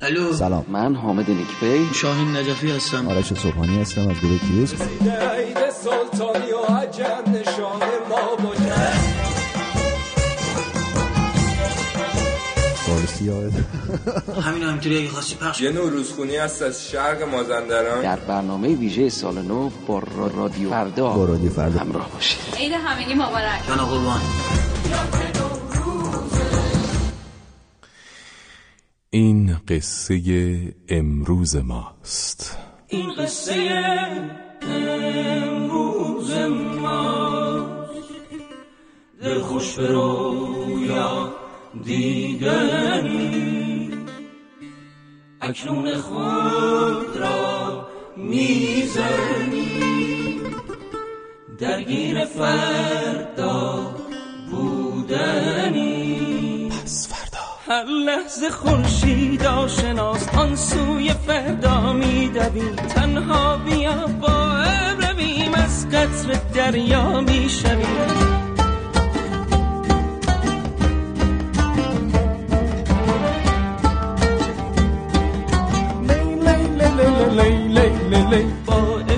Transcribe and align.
الو. 0.00 0.32
سلام. 0.32 0.64
من 0.68 0.94
حامد 0.94 1.30
نیکبی 1.30 1.94
شاهین 1.94 2.36
نجفی 2.36 2.70
هستم. 2.70 3.08
آرش 3.08 3.34
صبحانی 3.34 3.80
هستم 3.80 4.08
از 4.08 4.16
گروه 4.20 4.38
کیوسک 4.38 4.76
سلطانی 5.84 6.52
و 6.52 6.74
عجم 6.74 7.32
نشان 7.32 7.80
ما 8.08 8.30
همین 14.42 14.62
همینطوری 14.62 14.98
اگه 14.98 15.08
خواستی 15.08 15.34
پخش 15.34 15.60
یه 15.60 15.70
نور 15.72 15.90
روزخونی 15.90 16.36
هست 16.36 16.62
از 16.62 16.88
شرق 16.90 17.22
مازندران. 17.22 18.02
در 18.02 18.16
برنامه 18.16 18.68
ویژه 18.68 19.08
سال 19.08 19.42
نو 19.42 19.70
با 19.86 19.98
را- 19.98 20.26
رادیو 20.36 20.70
فردا. 20.70 21.08
با 21.10 21.24
رادیو 21.24 21.50
فردا. 21.50 21.80
همراه 21.80 22.10
باشید. 22.14 22.38
عید 22.58 22.72
همگی 22.72 23.14
مبارک. 23.14 23.66
جان 23.68 23.76
قربان. 23.78 24.20
این 29.12 29.56
قصه 29.68 30.20
امروز 30.88 31.56
ماست. 31.56 32.58
این 32.88 33.12
قصه 33.18 33.54
امروز 34.62 36.32
ماست. 36.80 37.90
دل 39.22 39.40
خوش 39.40 39.74
به 39.74 39.86
رویا 39.86 41.34
دیدنی. 41.84 43.90
اکنون 45.40 45.94
خود 45.94 47.16
را 47.16 47.86
می‌زنی. 48.16 49.70
درگیر 51.58 52.24
فردا 52.24 53.94
بودنی. 54.50 55.89
هر 57.70 57.84
لحظه 57.84 58.50
خورشید 58.50 59.46
آشناس 59.46 60.28
آن 60.28 60.56
سوی 60.56 61.12
فردا 61.26 61.92
میدویم 61.92 62.76
تنها 62.76 63.56
بیا 63.56 64.06
با 64.20 64.52
ابر 64.56 65.10
رویم 65.10 65.54
از 65.54 65.88
قطر 65.88 66.40
دریا 66.54 67.20
می‌شویم 67.20 68.30
با 78.30 78.59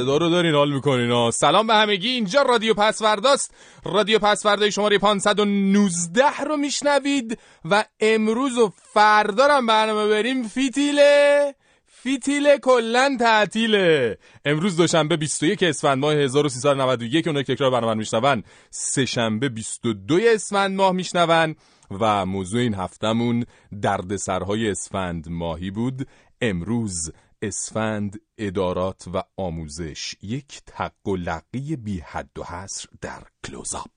صدا 0.00 0.16
رو 0.16 0.28
دارین 0.28 0.54
حال 0.54 0.72
می‌کنین؟ 0.72 1.30
سلام 1.30 1.66
به 1.66 1.74
همگی. 1.74 2.08
اینجا 2.08 2.42
رادیو 2.42 2.74
پسورداست. 2.74 3.54
رادیو 3.84 4.18
پسوردای 4.18 4.72
شماره 4.72 4.98
519 4.98 6.40
رو 6.46 6.56
میشنوید 6.56 7.38
و 7.64 7.84
امروز 8.00 8.58
و 8.58 8.72
فردا 8.94 9.48
هم 9.48 9.66
برنامه 9.66 10.08
بریم. 10.08 10.42
فیتیله 10.42 11.54
فیتیله 11.86 12.58
کلن 12.58 13.16
تعطیله. 13.16 14.18
امروز 14.44 14.76
دوشنبه 14.76 15.16
21 15.16 15.62
اسفند 15.62 15.98
ماه 15.98 16.14
1391 16.14 17.26
اونایی 17.26 17.44
که 17.44 17.54
تکرار 17.54 17.70
برنامه 17.70 17.94
میشنون. 17.94 18.42
سه 18.70 19.06
شنبه 19.06 19.48
22 19.48 20.20
اسفند 20.22 20.76
ماه 20.76 20.92
میشنون 20.92 21.56
و 21.90 22.26
موضوع 22.26 22.60
این 22.60 22.74
هفتمون 22.74 23.44
دردسرهای 23.82 24.70
اسفند 24.70 25.28
ماهی 25.28 25.70
بود. 25.70 26.08
امروز 26.40 27.12
اسفند 27.42 28.20
ادارات 28.38 29.04
و 29.14 29.22
آموزش 29.36 30.14
یک 30.22 30.60
تق 30.66 31.08
و 31.08 31.16
لقی 31.16 31.76
بی 31.76 32.00
حد 32.00 32.38
و 32.38 32.44
حصر 32.44 32.88
در 33.00 33.22
کلوزاپ. 33.46 33.90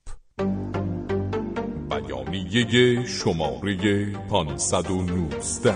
بیانیه 1.90 3.06
شماره 3.06 4.12
519 4.30 5.76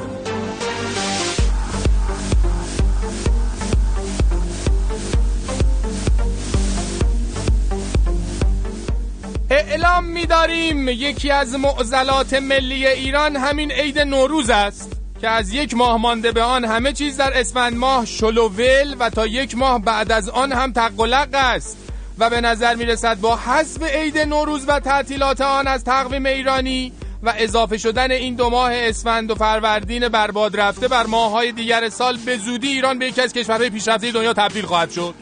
اعلام 9.49 10.05
می‌داریم 10.05 10.87
یکی 10.89 11.31
از 11.31 11.55
معضلات 11.55 12.33
ملی 12.33 12.87
ایران 12.87 13.35
همین 13.35 13.71
عید 13.71 13.99
نوروز 13.99 14.49
است. 14.49 14.97
که 15.21 15.29
از 15.29 15.53
یک 15.53 15.73
ماه 15.73 15.97
مانده 15.97 16.31
به 16.31 16.41
آن 16.41 16.65
همه 16.65 16.93
چیز 16.93 17.17
در 17.17 17.39
اسفند 17.39 17.77
ماه 17.77 18.05
شلوول 18.05 18.95
و 18.99 19.09
تا 19.09 19.27
یک 19.27 19.57
ماه 19.57 19.81
بعد 19.81 20.11
از 20.11 20.29
آن 20.29 20.51
هم 20.51 20.71
تقلق 20.71 21.29
است. 21.33 21.77
و 22.19 22.29
به 22.29 22.41
نظر 22.41 22.75
می 22.75 22.85
رسد 22.85 23.19
با 23.19 23.35
حذف 23.35 23.83
عید 23.83 24.17
نوروز 24.17 24.65
و 24.67 24.79
تعطیلات 24.79 25.41
آن 25.41 25.67
از 25.67 25.83
تقویم 25.83 26.25
ایرانی 26.25 26.91
و 27.23 27.33
اضافه 27.37 27.77
شدن 27.77 28.11
این 28.11 28.35
دو 28.35 28.49
ماه 28.49 28.71
اسفند 28.73 29.31
و 29.31 29.35
فروردین 29.35 30.09
برباد 30.09 30.59
رفته 30.59 30.87
بر 30.87 31.05
ماههای 31.05 31.51
دیگر 31.51 31.89
سال 31.89 32.17
به 32.17 32.37
زودی 32.37 32.67
ایران 32.67 32.99
به 32.99 33.07
یکی 33.07 33.21
از 33.21 33.33
کشورهای 33.33 33.69
پیشرفته 33.69 34.11
دنیا 34.11 34.33
تبدیل 34.33 34.65
خواهد 34.65 34.91
شد. 34.91 35.13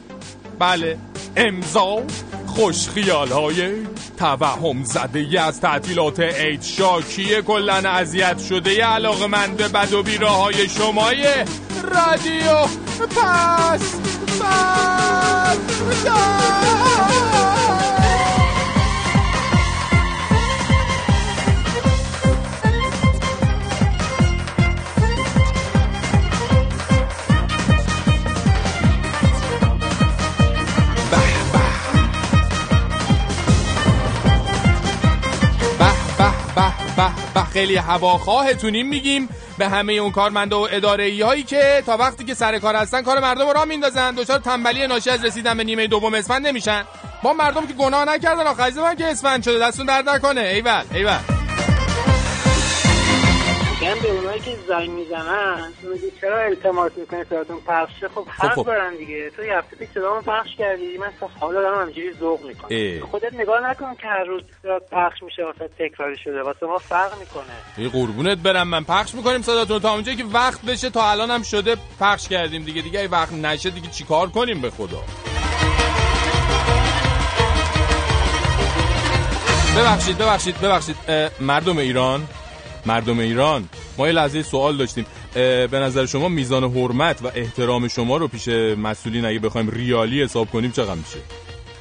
بله 0.60 0.98
امضا. 1.36 2.04
خوش 2.56 2.90
خیال 2.90 3.32
های 3.32 3.72
توهم 4.18 4.84
زده 4.84 5.42
از 5.42 5.62
تعطیلات 5.62 6.20
عید. 6.20 6.62
شاکی 6.62 7.42
کلن 7.42 7.86
اذیت 7.86 8.40
شده 8.50 8.86
علاقه 8.86 9.28
من 9.28 9.56
به 9.56 9.68
بد 9.68 9.94
و 9.94 10.04
بیراه 10.04 10.44
های 10.44 10.70
شمای 10.70 11.26
رادیو. 11.84 12.68
پس 13.00 13.96
به 14.40 14.86
خیلی 37.56 37.76
هواخواهتونیم 37.76 38.88
میگیم. 38.88 39.30
به 39.58 39.70
همه 39.70 39.94
اون 39.94 40.12
کارمنده 40.12 40.56
و 40.56 40.68
اداره 40.72 41.26
هایی 41.26 41.44
که 41.44 41.84
تا 41.86 41.98
وقتی 41.98 42.24
که 42.24 42.34
سر 42.34 42.60
کار 42.60 42.76
هستن 42.76 43.02
کار 43.02 43.20
مردم 43.20 43.50
راه 43.50 43.66
میندازن. 43.66 44.16
دچار 44.16 44.40
تنبلی 44.40 44.88
ناشی 44.88 45.10
از 45.10 45.26
رسیدن 45.26 45.58
به 45.58 45.64
نیمه 45.64 45.88
دوم 45.88 46.14
اسفند 46.14 46.48
نمیشن. 46.48 46.84
ما 47.24 47.34
مردم 47.34 47.68
که 47.68 47.74
گناه 47.74 48.06
نکردن 48.06 48.48
آخه 48.48 48.64
از 48.64 48.78
من 48.78 48.96
که 48.96 49.06
اسفند 49.06 49.44
شده 49.44 49.60
دستون 49.60 49.86
درد 49.86 50.10
نکنه. 50.10 50.42
ایول 50.42 50.84
ایول. 50.94 51.35
میگم 53.86 54.02
به 54.02 54.12
اونایی 54.12 54.40
که 54.40 54.56
زنگ 54.68 54.90
می‌زنن 54.90 55.74
میگی 55.84 56.12
چرا 56.22 56.38
التماس 56.44 56.92
می‌کنی؟ 56.98 57.24
صداتون 57.24 57.58
پخشه؟ 57.68 58.08
خب 58.08 58.22
خب. 58.38 58.46
حق 58.46 58.66
دارن 58.66 58.96
دیگه. 58.96 59.30
تو 59.30 59.44
یه 59.44 59.58
هفته 59.58 59.76
پیش 59.76 59.90
صدامو 59.94 60.22
پخش 60.22 60.56
کردی 60.58 60.98
من 60.98 61.12
تا 61.20 61.30
حالا 61.40 61.62
دارم 61.62 61.82
همینجوری 61.82 62.14
ذوق. 62.20 62.46
می‌کنم. 62.46 63.08
خودت 63.12 63.34
نگاه 63.34 63.70
نکن 63.70 63.96
که 63.96 64.08
هر 64.08 64.24
روز 64.24 64.44
صدات 64.64 64.90
پخش 64.92 65.24
میشه 65.24 65.44
واسه 65.46 65.70
تکراری 65.80 66.18
شده 66.24 66.42
واسه 66.44 66.66
ما 66.66 66.78
فرق 66.78 67.20
می‌کنه. 67.20 67.44
یه 67.78 67.90
قربونت 67.90 68.38
برم 68.38 68.68
من 68.68 68.84
پخش 68.84 69.16
می‌کنیم 69.16 69.42
صداتون 69.42 69.80
تا 69.80 69.94
اونجایی 69.94 70.18
که 70.18 70.24
وقت 70.24 70.62
بشه 70.62 70.90
تا 70.90 71.12
الان 71.12 71.32
هم 71.32 71.44
شده 71.44 71.76
پخش 72.00 72.28
کردیم 72.28 72.64
دیگه. 72.64 72.82
دیگه 72.82 73.00
اگه 73.00 73.10
وقت 73.10 73.34
نشه 73.34 73.70
دیگه 73.70 73.90
چیکار 73.90 74.30
کنیم 74.30 74.62
به 74.62 74.70
خدا؟ 74.70 75.04
ببخشید 79.78 80.18
ببخشید 80.18 80.62
ببخشید. 80.62 80.96
مردم 81.40 81.78
ایران 81.78 82.28
مردم 82.86 83.20
ایران. 83.20 83.70
ما 83.98 84.08
یه 84.08 84.14
لحظه 84.14 84.44
سوال 84.44 84.78
داشتیم. 84.78 85.06
به 85.34 85.70
نظر 85.72 86.06
شما 86.06 86.30
میزان 86.30 86.64
حرمت 86.64 87.22
و 87.24 87.32
احترام 87.36 87.88
شما 87.88 88.18
رو 88.18 88.28
پیش 88.28 88.48
مسئولین 88.78 89.26
اگه 89.26 89.40
بخوایم 89.40 89.70
ریالی 89.70 90.24
حساب 90.24 90.50
کنیم 90.50 90.72
چقدر 90.72 90.96
میشه؟ 90.96 91.20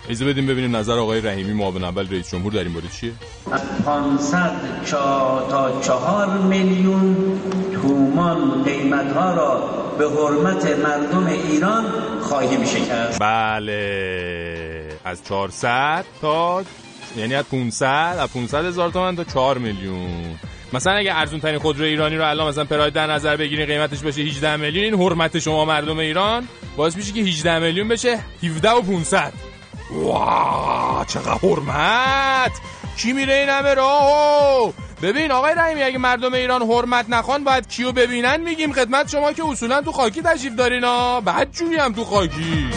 اجازه 0.09 0.25
بدیم 0.25 0.47
ببینیم 0.47 0.77
نظر 0.77 0.99
آقای 0.99 1.21
رحیمی 1.21 1.53
معاون 1.53 1.85
اول 1.85 2.09
رئیس 2.11 2.31
جمهور 2.31 2.53
در 2.53 2.59
این 2.59 2.73
مورد 2.73 2.91
چیه؟ 2.93 3.13
500 3.85 4.53
چا 4.85 5.47
تا 5.51 5.81
چهار 5.81 6.39
میلیون 6.39 7.17
تومان 7.75 8.63
قیمت 8.65 9.13
ها 9.13 9.35
را 9.35 9.71
به 9.99 10.11
حرمت 10.11 10.67
مردم 10.67 11.27
ایران 11.27 11.85
خواهیم 12.21 12.65
شکست. 12.65 13.19
بله. 13.21 14.89
از 15.05 15.25
400 15.25 16.05
تا 16.21 16.63
یعنی 17.17 17.35
از 17.35 17.45
500 17.45 18.17
از 18.21 18.33
500 18.33 18.65
هزار 18.65 18.91
تومن 18.91 19.17
تا 19.17 19.25
4 19.25 19.59
میلیون. 19.59 20.39
مثلا 20.75 20.93
اگه 20.93 21.17
ارزون 21.17 21.41
ترین 21.41 21.59
خودرو 21.59 21.85
ایرانی 21.85 22.17
رو 22.17 22.29
الان 22.29 22.49
مثلا 22.49 22.65
پراید 22.65 22.93
در 22.93 23.07
نظر 23.07 23.37
بگیرین 23.37 23.67
قیمتش 23.67 24.01
بشه 24.01 24.23
18 24.23 24.57
میلیون 24.57 24.85
این 24.85 25.03
حرمت 25.03 25.39
شما 25.39 25.65
مردم 25.65 25.99
ایران 25.99 26.49
باعث 26.77 26.97
میشه 26.97 27.13
که 27.13 27.21
18 27.21 27.59
میلیون 27.59 27.89
بشه 27.89 28.19
17 28.43 28.71
و 28.71 28.83
500 28.83 29.33
واه 29.91 31.05
چقدر 31.09 31.39
حرمت! 31.43 32.53
کی 32.97 33.13
میره 33.13 33.35
این 33.35 33.49
همه 33.49 33.75
راهو 33.75 34.73
ببین 35.03 35.31
آقای 35.31 35.55
رحیمی 35.57 35.83
اگه 35.83 35.99
مردم 35.99 36.35
ایران 36.35 36.63
حرمت 36.63 37.07
نخوان 37.09 37.45
باید 37.45 37.69
کیو 37.69 37.93
ببینن 37.93 38.41
میگیم 38.41 38.73
خدمت 38.73 39.11
شما 39.11 39.33
که 39.33 39.45
اصولا 39.45 39.83
تو 39.83 39.93
خاکی 39.93 40.23
تشریف 40.23 40.55
دارین 40.55 40.85
ها 40.85 41.21
بعد 41.21 41.53
جوری 41.53 41.77
هم 41.77 41.93
تو 41.93 42.05
خاکی. 42.05 42.69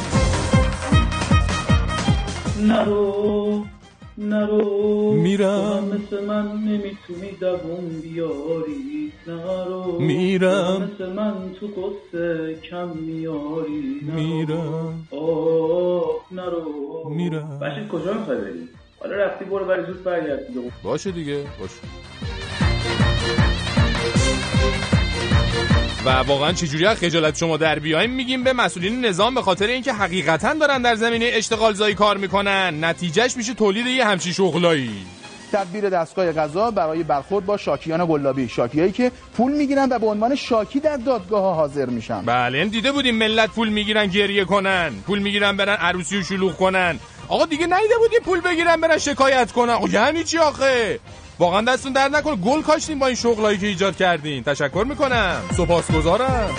نرو 2.62 3.66
نرو 4.18 5.12
میرم. 5.12 5.84
مثل 5.84 6.26
من 6.26 6.52
نمی‌تونی 6.52 7.32
دووم 7.40 8.02
بیاری 8.02 9.12
نرو 9.28 10.00
میرم. 10.00 10.90
مثل 10.94 11.14
من 11.14 11.34
تو 11.60 11.68
قصه 11.68 12.56
کم 12.70 12.88
میاری 12.88 14.02
نرو. 14.04 14.16
میرم. 14.16 15.08
آه 15.12 16.26
نرو 16.32 17.10
میرم. 17.10 17.60
بشید 17.60 17.88
کجا 17.88 18.14
می‌خوای 18.14 18.38
بری 18.38 18.70
حالا 19.00 19.16
رفتی 19.16 19.46
برو 19.46 19.66
برای 19.66 19.86
زود 19.86 20.04
برگرد. 20.04 20.48
باشه 20.84 21.12
دیگه 21.12 21.44
باشه 21.60 21.82
و 26.06 26.10
واقعا 26.10 26.54
چجوری 26.54 26.86
از 26.86 26.98
خجالت 26.98 27.38
شما 27.38 27.58
در 27.58 27.80
بیایم؟ 27.80 28.10
میگیم 28.10 28.44
به 28.44 28.54
مسئولین 28.54 29.06
نظام 29.06 29.36
به 29.36 29.42
خاطر 29.42 29.68
اینکه 29.68 29.94
حقیقتا 29.94 30.54
دارن 30.54 30.82
در 30.82 30.96
زمینه 30.96 31.30
اشتغال 31.34 31.74
زایی 31.74 31.96
کار 31.96 32.18
می‌کنن 32.18 32.84
نتیجهش 32.84 33.38
میشه 33.38 33.54
تولید 33.54 33.88
یه 33.88 34.06
همچین 34.06 34.34
شغلایی. 34.34 34.92
تدبیر 35.52 35.90
دستگاه 35.90 36.32
قضا 36.32 36.72
برای 36.72 37.04
برخورد 37.04 37.46
با 37.46 37.58
شاکیان 37.58 38.06
گلابی 38.06 38.50
شاکیایی 38.50 38.92
که 38.92 39.12
پول 39.38 39.52
می‌گیرن 39.52 39.88
و 39.92 40.00
به 40.00 40.08
عنوان 40.08 40.36
شاکی 40.36 40.80
در 40.80 40.98
دادگاه 40.98 41.42
ها 41.42 41.54
حاضر 41.54 41.86
میشن. 41.86 42.22
بله 42.22 42.58
این 42.58 42.68
دیده 42.68 42.92
بودیم 42.92 43.16
ملت 43.16 43.50
پول 43.50 43.70
می‌گیرن 43.70 44.06
گریه 44.06 44.46
کنن. 44.46 44.94
پول 45.08 45.20
می‌گیرن 45.20 45.58
برن 45.58 45.76
عروسی 45.76 46.18
و 46.18 46.24
شلوغ 46.24 46.58
کنن. 46.58 47.00
آقا 47.30 47.46
دیگه 47.46 47.66
نیده 47.66 47.98
بودیم 48.00 48.20
پول 48.26 48.42
بگیرن 48.42 48.82
برن 48.82 48.98
شکایت 48.98 49.52
کنن. 49.52 49.70
آقا 49.70 49.88
یعنی 49.88 50.24
چی 50.24 50.38
آخه؟ 50.38 51.00
واقعا 51.40 51.62
دستون 51.62 51.94
درد 51.94 52.16
نکنه 52.16 52.36
گل 52.36 52.62
کاشتین 52.62 53.00
با 53.00 53.08
این 53.08 53.16
شغلایی 53.16 53.58
که 53.58 53.68
ایجاد 53.68 53.96
کردین. 53.96 54.44
تشکر 54.44 54.86
می‌کنم. 54.90 55.42
سپاسگزارم. 55.58 56.56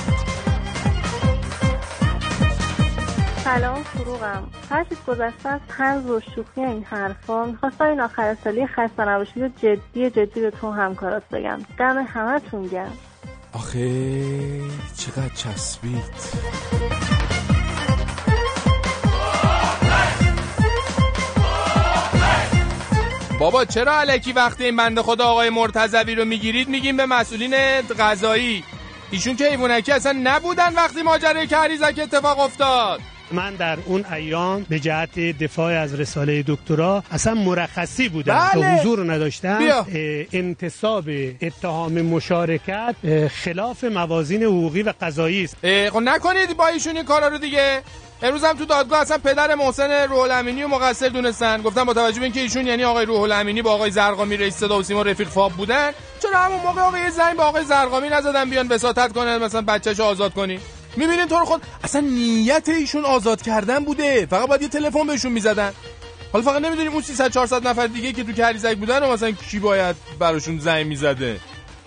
سلام 3.45 3.83
فروغم. 3.83 4.51
هر 4.71 4.85
چیز 4.85 4.99
گذشته 5.07 5.49
از 5.49 5.61
تنز 5.79 6.11
و 6.11 6.21
شوخی 6.21 6.61
این 6.61 6.85
حرفا. 6.91 7.45
می‌خواستم 7.45 7.85
این 7.85 8.01
آخر 8.01 8.37
سالی 8.45 8.67
خسته 8.67 9.09
نباشید 9.09 9.43
و 9.43 9.49
جدی 9.63 10.11
جدی 10.11 10.41
به 10.41 10.51
تو 10.51 10.71
همکارات 10.71 11.23
بگم. 11.33 11.59
دم 11.79 12.07
همتون 12.15 12.67
گرم. 12.67 12.99
آخه 13.53 14.61
چقدر 14.97 15.35
چسبید. 15.35 16.39
بابا 23.39 23.65
چرا 23.65 24.01
علکی 24.01 24.33
وقتی 24.33 24.65
این 24.65 24.77
بنده 24.77 25.03
خدا 25.03 25.25
آقای 25.25 25.51
مرتضوی 25.51 26.15
رو 26.15 26.25
می‌گیرید 26.25 26.69
میگیم 26.69 26.97
به 26.97 27.07
مسئولین 27.07 27.55
قضایی 27.99 28.65
ایشون 29.11 29.37
که 29.37 29.51
ایوونکی 29.51 29.93
اصلا 29.93 30.21
نبودن 30.23 30.75
وقتی 30.75 31.03
ماجرای 31.03 31.47
کریزک 31.47 32.01
اتفاق 32.03 32.39
افتاد. 32.39 33.01
من 33.33 33.55
در 33.55 33.79
اون 33.87 34.05
ایام 34.13 34.67
به 34.69 34.79
جهت 34.79 35.19
دفاع 35.19 35.73
از 35.73 36.01
رساله 36.01 36.45
دکترا 36.47 37.05
اصلا 37.11 37.35
مرخصی 37.35 38.09
بودم. 38.09 38.51
بله. 38.53 38.61
که 38.61 38.69
حضور 38.69 39.13
نداشتم. 39.13 39.59
بیا. 39.59 39.87
انتصاب 40.33 41.05
اتهام 41.43 41.93
مشارکت 41.93 42.95
خلاف 43.45 43.85
موازین 43.85 44.43
حقوقی 44.43 44.83
و 44.83 44.93
قضایی 45.01 45.45
است. 45.45 45.57
خب 45.91 45.99
نکنید 45.99 46.57
با 46.57 46.67
ایشون 46.67 46.97
این 46.97 47.05
کارا 47.05 47.29
رو 47.29 47.39
دیگه. 47.39 47.83
امروز 48.23 48.45
هم 48.45 48.57
تو 48.57 48.65
دادگاه 48.65 49.01
اصلا 49.01 49.19
پدر 49.19 49.55
محسن 49.55 49.91
روح 49.91 50.19
الامینی 50.19 50.63
و 50.63 50.69
مقصر 50.69 51.09
دونستن. 51.09 51.63
گفتن 51.63 51.85
با 51.85 51.95
توجه 51.95 52.19
به 52.19 52.25
اینکه 52.25 52.41
ایشون 52.41 52.67
یعنی 52.67 52.85
آقای 52.85 53.07
روح 53.07 53.21
الامینی 53.21 53.63
با 53.63 53.73
آقای 53.73 53.91
زرقامی 53.91 54.37
رئیس 54.37 54.57
صدا 54.57 54.79
و 54.79 54.83
سیما 54.83 55.03
رفیق 55.03 55.29
فاب 55.29 55.53
بودن 55.53 55.91
چرا 56.23 56.39
همون 56.39 56.61
موقع 56.61 56.81
آقای 56.81 57.11
زنگ 57.11 57.37
با 57.37 57.45
آقای 57.45 57.65
زرقامی 57.65 58.09
نزدن 58.09 58.51
بیان 58.51 58.69
بساطت 58.69 59.13
کنه 59.13 59.39
مثلا 59.39 59.63
بچه‌شو 59.63 60.03
آزاد 60.03 60.35
کنی؟ 60.35 60.61
می‌بینین 60.99 61.27
تو 61.27 61.37
رو 61.39 61.45
خود 61.45 61.63
اصلا 61.85 62.01
نیت 62.01 62.69
ایشون 62.69 63.05
آزاد 63.05 63.43
کردن 63.43 63.85
بوده. 63.85 64.27
فقط 64.27 64.49
باید 64.49 64.63
یه 64.63 64.69
تلفن 64.69 65.07
بهشون 65.07 65.33
می‌زدن. 65.33 65.73
حالا 66.33 66.45
فقط 66.45 66.63
نمی‌دونیم 66.63 66.93
اون 66.93 67.03
300 67.03 67.31
400 67.31 67.69
نفر 67.69 67.87
دیگه 67.87 68.13
که 68.13 68.25
تو 68.25 68.33
کریزک 68.33 68.77
بودن 68.77 69.03
و 69.03 69.13
مثلا 69.13 69.31
کی 69.31 69.59
باید 69.59 69.97
براشون 70.19 70.59
زنگ 70.59 70.87
می‌زده. 70.87 71.41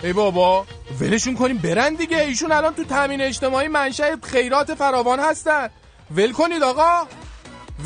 ای 0.04 0.14
بابا 0.14 0.66
ولشون 1.00 1.36
کنیم 1.36 1.58
برن 1.58 1.94
دیگه. 1.94 2.18
ایشون 2.18 2.52
الان 2.52 2.74
تو 2.74 2.84
تامین 2.84 3.22
اجتماعی 3.22 3.68
منشأ 3.68 4.16
خیرات 4.24 4.74
فراوان 4.74 5.20
هستن. 5.20 5.70
ول 6.16 6.32
کنید 6.32 6.64
آقا. 6.64 7.08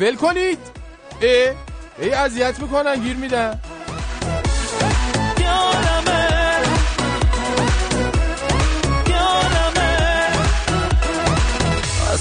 ول 0.00 0.16
کنید. 0.16 0.58
ای 1.20 1.48
ای 1.98 2.12
اذیت 2.12 2.60
می‌کنن 2.60 2.96
گیر 2.96 3.16
میدن. 3.16 3.60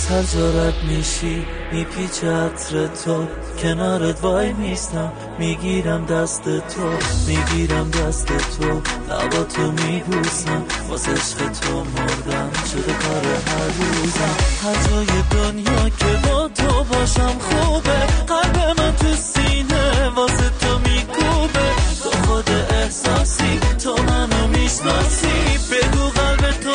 از 0.06 0.12
هر 0.12 0.40
جا 0.40 0.50
رد 0.50 0.84
میشی 0.84 1.46
میپیچه 1.72 2.32
عطر 2.32 2.88
تو. 2.88 3.28
کنارت 3.62 4.24
وای 4.24 4.54
میستم 4.54 5.12
می‌گیرم 5.40 6.06
دست 6.06 6.44
تو. 6.44 6.90
می‌گیرم 7.28 7.92
دست 7.92 8.28
تو 8.28 8.82
لبا 9.10 9.44
تو 9.44 9.72
میبوسم. 9.72 10.64
واسه 10.90 11.12
عشق 11.12 11.38
تو 11.38 11.84
مردم 11.84 12.52
شده 12.72 12.94
کار 12.94 13.26
هر 13.48 13.68
روزم. 13.78 14.36
هر 14.64 14.76
جای 14.90 15.22
دنیا 15.32 15.90
که 15.90 16.30
با 16.30 16.48
تو 16.48 16.84
باشم 16.84 17.36
خوبه. 17.40 18.00
قلب 18.28 18.80
من 18.80 18.96
تو 18.96 19.16
سینه 19.16 20.10
واسه 20.16 20.50
تو 20.62 20.80
میکوبه. 20.80 21.70
تو 22.04 22.10
خود 22.28 22.50
احساسی 22.70 23.60
تو 23.84 23.96
منو 24.04 24.48
می‌شناسی. 24.48 25.60
بگو 25.72 26.10
قلب 26.10 26.52
تو 26.52 26.74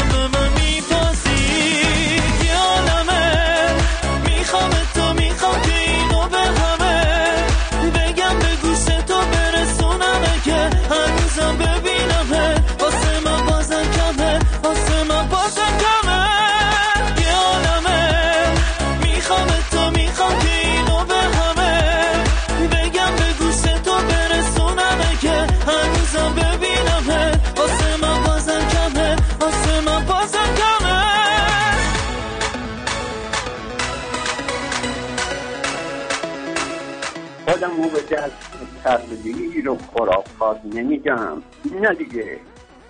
خودم 37.60 37.82
رو 37.82 37.88
به 37.88 38.16
دست 38.16 38.82
تبلیغ 38.84 39.72
و 39.72 39.76
خرافات 39.76 40.60
نمیدم. 40.74 41.42
نه 41.80 41.94
دیگه. 41.94 42.38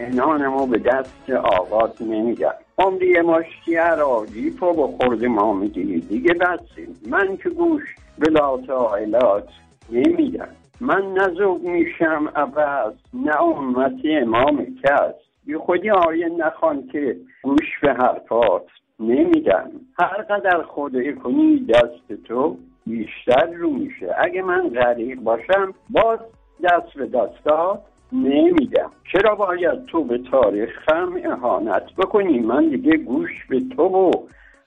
انانمو 0.01 0.67
به 0.67 0.79
دست 0.79 1.31
آغاز 1.31 2.03
نمیدم. 2.03 2.55
عمری 2.79 3.21
مشتی 3.21 3.77
عراجی 3.77 4.51
پا 4.51 4.73
با 4.73 4.87
خورد 4.87 5.25
ما 5.25 5.53
می‌گیری. 5.53 6.01
دیگه 6.01 6.35
بسیم 6.35 6.97
من 7.09 7.37
که 7.37 7.51
گوش 7.51 7.83
به 8.19 8.31
لاتایلات 8.31 9.49
نمیدم. 9.91 10.49
من 10.81 11.13
نزوگ 11.13 11.63
میشم 11.63 12.33
عوض 12.37 12.95
نه 13.15 13.43
امتی 13.43 14.17
امام 14.17 14.67
کس. 14.85 15.15
بی 15.47 15.57
خودی 15.57 15.91
آیه 15.91 16.29
نخوان 16.29 16.87
که 16.93 17.17
گوش 17.43 17.79
به 17.83 17.93
حرفات 17.93 18.67
نمیدم. 19.01 19.71
هر 19.99 20.23
قدر 20.23 20.63
کنی 21.23 21.67
دست 21.67 22.23
تو 22.25 22.57
بیشتر 22.87 23.47
رو 23.53 23.71
میشه. 23.71 24.15
اگه 24.19 24.43
من 24.43 24.69
غریق 24.69 25.21
باشم 25.21 25.75
باز 25.91 26.19
دست 26.65 26.95
به 26.97 27.07
دستا 27.07 27.83
نمیدم. 28.13 28.91
چرا 29.13 29.35
باید 29.35 29.85
تو 29.85 30.05
به 30.05 30.19
تاریخم 30.19 31.21
اهانت 31.25 31.95
بکنی؟ 31.99 32.39
من 32.39 32.69
دیگه 32.69 32.97
گوش 32.97 33.31
به 33.49 33.61
تو 33.77 33.83
و 33.83 34.11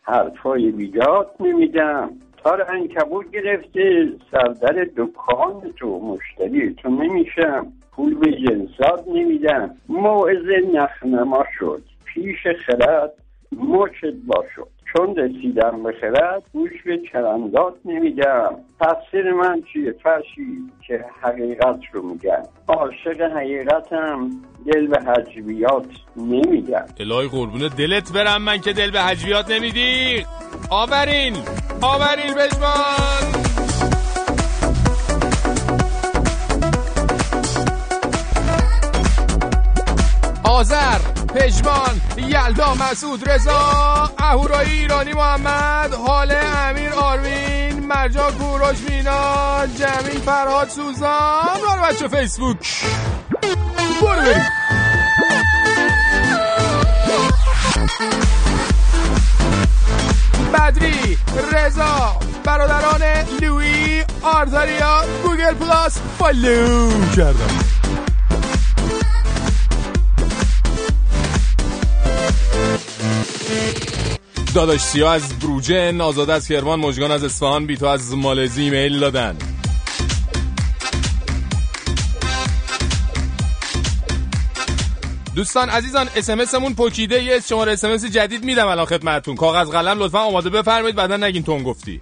حرفای 0.01 0.71
بیجات 0.71 1.27
نمیدم. 1.39 2.09
تار 2.43 2.65
انکبوت 2.69 3.31
گرفته 3.31 4.09
سردر 4.31 4.87
دکان 4.97 5.73
تو 5.75 5.99
مشتری 5.99 6.73
تو 6.73 6.89
نمیشم. 6.89 7.67
پول 7.91 8.15
به 8.15 8.31
جنسات 8.31 9.07
نمیدم. 9.07 9.75
موعظه 9.89 10.61
نخنما 10.73 11.45
شد. 11.59 11.83
پیش 12.05 12.47
خرد 12.65 13.13
مچت 13.51 14.13
باشد. 14.27 14.72
چون 14.97 15.15
رسیدم 15.15 15.83
به 15.83 15.93
خرد 16.01 16.43
گوش 16.53 16.71
به 16.85 16.99
چرندات 17.11 17.73
نمیگم. 17.85 18.49
تقصیر 18.79 19.33
من 19.33 19.61
چیه؟ 19.73 19.95
فرشی 20.03 20.71
که 20.87 21.05
حقیقت 21.21 21.79
رو 21.91 22.01
میگم 22.01 22.43
عاشق 22.67 23.21
حقیقتم 23.21 24.29
دل 24.73 24.87
به 24.87 24.99
حجبیات 24.99 25.87
نمیگم 26.17 26.85
الهی 26.99 27.27
قربون 27.27 27.67
دلت 27.77 28.13
برم 28.13 28.41
من 28.41 28.57
که 28.57 28.73
دل 28.73 28.91
به 28.91 29.01
حجبیات 29.01 29.51
نمیدی. 29.51 30.25
آورین 30.69 31.33
آورین 31.81 32.33
بجمان 32.33 33.43
آذر. 40.43 41.12
پژمان 41.35 42.01
یلدا 42.17 42.73
مسعود 42.73 43.29
رضا 43.29 43.59
اهورایی 44.17 44.71
ایرانی 44.71 45.13
محمد 45.13 45.93
حاله 45.93 46.39
امیر 46.69 46.93
آروین 46.93 47.87
مرجا 47.87 48.31
کوروش 48.31 48.77
مینا 48.89 49.65
جمیل 49.67 50.21
فرهاد 50.25 50.69
سوزان 50.69 51.57
برو 51.67 51.81
بچه 51.83 52.07
فیسبوک. 52.07 52.83
برو 54.01 54.21
بریم. 54.21 54.45
بدری 60.53 61.17
رضا 61.53 62.15
برادران 62.45 63.01
لوی 63.41 64.03
آرتاریا 64.21 65.03
گوگل 65.23 65.53
پلاس 65.53 65.97
فالو 66.19 66.89
کردم. 67.15 67.57
داداش 74.53 74.81
سیا 74.81 75.11
از 75.11 75.39
بروجن 75.39 76.01
آزاده 76.01 76.33
از 76.33 76.47
کرمان 76.47 76.79
مجگان 76.79 77.11
از 77.11 77.23
اصفهان 77.23 77.65
بیتو 77.65 77.85
از 77.85 78.13
مالزی 78.15 78.63
ایمیل 78.63 78.99
دادن. 78.99 79.37
دوستان 85.35 85.69
عزیزان 85.69 86.09
اسمسمون 86.15 86.73
پوکیده 86.73 87.23
یه 87.23 87.39
شماره 87.39 87.71
اسمس 87.71 88.05
جدید 88.05 88.43
میدم 88.43 88.67
الان 88.67 88.85
خدمتتون. 88.85 89.35
کاغذ 89.35 89.69
قلم 89.69 89.99
لطفا 89.99 90.19
آماده 90.19 90.49
بفرمایید 90.49 90.95
بعدا 90.95 91.17
نگین 91.17 91.43
تون 91.43 91.63
گفتی. 91.63 92.01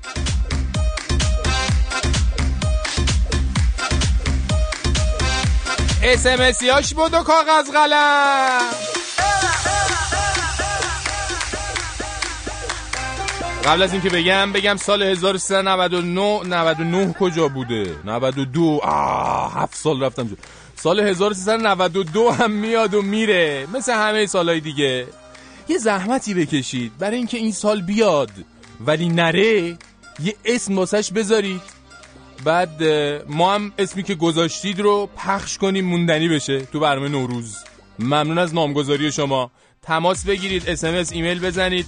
اسمسیاش 6.04 6.94
بود 6.94 7.14
و 7.14 7.24
کاغذ 7.24 7.72
قلم. 7.74 8.91
قبل 13.66 13.82
از 13.82 13.94
اینکه 13.94 14.10
بگم 14.10 14.52
بگم 14.52 14.76
سال 14.76 15.04
1399 15.04 16.44
99 16.44 17.14
کجا 17.14 17.48
بوده؟ 17.48 17.96
92 18.06 18.80
آه 18.84 19.54
هفت 19.54 19.76
سال 19.76 20.04
رفتم 20.04 20.28
جو. 20.28 20.36
سال 20.76 21.00
1392 21.00 22.32
هم 22.32 22.52
میاد 22.52 22.94
و 22.94 23.02
میره. 23.02 23.68
مثل 23.74 23.94
همه 23.94 24.26
سالهای 24.26 24.60
دیگه. 24.60 25.08
یه 25.68 25.78
زحمتی 25.78 26.34
بکشید. 26.34 26.92
برای 27.00 27.18
اینکه 27.18 27.38
این 27.38 27.52
سال 27.52 27.82
بیاد. 27.82 28.32
ولی 28.86 29.10
نره. 29.10 29.78
یه 30.24 30.36
اسم 30.46 30.78
واسش 30.78 31.12
بذارید 31.12 31.62
بعد 32.44 32.84
ما 33.30 33.56
هم 33.56 33.74
اسمی 33.78 34.04
که 34.04 34.16
گذاشتید 34.16 34.80
رو 34.80 35.10
پخش 35.18 35.58
کنیم 35.58 35.86
موندنی 35.86 36.28
بشه 36.30 36.62
تو 36.62 36.80
برنامه 36.80 37.10
نوروز. 37.10 37.58
ممنون 38.00 38.38
از 38.38 38.54
نامگذاری 38.54 39.12
شما. 39.12 39.52
تماس 39.82 40.26
بگیرید 40.26 40.70
اسمس 40.70 41.12
ایمیل 41.12 41.40
بزنید. 41.40 41.86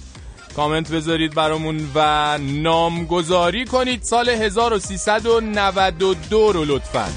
کامنت 0.56 0.92
بذارید 0.92 1.34
برامون 1.34 1.90
و 1.94 2.38
نامگذاری 2.38 3.64
کنید 3.64 4.02
سال 4.02 4.28
1392 4.28 6.52
رو 6.52 6.64
لطفا. 6.64 7.08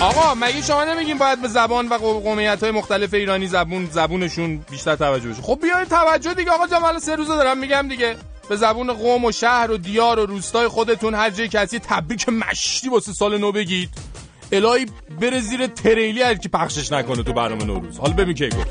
آقا 0.00 0.34
مگه 0.34 0.62
شما 0.62 0.84
نمیگین 0.84 1.18
باید 1.18 1.42
به 1.42 1.48
زبان 1.48 1.88
و 1.88 1.94
قومیت 1.94 2.62
های 2.62 2.72
مختلف 2.72 3.14
ایرانی 3.14 3.46
زبون 3.46 3.86
زبونشون 3.86 4.64
بیشتر 4.70 4.96
توجه 4.96 5.28
بشه؟ 5.28 5.42
خب 5.42 5.58
بیاید 5.62 5.88
توجه 5.88 6.34
دیگه. 6.34 6.50
آقا 6.50 6.66
جمال 6.66 6.98
سه 6.98 7.16
روزه 7.16 7.36
دارم 7.36 7.58
میگم 7.58 7.88
دیگه. 7.88 8.16
به 8.48 8.56
زبون 8.56 8.92
قوم 8.92 9.24
و 9.24 9.32
شهر 9.32 9.70
و 9.70 9.76
دیار 9.76 10.18
و 10.18 10.26
روستای 10.26 10.68
خودتون 10.68 11.14
هر 11.14 11.30
جای 11.30 11.48
کسی 11.48 11.78
تبریک 11.78 12.28
مشتی 12.28 12.88
واسه 12.88 13.12
سال 13.12 13.38
نو 13.38 13.52
بگید. 13.52 13.90
الهی 14.52 14.86
بره 15.20 15.40
زیر 15.40 15.66
تریلی 15.66 16.22
هر 16.22 16.34
کی 16.34 16.48
پخشش 16.48 16.92
نکنه 16.92 17.22
تو 17.22 17.32
برنامه 17.32 17.64
نوروز. 17.64 17.98
حالا 17.98 18.12
ببین 18.12 18.34
کی 18.34 18.48
گفت. 18.48 18.70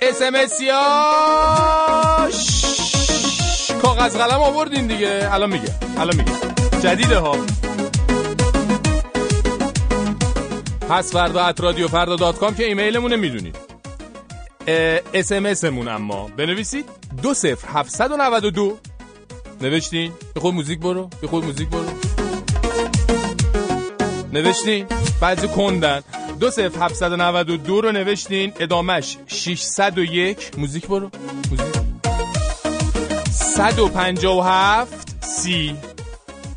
اسمسیاش 0.00 0.80
کاغذ 3.82 4.16
قلم 4.16 4.40
آوردین 4.40 4.86
دیگه. 4.86 5.28
الان 5.32 5.50
میگه. 5.50 5.74
الان 5.98 6.16
میگه. 6.16 6.32
جدیده 6.82 7.18
ها. 7.18 7.36
پس 10.88 11.12
فردا 11.12 11.44
ات 11.44 11.60
رادیو 11.60 11.88
فردا 11.88 12.16
دات 12.16 12.38
کام 12.38 12.54
که 12.54 12.64
ایمیلمونه 12.64 13.16
می‌دونید. 13.16 13.56
اسمسمون 15.14 15.88
اما. 15.88 16.30
بنویسید. 16.36 16.84
دو 17.22 17.34
صفر 17.34 17.68
هفتصد 17.68 18.10
و 18.12 18.16
نوشتین 19.60 20.12
به 20.34 20.40
خود 20.40 20.54
موزیک 20.54 20.78
برو. 20.78 21.10
به 21.20 21.26
خود 21.26 21.44
موزیک 21.44 21.68
برو. 21.68 21.84
نوشتین 24.32 24.86
بعضی 25.20 25.48
کندن. 25.48 26.02
دو 26.40 26.50
و 27.34 27.42
دو 27.42 27.80
رو 27.80 27.92
نوشتین. 27.92 28.52
ادامش 28.60 29.16
601 29.26 30.58
موزیک 30.58 30.86
برو. 30.86 31.10
موزیک. 31.50 31.66
157 33.32 35.24
سی. 35.24 35.74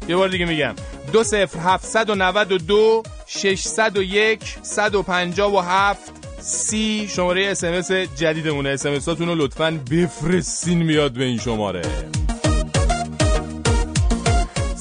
یه 0.08 0.16
بار 0.16 0.30
دیگه 0.30 0.46
میگم. 0.46 0.76
دو 1.14 1.24
صفر 1.24 1.60
هفتصد 1.60 2.10
و 2.10 2.16
نود 2.16 2.52
و 2.52 2.58
دو. 2.58 3.04
601 3.28 4.40
157 4.62 6.12
سی. 6.40 7.08
شماره 7.16 7.46
اسمس 7.46 7.92
جدیدمونه. 7.92 8.70
اسمس 8.70 9.10
هاتون 9.10 9.28
رو 9.28 9.36
لطفا 9.36 9.80
بفرستین. 9.92 10.84
میاد 10.84 11.12
به 11.12 11.24
این 11.24 11.38
شماره. 11.38 11.82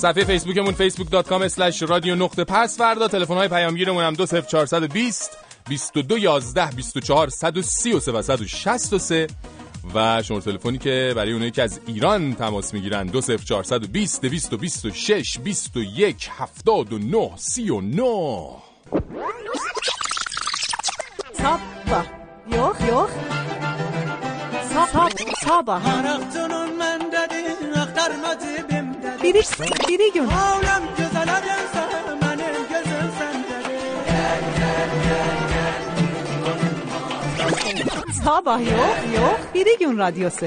صفحه 0.00 0.25
فیسبوکمون 0.25 0.75
facebook.com 0.75 1.49
slash 1.49 1.83
رادیو 1.83 2.14
نقطه 2.14 2.45
پس. 2.45 2.78
فردا 2.78 3.09
تلفن 3.09 3.35
های 3.35 3.49
پیامگیرمون 3.49 4.04
هم 4.04 4.14
20420 4.14 5.38
22 5.69 6.19
11 6.19 6.71
24 6.76 7.28
133 7.28 8.12
و 8.12 8.23
163 8.23 9.26
و 9.95 10.23
شماره 10.23 10.45
تلفنی 10.45 10.78
که 10.78 11.12
برای 11.16 11.33
اونایی 11.33 11.50
که 11.50 11.62
از 11.62 11.80
ایران 11.87 12.35
تماس 12.35 12.75
می‌گیرن 12.75 13.07
20420 13.07 14.23
226 14.23 15.38
21 15.38 16.30
79 16.38 17.30
39 17.37 18.02
Sabah 21.38 22.04
Yok 22.57 22.78
yok 22.90 23.11
Sab 24.71 24.88
Sabah 25.45 25.80
Biri, 29.30 29.42
biri 29.88 30.12
gün 30.12 30.28
Sabah 38.25 38.60
yok 38.60 38.96
yok 39.16 39.40
biri 39.54 39.78
gün 39.78 39.99
radyosu 39.99 40.46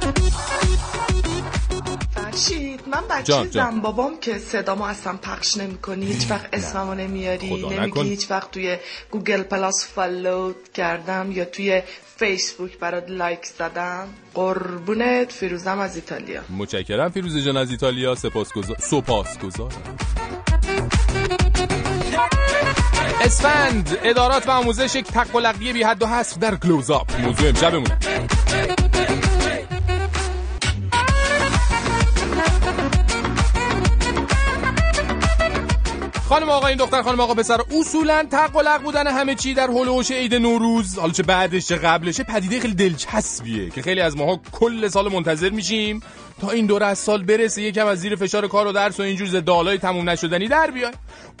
فرشید 0.00 0.25
من 2.86 3.02
بچه 3.10 3.70
بابام 3.82 4.20
که 4.20 4.38
صدامو 4.38 4.82
اصلا 4.82 5.16
پخش 5.16 5.56
نمی 5.56 5.78
کنی 5.78 6.06
هیچ 6.06 6.30
وقت 6.30 6.48
اسممو 6.52 6.94
نمیاری 6.94 7.66
نمیگی. 7.66 8.00
هیچ 8.00 8.30
وقت 8.30 8.50
توی 8.50 8.76
گوگل 9.10 9.42
پلاس 9.42 9.86
follow 9.94 10.52
کردم 10.74 11.32
یا 11.32 11.44
توی 11.44 11.82
فیسبوک 12.16 12.78
برات 12.78 13.04
like 13.10 13.46
زدم. 13.58 14.08
قربونت 14.34 15.32
فیروزم 15.32 15.78
از 15.78 15.96
ایتالیا. 15.96 16.40
متشکرم. 16.50 17.10
فیروزه 17.10 17.42
جان 17.42 17.56
از 17.56 17.70
ایتالیا. 17.70 18.14
سپاسگزار 18.14 18.76
سپاسگزارم. 18.80 19.96
اسفند 23.20 23.98
ادارات 24.02 24.48
و 24.48 24.50
آموزش 24.50 24.94
یک 24.94 25.06
تق‌لقی 25.06 25.72
بی 25.72 25.82
حد 25.82 26.02
و 26.02 26.06
حصر 26.06 26.36
در 26.40 26.56
close-up 26.56 27.20
موضوع 27.20 27.48
امشبمون 27.48 27.86
خانم 36.36 36.50
آقا 36.50 36.66
این 36.66 36.76
دختر 36.76 37.02
خانم 37.02 37.20
آقا 37.20 37.34
پسر 37.34 37.60
اصولا 37.80 38.26
تق 38.30 38.56
و 38.56 38.60
لق 38.60 38.82
بودن 38.82 39.06
همه 39.06 39.34
چی 39.34 39.54
در 39.54 39.70
هلوش 39.70 40.10
عید 40.10 40.34
نوروز 40.34 40.98
حالا 40.98 41.12
چه 41.12 41.22
بعدش 41.22 41.66
چه 41.68 41.76
قبلش 41.76 42.20
پدیده 42.20 42.60
خیلی 42.60 42.74
دلچسبیه 42.74 43.70
که 43.70 43.82
خیلی 43.82 44.00
از 44.00 44.16
ماها 44.16 44.40
کل 44.52 44.88
سال 44.88 45.12
منتظر 45.12 45.50
میشیم 45.50 46.00
تا 46.40 46.50
این 46.50 46.66
دوره 46.66 46.86
از 46.86 46.98
سال 46.98 47.22
برسه 47.22 47.62
یکم 47.62 47.86
از 47.86 47.98
زیر 47.98 48.16
فشار 48.16 48.48
کار 48.48 48.66
و 48.66 48.72
درس 48.72 49.00
و 49.00 49.02
اینجور 49.02 49.28
زدالای 49.28 49.78
تموم 49.78 50.10
نشدنی 50.10 50.48
در 50.48 50.70
بیای 50.70 50.92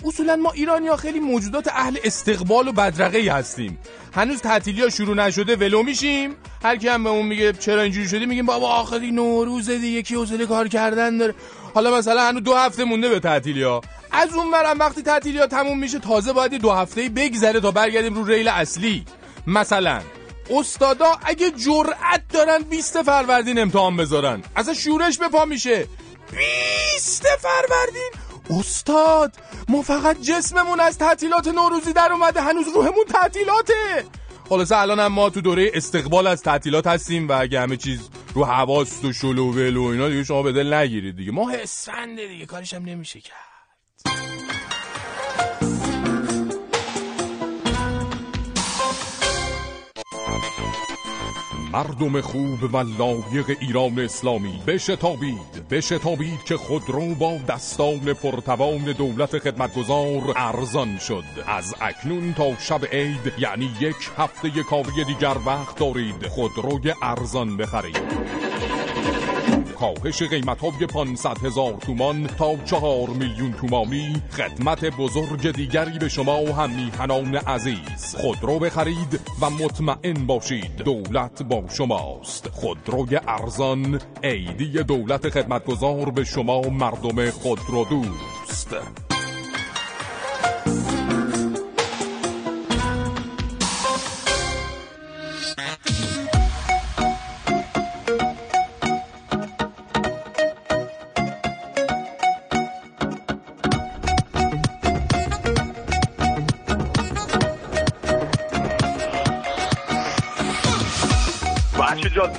اصولا 0.04 0.36
ما 0.36 0.50
ایرانی 0.50 0.88
ها 0.88 0.96
خیلی 0.96 1.20
موجودات 1.20 1.68
اهل 1.68 1.96
استقبال 2.04 2.68
و 2.68 2.72
بدرقه 2.72 3.32
هستیم. 3.32 3.78
هنوز 4.14 4.40
تعطیلی 4.40 4.90
شروع 4.90 5.16
نشده 5.16 5.56
ولو 5.56 5.82
میشیم. 5.82 6.36
هر 6.62 6.76
کی 6.76 6.88
هم 6.88 7.04
به 7.04 7.10
اون 7.10 7.26
میگه 7.26 7.52
چرا 7.52 7.82
اینجوری 7.82 8.08
شدی 8.08 8.26
میگیم 8.26 8.46
بابا 8.46 8.68
آخری 8.68 9.10
نوروز 9.10 9.70
دیگه 9.70 10.02
کی 10.02 10.14
حوصله 10.14 10.46
کار 10.46 10.68
کردن 10.68 11.18
داره؟ 11.18 11.34
حالا 11.76 11.98
مثلا 11.98 12.28
هنوز 12.28 12.42
دو 12.42 12.54
هفته 12.54 12.84
مونده 12.84 13.08
به 13.08 13.20
تعطیلی 13.20 13.62
ها 13.62 13.80
از 14.12 14.34
اون 14.34 14.50
برم 14.50 14.78
وقتی 14.78 15.02
تعطیلی 15.02 15.38
ها 15.38 15.46
تموم 15.46 15.78
میشه 15.78 15.98
تازه 15.98 16.32
باید 16.32 16.54
دو 16.54 16.72
هفته 16.72 17.08
بگذره 17.08 17.60
تا 17.60 17.70
برگردیم 17.70 18.14
رو 18.14 18.24
ریل 18.24 18.48
اصلی. 18.48 19.04
مثلا 19.46 20.00
استادا 20.50 21.18
اگه 21.24 21.50
جرأت 21.50 22.22
دارن 22.32 22.62
20 22.62 23.02
فروردین 23.02 23.58
امتحان 23.58 23.96
بذارن. 23.96 24.42
اصلا 24.56 24.74
شورش 24.74 25.18
به 25.18 25.28
پا 25.28 25.44
میشه. 25.44 25.86
20 26.94 27.26
فروردین؟ 27.38 28.10
استاد 28.60 29.32
ما 29.68 29.82
فقط 29.82 30.20
جسممون 30.20 30.80
از 30.80 30.98
تعطیلات 30.98 31.48
نوروزی 31.48 31.92
در 31.92 32.12
اومده 32.12 32.40
هنوز 32.40 32.66
روحمون 32.74 33.04
تعطیلاته. 33.04 34.04
خلاصه 34.48 34.76
الان 34.78 35.00
هم 35.00 35.12
ما 35.12 35.30
تو 35.30 35.40
دوره 35.40 35.70
استقبال 35.74 36.26
از 36.26 36.42
تعطیلات 36.42 36.86
هستیم 36.86 37.28
و 37.28 37.40
اگه 37.40 37.60
همه 37.60 37.76
چیز 37.76 38.10
رو 38.34 38.44
حواست 38.44 39.04
و 39.04 39.12
شلوول 39.12 39.76
و 39.76 39.82
اینا 39.82 40.08
دیگه 40.08 40.24
شما 40.24 40.42
به 40.42 40.52
دل 40.52 40.74
نگیرید 40.74 41.16
دیگه. 41.16 41.32
ما 41.32 41.50
اسفنده 41.50 42.28
دیگه 42.28 42.46
کارش 42.46 42.74
هم 42.74 42.84
نمیشه 42.84 43.20
کرد. 43.20 43.36
مردم 51.76 52.20
خوب 52.20 52.74
و 52.74 52.76
لایق 52.76 53.56
ایران 53.60 53.98
اسلامی 53.98 54.62
بشتابید 54.66 55.68
بشتابید 55.70 56.44
که 56.44 56.56
خودرو 56.56 57.14
با 57.14 57.38
دستان 57.48 57.98
پرتوان 57.98 58.92
دولت 58.92 59.38
خدمتگزار 59.38 60.34
ارزان 60.36 60.98
شد. 60.98 61.24
از 61.46 61.74
اکنون 61.80 62.34
تا 62.34 62.56
شب 62.58 62.84
عید 62.84 63.32
یعنی 63.38 63.70
یک 63.80 64.10
هفته 64.16 64.50
کاری 64.70 65.04
دیگر 65.06 65.36
وقت 65.46 65.78
دارید. 65.78 66.26
خودروی 66.26 66.94
ارزان 67.02 67.56
بخرید. 67.56 68.45
کاهش 69.86 70.22
قیمت 70.22 70.60
های 70.60 70.86
500 70.86 71.44
هزار 71.44 71.72
تومان 71.72 72.26
تا 72.26 72.56
4 72.64 73.08
میلیون 73.08 73.52
تومانی. 73.52 74.22
خدمت 74.30 74.84
بزرگ 74.84 75.50
دیگری 75.50 75.98
به 75.98 76.08
شما 76.08 76.42
و 76.42 76.52
هم 76.54 76.70
میهنان 76.70 77.36
عزیز 77.36 78.16
خودرو 78.18 78.58
بخرید 78.58 79.20
و 79.40 79.50
مطمئن 79.50 80.26
باشید 80.26 80.76
دولت 80.76 81.42
با 81.42 81.64
شماست. 81.68 82.48
خودروی 82.48 83.20
ارزان 83.28 84.00
عیدی 84.24 84.82
دولت 84.82 85.28
خدمتگزار 85.28 86.10
به 86.10 86.24
شما 86.24 86.60
مردم 86.60 87.30
خودرو 87.30 87.84
دوست. 87.84 88.76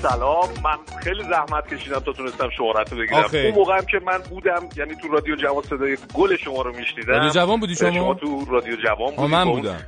سلام. 0.02 0.50
من 0.64 1.00
خیلی 1.04 1.24
زحمت 1.24 1.74
کشیدم 1.74 2.00
تا 2.00 2.12
تونستم 2.12 2.50
شهرت 2.50 2.92
رو 2.92 2.98
بگیرم. 2.98 3.24
آخه. 3.24 3.38
اون 3.38 3.56
موقع 3.56 3.78
هم 3.78 3.86
که 3.86 4.00
من 4.06 4.18
بودم 4.18 4.70
یعنی 4.76 4.96
تو 4.96 5.08
رادیو 5.08 5.36
جوان 5.36 5.64
صدای 5.64 5.98
گل 6.14 6.36
شما 6.36 6.62
رو 6.62 6.76
میشنیدم. 6.76 7.14
رادیو 7.14 7.30
جوان 7.30 7.60
بودی 7.60 7.76
شما؟ 7.76 7.92
شما 7.92 8.14
تو 8.14 8.46
رادیو 8.46 8.76
جوان 8.76 9.16
بودی. 9.16 9.32
من 9.32 9.46
بودم. 9.46 9.80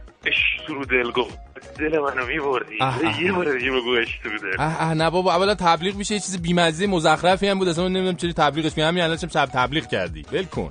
رو 0.68 0.86
دل 0.86 1.12
گفت. 1.12 1.40
دل 1.80 2.00
منو 2.00 2.26
میبردی. 2.26 2.76
یه 3.22 3.32
بار 3.32 3.58
دیگه 3.58 3.72
بگو 3.72 3.96
رو 3.96 4.40
دل. 4.40 4.60
اه 4.60 4.82
اه 4.82 4.94
نه 4.94 5.10
بابا 5.10 5.36
اولا 5.36 5.56
تبلیغ 5.56 5.96
میشه. 5.96 6.14
یه 6.14 6.20
چیز 6.20 6.42
بیمزه 6.42 6.88
مزخرفی 6.88 7.48
هم 7.48 7.60
بود. 7.60 7.68
اصلا 7.68 7.84
من 7.84 7.92
نمی‌دونم 7.92 8.16
چرا 8.16 8.32
تبلیغش 8.32 8.78
می 8.78 8.84
همین 8.84 9.04
الان 9.04 9.18
شب 9.18 9.46
تبلیغ 9.46 9.88
کردی. 9.88 10.26
ول 10.32 10.44
کن. 10.44 10.70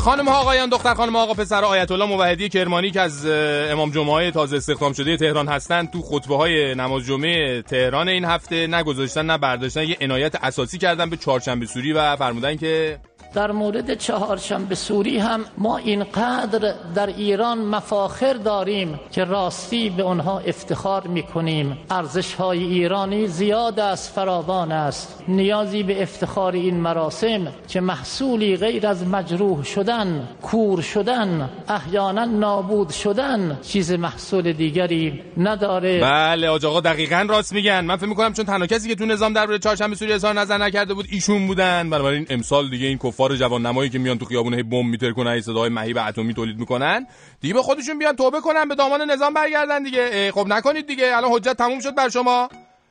خانم 0.00 0.28
ها 0.28 0.40
آقایان 0.40 0.68
دختر 0.68 0.94
خانم 0.94 1.16
آقا 1.16 1.34
پسر 1.34 1.64
آیت 1.64 1.90
الله 1.90 2.04
موحدی 2.04 2.48
کرمانی 2.48 2.90
که 2.90 3.00
از 3.00 3.26
امام 3.26 3.90
جمعه 3.90 4.30
تازه 4.30 4.56
استخدام 4.56 4.92
شده 4.92 5.16
تهران 5.16 5.48
هستند 5.48 5.90
تو 5.90 6.02
خطبه 6.02 6.36
های 6.36 6.74
نماز 6.74 7.06
جمعه 7.06 7.62
تهران 7.62 8.08
این 8.08 8.24
هفته 8.24 8.66
نگذاشتن 8.66 9.26
نه 9.26 9.38
برداشتن 9.38 9.82
یه 9.82 9.96
عنایت 10.00 10.44
اساسی 10.44 10.78
کردن 10.78 11.10
به 11.10 11.16
چهارشنبه 11.16 11.66
سوری 11.66 11.92
و 11.92 12.16
فرمودن 12.16 12.56
که 12.56 12.98
در 13.34 13.52
مورد 13.52 13.94
چهارشنبه 13.94 14.74
سوری 14.74 15.18
هم 15.18 15.44
ما 15.58 15.76
اینقدر 15.76 16.74
در 16.94 17.06
ایران 17.06 17.58
مفاخر 17.58 18.32
داریم 18.32 19.00
که 19.12 19.24
راستی 19.24 19.90
به 19.90 20.04
آنها 20.04 20.38
افتخار 20.38 21.06
می 21.06 21.22
کنیم 21.22 21.78
ارزش 21.90 22.34
های 22.34 22.64
ایرانی 22.64 23.26
زیاد 23.26 23.80
است 23.80 24.12
فراوان 24.12 24.72
است. 24.72 25.22
نیازی 25.28 25.82
به 25.82 26.02
افتخار 26.02 26.52
این 26.52 26.76
مراسم 26.76 27.48
که 27.68 27.80
محصولی 27.80 28.56
غیر 28.56 28.86
از 28.86 29.06
مجروح 29.06 29.64
شدن 29.64 30.28
کور 30.42 30.80
شدن 30.80 31.50
احیانا 31.68 32.24
نابود 32.24 32.90
شدن 32.90 33.58
چیز 33.62 33.92
محصول 33.92 34.52
دیگری 34.52 35.22
نداره. 35.36 36.00
بله 36.00 36.48
آقا 36.48 36.80
دقیقا 36.80 37.26
راست 37.28 37.52
میگن. 37.52 37.80
من 37.80 37.96
فکر 37.96 38.06
می‌کنم 38.06 38.32
چون 38.32 38.44
تنها 38.44 38.66
کسی 38.66 38.88
که 38.88 38.94
تو 38.94 39.06
نظام 39.06 39.32
درباره 39.32 39.58
چهارشنبه 39.58 39.96
سوری 39.96 40.12
اظهار 40.12 40.34
نظر 40.34 40.58
نکرده 40.58 40.94
بود 40.94 41.06
ایشون 41.10 41.46
بودن. 41.46 41.90
بنابراین 41.90 42.26
امسال 42.30 42.70
دیگه 42.70 42.86
این 42.86 42.98
کفار 43.20 43.36
جوان 43.36 43.66
نمایی 43.66 43.90
که 43.90 43.98
میان 43.98 44.18
تو 44.18 44.24
خیابون 44.24 44.54
هی 44.54 44.62
بمب 44.62 44.84
میتر 44.84 45.12
کنن 45.12 45.34
هی 45.34 45.40
صداهای 45.40 45.70
مهیب 45.70 45.98
اتمی 45.98 46.34
تولید 46.34 46.58
می‌کنن. 46.58 47.06
دیگه 47.40 47.54
به 47.54 47.62
خودشون 47.62 47.98
بیان 47.98 48.16
توبه 48.16 48.40
کنن 48.40 48.68
به 48.68 48.74
دامان 48.74 49.10
نظام 49.10 49.34
برگردن 49.34 49.82
دیگه. 49.82 50.32
خب 50.32 50.46
نکنید 50.48 50.86
دیگه. 50.86 51.16
الان 51.16 51.30
حجت 51.32 51.56
تموم 51.56 51.80
شد 51.80 51.94
بر 51.94 52.08
شما. 52.08 52.48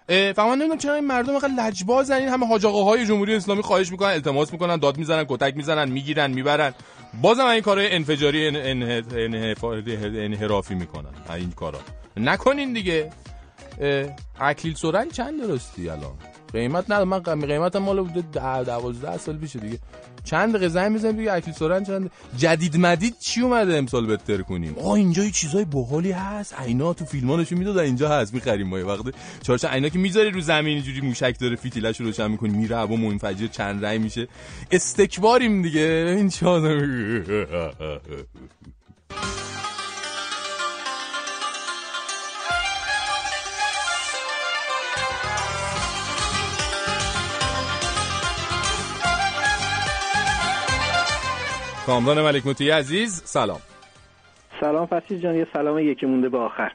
من 0.09 0.33
نمی‌دونم 0.37 0.77
چرا 0.77 0.93
این 0.95 1.05
مردم 1.07 1.29
اینقدر 1.29 1.53
لجبازن 1.53 2.15
این 2.15 2.29
همه 2.29 2.47
حاج 2.47 2.65
آقاهای 2.65 3.05
جمهوری 3.05 3.35
اسلامی 3.35 3.61
خواهش 3.61 3.91
می‌کنن 3.91 4.09
التماس 4.09 4.53
می‌کنن 4.53 4.77
داد 4.77 4.97
می‌زنن 4.97 5.25
کتک 5.29 5.57
می‌زنن 5.57 5.91
می‌گیرن 5.91 6.31
می‌برن. 6.31 6.73
بازم 7.21 7.45
این 7.45 7.61
کارهای 7.61 7.95
انفجاری 7.95 8.47
انحرافی 10.25 10.75
می‌کنن. 10.75 11.09
این 11.35 11.51
کارا. 11.51 11.79
نکنین 12.17 12.73
دیگه. 12.73 13.09
اکلیل 14.39 14.73
سرنگ 14.73 15.11
چند 15.11 15.41
درستی 15.41 15.89
الان؟ 15.89 16.13
قیمت 16.53 16.91
نه 16.91 17.03
من 17.03 17.19
قم- 17.19 17.45
قیمتم 17.45 17.79
مال 17.79 18.01
بوده 18.01 18.23
ده 18.31 18.63
دوازده 18.63 19.17
سال 19.17 19.37
پیشه 19.37 19.59
دیگه. 19.59 19.79
چند 20.23 20.49
دقیقه 20.49 20.67
زنگ 20.67 20.91
می‌زنیم 20.91 21.17
دیگه 21.17 21.33
اکلیل 21.33 21.55
سرنگ 21.55 21.87
چند 21.87 22.11
جدید 22.37 22.77
مدید 22.77 23.15
چی 23.19 23.41
اومده 23.41 23.77
امسال 23.77 24.05
بهتر 24.05 24.41
کنیم؟ 24.41 24.75
آه 24.77 24.91
اینجا 24.91 25.23
یه 25.23 25.31
چیزای 25.31 25.65
باحالی 25.65 26.11
هست. 26.11 26.59
عینا 26.59 26.93
تو 26.93 27.05
فیلمانشو 27.05 27.55
می‌دادن 27.55 27.83
اینجا 27.83 28.09
هست. 28.09 28.33
می‌خریم 28.33 28.67
ما 28.67 28.79
یه 28.79 28.85
وقت. 28.85 29.01
عینا 29.65 29.89
که 29.89 29.99
می‌ذاری 29.99 30.31
رو 30.31 30.41
زمین 30.41 30.73
اینجوری 30.73 31.01
موشک 31.01 31.39
داره 31.39 31.55
فیتیلش 31.55 31.99
رو 31.99 32.05
روشن 32.05 32.31
می‌کنی 32.31 32.57
میره 32.57 32.75
هوا 32.75 32.95
منفجر 32.95 33.47
چند 33.47 33.85
رای 33.85 33.97
میشه. 33.97 34.27
استکباریم 34.71 35.61
دیگه. 35.61 36.15
این 36.17 36.29
چه 36.29 36.45
کامران 51.85 52.21
ملک 52.21 52.61
عزیز 52.61 53.21
سلام. 53.25 53.59
سلام 54.59 54.85
فرشید 54.85 55.21
جان 55.21 55.35
یه 55.35 55.47
سلام 55.53 55.79
یکی 55.79 56.05
مونده 56.05 56.29
به 56.29 56.37
آخر. 56.37 56.71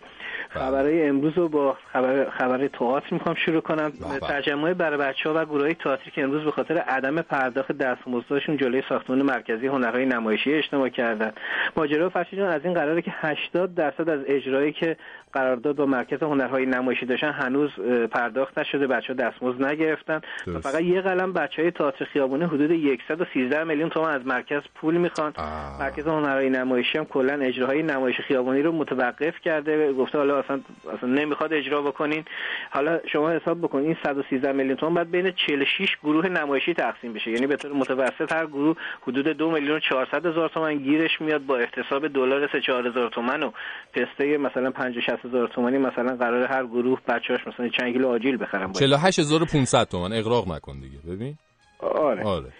خبرهای 0.55 1.09
امروز 1.09 1.33
رو 1.39 1.49
با 1.49 1.77
خبر 1.93 2.31
خبر 2.31 2.69
تئاتر 2.69 3.07
می‌خوام 3.11 3.35
شروع 3.35 3.61
کنم. 3.61 3.93
ترجمه 4.29 4.75
برای 4.75 4.99
بچه 4.99 5.29
ها 5.31 5.35
و 5.43 5.45
گروه 5.45 5.63
های 5.63 5.75
تئاتری 5.75 6.11
که 6.11 6.23
امروز 6.23 6.45
به 6.45 6.51
خاطر 6.51 6.79
عدم 6.79 7.23
پرداخت 7.23 7.73
دستمزدشون 7.73 8.57
جلوی 8.57 8.83
ساختمان 8.89 9.23
مرکزی 9.23 9.67
هنرهای 9.67 10.07
نمایشی 10.07 10.53
اجتماع 10.53 10.89
کردن. 10.89 11.33
ماجرا 11.77 12.09
فرشید 12.09 12.41
از 12.41 12.65
این 12.65 12.75
قراره 12.75 13.03
که 13.03 13.13
80 13.15 13.75
درصد 13.75 14.09
از 14.09 14.21
اجرایی 14.27 14.73
که 14.73 14.97
قرارداد 15.33 15.77
با 15.77 15.87
مرکز 15.87 16.23
هنرهای 16.23 16.67
نمایشی 16.67 17.07
داشتن 17.07 17.33
هنوز 17.33 17.71
پرداخت 18.11 18.59
نشده 18.59 18.87
بچه 18.87 19.07
ها 19.07 19.15
دستمزد 19.15 19.65
نگرفتن. 19.65 20.21
و. 20.47 20.61
فقط 20.61 20.81
یه 20.81 21.01
قلم 21.01 21.33
بچه 21.33 21.63
های 21.63 21.71
تئاتر 21.71 22.05
خیابانی 22.05 22.45
حدود 22.45 22.71
113 23.09 23.65
میلیون 23.65 23.89
تومان 23.89 24.11
از 24.11 24.27
مرکز 24.27 24.63
پول 24.75 24.97
می‌خوان. 24.97 25.33
مرکز 25.81 26.07
هنرهای 26.07 26.51
نمایشی 26.51 26.99
هم 26.99 27.05
کلا 27.05 27.35
اجراهای 27.35 27.83
نمایش 27.83 28.21
خیابانی 28.21 28.63
رو 28.63 28.73
متوقف 28.73 29.41
کرده. 29.41 29.93
گفته 29.93 30.19
حالا 30.19 30.44
اصلا 30.45 30.61
اصلا 30.97 31.09
نمی‌خواد 31.09 31.53
اجرا 31.53 31.83
بکنین. 31.83 32.25
حالا 32.71 33.01
شما 33.13 33.31
حساب 33.31 33.63
بکنین 33.63 33.87
این 33.87 33.97
113 34.05 34.53
میلیون 34.53 34.77
تومان 34.77 34.95
باید 34.95 35.11
بین 35.11 35.31
46 35.31 35.97
گروه 36.05 36.29
نمایشی 36.29 36.75
تقسیم 36.75 37.13
بشه. 37.13 37.31
یعنی 37.31 37.47
به 37.47 37.57
طور 37.57 37.73
متوسط 37.73 38.33
هر 38.33 38.47
گروه 38.47 38.77
حدود 39.03 39.29
2 39.29 39.51
میلیون 39.51 39.77
و 39.77 39.81
400 39.81 40.27
هزار 40.27 40.49
تومان 40.49 40.79
گیرش 40.79 41.21
میاد 41.21 41.47
با 41.47 41.57
احتساب 41.57 42.09
دلار 42.09 42.49
3 42.53 42.61
4 42.61 42.87
هزار 42.89 43.11
تومان 43.11 43.43
و 43.43 43.51
پسته 43.93 44.39
مثلا 44.39 44.71
50 44.71 45.03
60 45.03 45.25
هزار 45.25 45.49
تومانی 45.49 45.79
مثلا 45.79 46.17
قرار 46.17 46.47
هر 46.47 46.67
گروه 46.67 47.01
بچه‌هاش 47.09 47.47
مثلا 47.47 47.69
چند 47.69 47.93
کیلو 47.93 48.09
آجیل 48.09 48.37
بخرن. 48.37 48.67
باید. 48.67 48.77
48500 48.77 49.85
تومان. 49.89 50.13
اغراق 50.13 50.49
نکن 50.53 50.81
دیگه 50.81 50.99
ببین. 51.09 51.35
آره. 51.79 52.25
آره. 52.25 52.53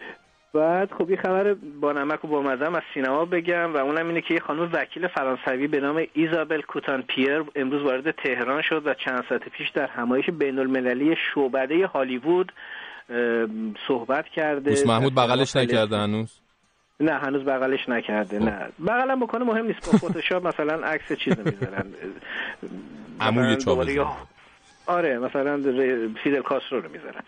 بعد 0.55 0.93
خب 0.93 1.11
یه 1.11 1.17
خبر 1.17 1.55
با 1.81 1.93
نمک 1.93 2.25
و 2.25 2.29
با 2.29 2.43
مزم 2.43 2.75
از 2.75 2.83
سینما 2.95 3.25
بگم 3.25 3.75
و 3.75 3.77
اونم 3.77 4.09
اینه 4.09 4.21
که 4.21 4.35
یه 4.35 4.41
خانم 4.41 4.71
وکیل 4.73 5.09
فرانسوی 5.09 5.67
به 5.67 5.81
نام 5.81 6.07
ایزابل 6.13 6.61
کوتان 6.61 7.03
پیر 7.03 7.45
امروز 7.57 7.83
وارد 7.83 8.11
تهران 8.11 8.63
شد 8.63 8.87
و 8.87 8.95
چند 8.95 9.25
ساعت 9.29 9.49
پیش 9.49 9.71
در 9.71 9.87
همایش 9.87 10.31
بین 10.31 10.59
المللی 10.59 11.17
شعبده 11.35 11.87
هالیوود 11.87 12.53
صحبت 13.89 14.29
کرده. 14.29 14.71
دوست 14.71 14.87
محمود 14.87 15.15
بغلش 15.15 15.57
نکرده 15.57 15.97
هنوز؟ 15.97 16.41
نه 17.01 17.13
هنوز 17.13 17.45
بغلش 17.45 17.89
نکرده 17.89 18.39
نه. 18.39 18.69
بغلم 18.87 19.21
بکنه 19.21 19.45
مهم 19.45 19.67
نیست 19.67 19.93
با 19.93 20.09
فتوشاپ 20.09 20.47
مثلا 20.47 20.87
عکس 20.87 21.13
چیز 21.13 21.39
می‌ذارن. 21.39 21.85
عموی 23.21 23.57
آره 24.87 25.19
مثلا 25.19 25.57
فیدل 26.23 26.43
کاسترو 26.43 26.81
رو 26.81 26.89
می‌ذارن. 26.89 27.23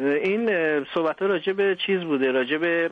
این 0.00 0.50
صحبت 0.84 1.22
ها 1.22 1.28
راجع 1.28 1.52
به 1.52 1.76
چیز 1.86 2.00
بوده 2.00 2.32
راجع 2.32 2.56
به 2.56 2.90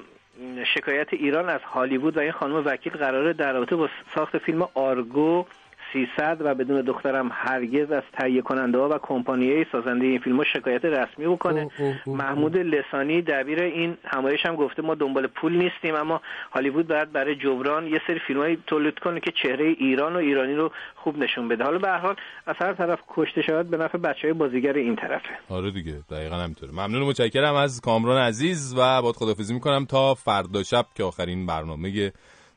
شکایت 0.75 1.13
ایران 1.13 1.49
از 1.49 1.61
هالیوود 1.63 2.17
و 2.17 2.21
این 2.21 2.33
خانم 2.33 2.63
وکیل 2.67 2.93
قراره 2.93 3.33
در 3.33 3.53
رابطه 3.53 3.77
با 3.77 3.89
ساخت 4.15 4.39
فیلم 4.39 4.69
آرگو 4.75 5.47
300 5.93 6.37
و 6.41 6.55
بدون 6.55 6.81
دخترم 6.81 7.31
هرگز 7.33 7.91
از 7.91 8.03
تهیه 8.13 8.43
کننده 8.43 8.79
ها 8.79 8.89
و 8.89 8.99
کمپانیای 9.03 9.67
سازنده 9.73 10.07
این 10.07 10.19
فیلم 10.19 10.37
ها 10.37 10.45
شکایت 10.45 10.85
رسمی 10.85 11.27
بکنه. 11.27 11.71
محمود 12.07 12.57
لسانی 12.57 13.23
دبیر 13.23 13.63
این 13.63 13.97
همایش 14.05 14.47
هم 14.47 14.57
گفته 14.57 14.83
ما 14.83 14.95
دنبال 14.95 15.27
پول 15.27 15.57
نیستیم 15.57 15.95
اما 15.95 16.21
هالیوود 16.53 16.89
باید 16.89 17.13
برای 17.13 17.37
جبران 17.37 17.87
یه 17.87 18.01
سری 18.07 18.21
فیلمایی 18.27 18.59
تولید 18.67 18.99
کنه 18.99 19.21
که 19.21 19.33
چهره 19.43 19.65
ایران 19.65 20.13
و 20.13 20.19
ایرانی 20.19 20.55
رو 20.55 20.71
خوب 20.95 21.19
نشون 21.19 21.49
بده. 21.49 21.65
حالا 21.65 21.79
به 21.79 21.89
هر 21.89 21.99
حال 21.99 22.17
از 22.47 22.57
هر 22.61 22.73
طرف 22.73 22.99
کشته 23.09 23.43
شود 23.43 23.71
به 23.71 23.77
نفع 23.77 23.99
بچه 23.99 24.21
های 24.23 24.33
بازیگر 24.33 24.73
این 24.73 24.97
طرفه. 24.97 25.29
آره 25.49 25.71
دیگه 25.71 25.95
دقیقا 26.11 26.37
همینطوره. 26.37 26.73
ممنون 26.73 27.03
و 27.03 27.07
متشکرم 27.07 27.55
از 27.55 27.81
کامران 27.81 28.23
عزیز 28.23 28.75
و 28.79 29.03
باید 29.03 29.17
خدافزی 29.17 29.55
می‌کنم 29.55 29.85
تا 29.85 30.15
فردا 30.15 30.63
شب 30.63 30.87
که 30.95 31.05
آخرین 31.05 31.47
برنامه 31.47 32.13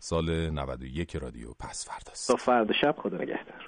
سال 0.05 0.49
91 0.49 1.15
رادیو 1.15 1.53
پس 1.59 1.85
فرداست. 1.89 2.27
تا 2.27 2.35
فردا 2.35 2.73
شب 2.73 2.95
خدا 2.97 3.17
نگهدار. 3.17 3.67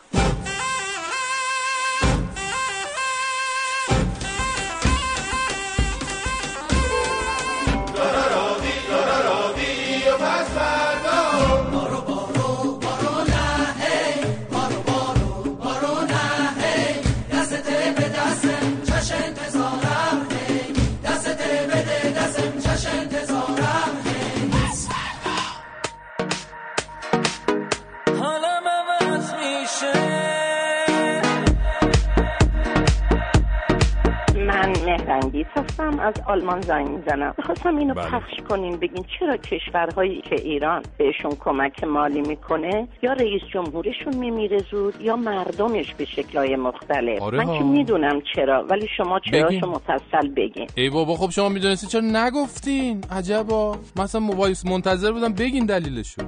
هستم 35.79 35.99
از 35.99 36.13
آلمان 36.27 36.61
زنگ 36.61 36.87
می‌زنم 36.87 37.33
می‌خواستم 37.37 37.77
اینو 37.77 37.93
بله. 37.93 38.05
پخش 38.05 38.33
کنین 38.49 38.77
بگین 38.77 39.05
چرا 39.19 39.37
کشورهایی 39.37 40.21
که 40.21 40.35
ایران 40.35 40.83
بهشون 40.97 41.31
کمک 41.39 41.83
مالی 41.83 42.21
می‌کنه 42.21 42.87
یا 43.01 43.13
رئیس 43.13 43.41
جمهورشون 43.53 44.15
میمیره 44.15 44.57
زود 44.71 45.01
یا 45.01 45.15
مردمش 45.15 45.93
به 45.93 46.05
شکلهای 46.05 46.55
مختلف. 46.55 47.21
آره 47.21 47.37
من 47.37 47.45
ها. 47.45 47.57
که 47.57 47.63
می‌دونم 47.63 48.21
چرا 48.35 48.65
ولی 48.69 48.87
شما 48.97 49.19
چراشو 49.19 49.47
بگین. 49.47 49.65
مفصل 49.65 50.27
بگین. 50.37 50.67
ای 50.75 50.89
بابا 50.89 51.15
خب 51.15 51.29
شما 51.29 51.49
می‌دونستی 51.49 51.87
چرا 51.87 52.01
نگفتین؟ 52.01 53.03
عجبا. 53.11 53.77
مثلا 53.95 54.21
موبایل 54.21 54.55
منتظر 54.65 55.11
بودم 55.11 55.33
بگین 55.33 55.65
دلیلشو. 55.65 56.21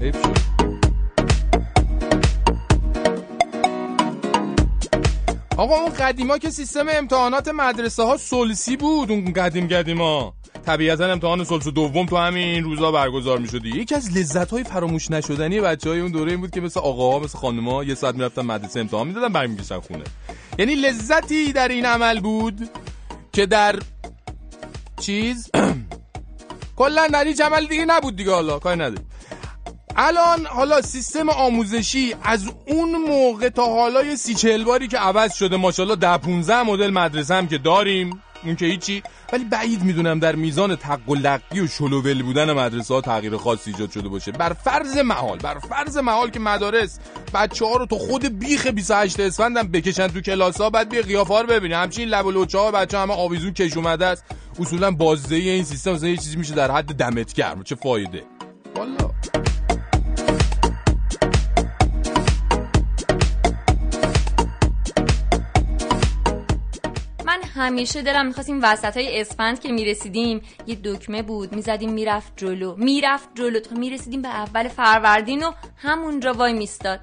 حیف 0.00 0.22
شد. 0.22 0.65
آقا 5.56 5.74
اون 5.74 5.92
قدیما 5.92 6.38
که 6.38 6.50
سیستم 6.50 6.86
امتحانات 6.88 7.48
مدرسه 7.48 8.02
ها 8.02 8.16
سلسی 8.16 8.76
بود 8.76 9.10
اون 9.10 9.32
قدیم 9.32 9.68
قدیما. 9.68 10.34
طبیعتا 10.66 11.12
امتحان 11.12 11.44
سلس 11.44 11.68
دوم 11.68 12.06
تو 12.06 12.16
همین 12.16 12.64
روزا 12.64 12.92
برگزار 12.92 13.38
می 13.38 13.48
شدی 13.48 13.68
یکی 13.68 13.94
از 13.94 14.16
لذت 14.16 14.50
های 14.50 14.64
فراموش 14.64 15.10
نشدنی 15.10 15.60
بچه 15.60 15.90
های 15.90 16.00
اون 16.00 16.12
دوره 16.12 16.30
این 16.30 16.40
بود 16.40 16.50
که 16.50 16.60
مثل 16.60 16.80
آقاها 16.80 17.18
مثل 17.18 17.38
خانمها 17.38 17.84
یه 17.84 17.94
ساعت 17.94 18.14
می‌رفتن 18.14 18.42
مدرسه 18.42 18.80
امتحان 18.80 19.06
می‌دادن 19.06 19.28
برمیگشتن 19.28 19.80
خونه. 19.80 20.04
یعنی 20.58 20.74
لذتی 20.74 21.52
در 21.52 21.68
این 21.68 21.86
عمل 21.86 22.20
بود 22.20 22.70
که 23.32 23.46
در 23.46 23.78
چیز؟ 25.00 25.50
کلا 26.76 27.06
در 27.06 27.24
هیچ 27.24 27.40
عمل 27.40 27.66
دیگه 27.66 27.84
نبود 27.84 28.16
دیگه 28.16 28.30
حالا 28.30 28.58
کاری 28.58 28.80
نداره 28.80 29.04
الان 29.98 30.46
حالا 30.46 30.82
سیستم 30.82 31.28
آموزشی 31.28 32.14
از 32.22 32.44
اون 32.66 32.96
موقع 33.08 33.48
تا 33.48 33.66
حالا 33.66 34.04
یه 34.04 34.16
سی 34.16 34.34
چهل 34.34 34.64
باری 34.64 34.88
که 34.88 34.98
عوض 34.98 35.34
شده 35.34 35.56
ماشاءالله 35.56 35.96
ده 35.96 36.16
15 36.16 36.62
مدل 36.62 36.90
مدرسه 36.90 37.34
هم 37.34 37.48
که 37.48 37.58
داریم. 37.58 38.22
اون 38.44 38.56
که 38.56 38.66
هیچی. 38.66 39.02
ولی 39.32 39.44
بعید 39.44 39.82
می‌دونم 39.82 40.18
در 40.18 40.36
میزان 40.36 40.76
تق 40.76 41.08
و 41.08 41.14
لقی 41.14 41.60
و 41.60 41.66
شلوول 41.66 42.22
بودن 42.22 42.52
مدرسه 42.52 42.94
ها 42.94 43.00
تغییر 43.00 43.36
خاصی 43.36 43.70
ایجاد 43.70 43.90
شده 43.90 44.08
باشه. 44.08 44.32
بر 44.32 44.52
فرض 44.52 44.96
محال 44.96 45.38
بر 45.38 45.58
فرض 45.58 45.96
محال 45.96 46.30
که 46.30 46.40
مدارس 46.40 46.98
بچه 47.34 47.66
ها 47.66 47.76
رو 47.76 47.86
تو 47.86 47.98
خود 47.98 48.38
بیخ 48.38 48.66
28 48.66 49.20
اسفند 49.20 49.56
هم 49.56 49.68
بکشن 49.68 50.08
تو 50.08 50.20
کلاس 50.20 50.60
ها 50.60 50.70
بعد 50.70 50.88
بیا 50.88 51.02
قیافه 51.02 51.34
ها 51.34 51.40
رو 51.40 51.46
ببینی 51.46 51.74
همچین 51.74 52.08
لب 52.08 52.26
و 52.26 52.30
لوچه 52.30 52.58
ها 52.58 52.70
بچه 52.70 52.98
همه 52.98 53.14
آویزون 53.14 53.52
کش 53.52 53.76
اومده 53.76 54.06
است. 54.06 54.24
اصولا 54.58 54.90
بازدهی 54.90 55.50
این 55.50 55.64
سیستم 55.64 55.92
مثلا 55.92 56.08
یه 56.08 56.16
چیزی 56.16 56.36
میشه 56.36 56.54
در 56.54 56.70
حد 56.70 56.94
دمت 56.94 57.32
گرم. 57.32 57.62
چه 57.62 57.74
فایده؟ 57.74 58.22
والا. 58.76 59.10
همیشه 67.56 68.02
دلم 68.02 68.26
می‌خواست 68.26 68.48
این 68.48 68.60
وسط 68.62 68.96
های 68.96 69.20
اسفند 69.20 69.60
که 69.60 69.72
می‌رسیدیم 69.72 70.42
یه 70.66 70.78
دکمه 70.84 71.22
بود 71.22 71.54
می‌زدیم 71.54 71.92
می‌رفت 71.92 72.32
جلو 72.36 72.74
می‌رفت 72.76 73.28
جلو 73.34 73.60
تا 73.60 73.76
می‌رسیدیم 73.76 74.22
به 74.22 74.28
اول 74.28 74.68
فروردین 74.68 75.42
و 75.42 75.52
همونجا 75.76 76.32
وای 76.32 76.52
میستاد. 76.52 77.00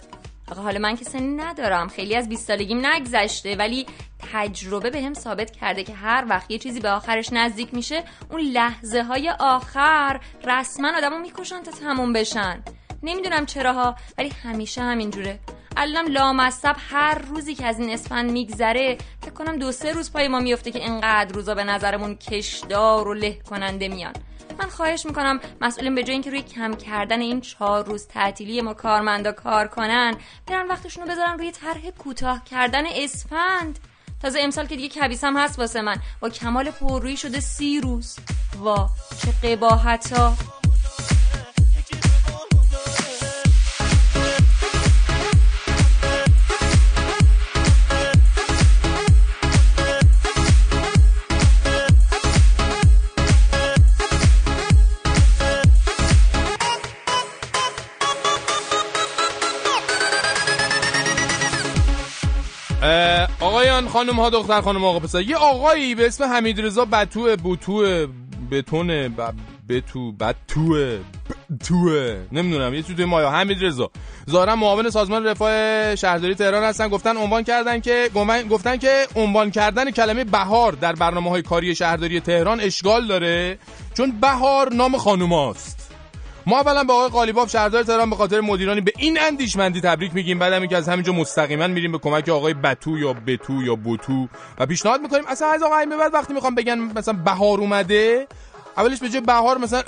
آقا 0.51 0.61
حالا 0.61 0.79
من 0.79 0.95
که 0.95 1.05
سنی 1.05 1.35
ندارم 1.35 1.87
خیلی 1.87 2.15
از 2.15 2.29
20 2.29 2.47
سالگیم 2.47 2.85
نگذشته 2.85 3.55
ولی 3.55 3.85
تجربه 4.33 4.89
به 4.89 5.01
هم 5.01 5.13
ثابت 5.13 5.51
کرده 5.51 5.83
که 5.83 5.93
هر 5.93 6.25
وقت 6.29 6.51
یه 6.51 6.57
چیزی 6.57 6.79
به 6.79 6.89
آخرش 6.89 7.33
نزدیک 7.33 7.73
میشه 7.73 8.03
اون 8.31 8.41
لحظه 8.41 9.03
های 9.03 9.29
آخر 9.39 10.19
رسما 10.47 10.97
آدمو 10.97 11.19
می‌کشن 11.19 11.63
تا 11.63 11.71
تموم 11.71 12.13
بشن. 12.13 12.63
نمی‌دونم 13.03 13.45
چراها 13.45 13.95
ولی 14.17 14.29
همیشه 14.43 14.81
همینجوره. 14.81 15.39
الانم 15.77 16.11
لامصب 16.11 16.75
هر 16.89 17.17
روزی 17.19 17.55
که 17.55 17.65
از 17.65 17.79
این 17.79 17.89
اسفند 17.89 18.31
میگذره 18.31 18.97
فکر 19.21 19.31
کنم 19.31 19.57
دو 19.57 19.71
سه 19.71 19.91
روز 19.91 20.11
پای 20.11 20.27
ما 20.27 20.39
میفته 20.39 20.71
که 20.71 20.79
اینقدر 20.79 21.35
روزا 21.35 21.55
به 21.55 21.63
نظرمون 21.63 22.15
کشدار 22.15 23.07
و 23.07 23.13
له 23.13 23.39
کننده 23.49 23.87
میان. 23.87 24.13
من 24.59 24.69
خواهش 24.69 25.05
می‌کنم 25.05 25.39
مسئولین 25.61 25.95
به 25.95 26.03
جای 26.03 26.13
اینکه 26.13 26.29
روی 26.29 26.41
کم 26.41 26.73
کردن 26.73 27.21
این 27.21 27.41
چهار 27.41 27.85
روز 27.85 28.07
تعطیلی 28.07 28.61
ما 28.61 28.73
کارمندا 28.73 29.31
کار 29.31 29.67
کنن 29.67 30.15
برن 30.47 30.67
وقتشون 30.67 31.03
رو 31.03 31.11
بذارن 31.11 31.37
روی 31.37 31.51
طرح 31.51 31.89
کوتاه 31.89 32.43
کردن 32.43 32.83
اسفند. 32.95 33.79
تازه 34.21 34.39
امسال 34.41 34.65
که 34.65 34.75
دیگه 34.75 34.89
کبیس 34.89 35.23
هم 35.23 35.37
هست 35.37 35.59
واسه 35.59 35.81
من. 35.81 35.97
با 36.19 36.29
کمال 36.29 36.71
پررویی 36.71 37.17
شده 37.17 37.39
سی 37.39 37.79
روز. 37.79 38.15
وا 38.59 38.89
چه 39.21 39.55
قباحت 39.55 40.13
آقایان 63.73 63.89
خانم 63.91 64.19
ها 64.19 64.29
دختر 64.29 64.61
خانم 64.61 64.83
آقا 64.85 64.99
پسر. 64.99 65.21
یه 65.21 65.35
آقایی 65.35 65.95
به 65.95 66.05
اسم 66.07 66.23
حمید 66.23 66.61
رضا 66.61 66.85
بتو 66.85 67.35
بوتو 67.35 68.07
بتون 68.51 69.07
ب- 69.07 69.33
بتو 69.69 70.11
بتو 70.11 70.97
توه 71.67 72.17
نمی‌دونم 72.31 72.73
یه 72.73 72.81
چیزی 72.81 72.95
توی 72.95 73.05
مایا 73.05 73.29
حمید 73.31 73.65
رضا. 73.65 73.89
ظاهرا 74.29 74.55
معاون 74.55 74.89
سازمان 74.89 75.25
رفاه 75.25 75.95
شهرداری 75.95 76.35
تهران 76.35 76.63
هستن. 76.63 76.87
گفتن 76.87 77.17
عنوان 77.17 77.43
کردن 77.43 77.79
که 77.81 78.09
گفتن 78.49 78.77
که 78.77 79.07
عنوان 79.15 79.51
کردن 79.51 79.91
کلمه 79.91 80.23
بهار 80.23 80.71
در 80.71 80.93
برنامه 80.93 81.29
های 81.29 81.41
کاری 81.41 81.75
شهرداری 81.75 82.19
تهران 82.19 82.59
اشغال 82.59 83.07
داره 83.07 83.57
چون 83.97 84.11
بهار 84.21 84.73
نام 84.73 84.97
خانوماست. 84.97 85.82
ما 86.45 86.59
اولا 86.59 86.83
به 86.83 86.93
آقای 86.93 87.09
قالیباف 87.09 87.51
شهردار 87.51 87.83
تهران 87.83 88.09
به 88.09 88.15
خاطر 88.15 88.41
مدیرانی 88.41 88.81
به 88.81 88.93
این 88.97 89.19
اندیشمندی 89.19 89.81
تبریک 89.81 90.15
میگیم. 90.15 90.39
بعدم 90.39 90.61
اینکه 90.61 90.77
از 90.77 90.89
همینجا 90.89 91.13
مستقیما 91.13 91.67
میریم 91.67 91.91
به 91.91 91.97
کمک 91.97 92.29
آقای 92.29 92.53
بتو 92.53 92.97
یا 92.97 93.13
بتو 93.13 93.63
یا 93.63 93.75
بوتو 93.75 94.27
و 94.57 94.65
پیشنهاد 94.65 95.01
می‌کنیم. 95.01 95.23
اصلا 95.27 95.47
از 95.47 95.63
آقای 95.63 95.85
بعد 95.85 96.13
وقتی 96.13 96.33
می‌خوام 96.33 96.55
بگن 96.55 96.79
مثلا 96.79 97.13
بهار 97.13 97.59
اومده 97.59 98.27
اولش 98.77 98.99
به 98.99 99.09
جای 99.09 99.21
بهار 99.21 99.57
مثلا 99.57 99.83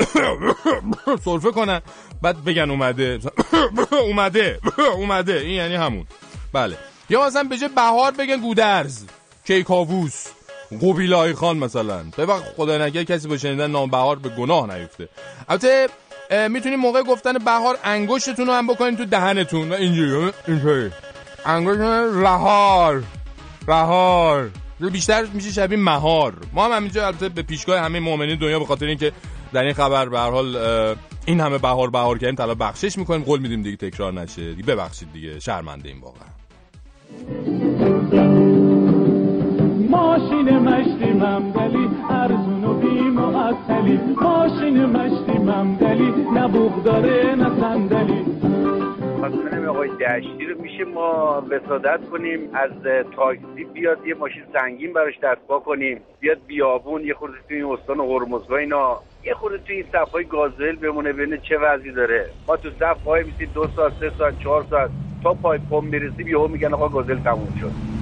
سرفه 1.26 1.52
کنن 1.52 1.82
بعد 2.22 2.44
بگن 2.44 2.70
اومده. 2.72 3.20
اومده. 4.08 4.60
اومده. 4.98 5.34
این 5.34 5.50
یعنی 5.52 5.76
همون. 5.76 6.06
بله. 6.54 6.78
یا 7.10 7.26
مثلا 7.26 7.44
به 7.44 7.58
جای 7.58 7.70
بهار 7.70 8.12
بگن 8.12 8.38
گودرز 8.38 9.04
کیکاووس 9.48 10.28
قبیلای 10.82 11.34
خان 11.34 11.58
مثلا. 11.58 12.04
به 12.18 12.26
وقت 12.26 12.44
خدا 12.58 12.78
نگه 12.78 13.06
کسی 13.06 13.28
با 13.28 13.38
شنیدن 13.38 13.72
نام 13.72 13.90
بهار 13.90 14.16
به 14.16 14.30
گناه 14.30 14.76
نیفته. 14.76 15.10
البته 15.50 15.88
اه، 16.30 16.48
می‌تونیم 16.48 16.80
موقع 16.80 17.04
گفتن 17.04 17.34
بهار 17.34 17.78
انگشتتون 17.84 18.48
رو 18.48 18.54
هم 18.54 18.68
بکنین 18.68 18.98
تو 18.98 19.06
دهنتون. 19.06 19.70
و 19.70 19.74
اینجوری 19.74 20.32
اینجوری. 20.48 20.92
انگشتتون 21.46 22.22
رهار 22.22 23.04
رهار. 23.68 24.50
بیشتر 24.92 25.26
میشه 25.34 25.52
شبیه 25.52 25.78
مهار. 25.78 26.34
ما 26.54 26.66
هم 26.66 26.72
همینجا 26.72 27.08
البته 27.08 27.30
به 27.30 27.42
پیشگاه 27.42 27.80
همه 27.80 28.00
مؤمنین 28.00 28.40
دنیا 28.40 28.60
به 28.60 28.66
خاطر 28.66 28.86
اینکه 28.86 29.12
در 29.54 29.64
این 29.64 29.74
خبر 29.74 30.10
به 30.10 30.20
هر 30.20 30.30
حال 30.30 30.56
این 31.26 31.40
همه 31.40 31.58
بهار 31.58 31.90
بهار 31.90 32.18
کردیم 32.18 32.36
طلا 32.36 32.56
بخشش 32.56 32.98
می‌کنیم. 32.98 33.24
قول 33.24 33.40
میدیم 33.40 33.64
دیگه 33.64 33.78
تکرار 33.78 34.14
نشه. 34.14 34.54
دیگه 34.54 34.64
ببخشید 34.64 35.14
دیگه. 35.14 35.40
شرمنده 35.40 35.90
این 35.90 36.02
واقعا. 36.02 36.26
ماشین 39.96 40.58
مشتی 40.60 41.14
ممدلی 41.14 41.90
ارزون 42.10 42.64
و 42.64 42.74
بی 42.74 43.02
معطلی 43.02 44.00
ماشین 44.22 44.86
مشتی 44.86 45.38
ممدلی 45.38 46.14
نه 46.34 46.48
بوغ 46.48 46.84
داره 46.84 47.36
نه 47.36 47.60
صندلی. 47.60 48.26
خواستم 49.20 49.70
آقای 49.70 49.90
دشتی 49.90 50.46
رو 50.46 50.62
میشه 50.62 50.86
ما 50.86 51.44
وسادت 51.50 52.00
کنیم 52.12 52.40
از 52.54 52.72
تاکسی 53.16 53.64
بیاد 53.74 54.08
یه 54.08 54.16
ماشین 54.16 54.44
سنگین 54.54 54.94
براش 54.94 55.20
دستپا 55.24 55.60
کنیم. 55.60 56.02
بیاد 56.20 56.38
بیابون 56.48 57.04
یه 57.04 57.14
خورده 57.14 57.36
توی 57.48 57.58
این 57.58 57.66
استان 57.66 58.00
هرمزگاه 58.00 58.60
اینا. 58.60 59.00
یه 59.26 59.34
خورده 59.34 59.58
توی 59.58 59.76
این 59.76 59.86
صفهای 59.92 60.24
گازل 60.24 60.76
بمونه 60.76 61.14
ببینه 61.14 61.38
چه 61.38 61.58
وضعی 61.58 61.92
داره. 61.92 62.26
ما 62.48 62.58
تو 62.58 62.70
صف 62.80 62.98
وای 63.06 63.24
میسیم 63.24 63.50
دو 63.54 63.68
ساعت 63.76 63.94
سه 64.00 64.12
ساعت 64.18 64.40
چهار 64.40 64.66
ساعت. 64.70 64.90
تا 65.24 65.34
پای 65.34 65.60
پم 65.70 65.86
می‌رسیم 65.86 66.28
یهو 66.28 66.48
میگن 66.48 66.74
آقا 66.74 66.90
گازل 66.90 67.20
تموم 67.20 67.56
شد. 67.62 67.95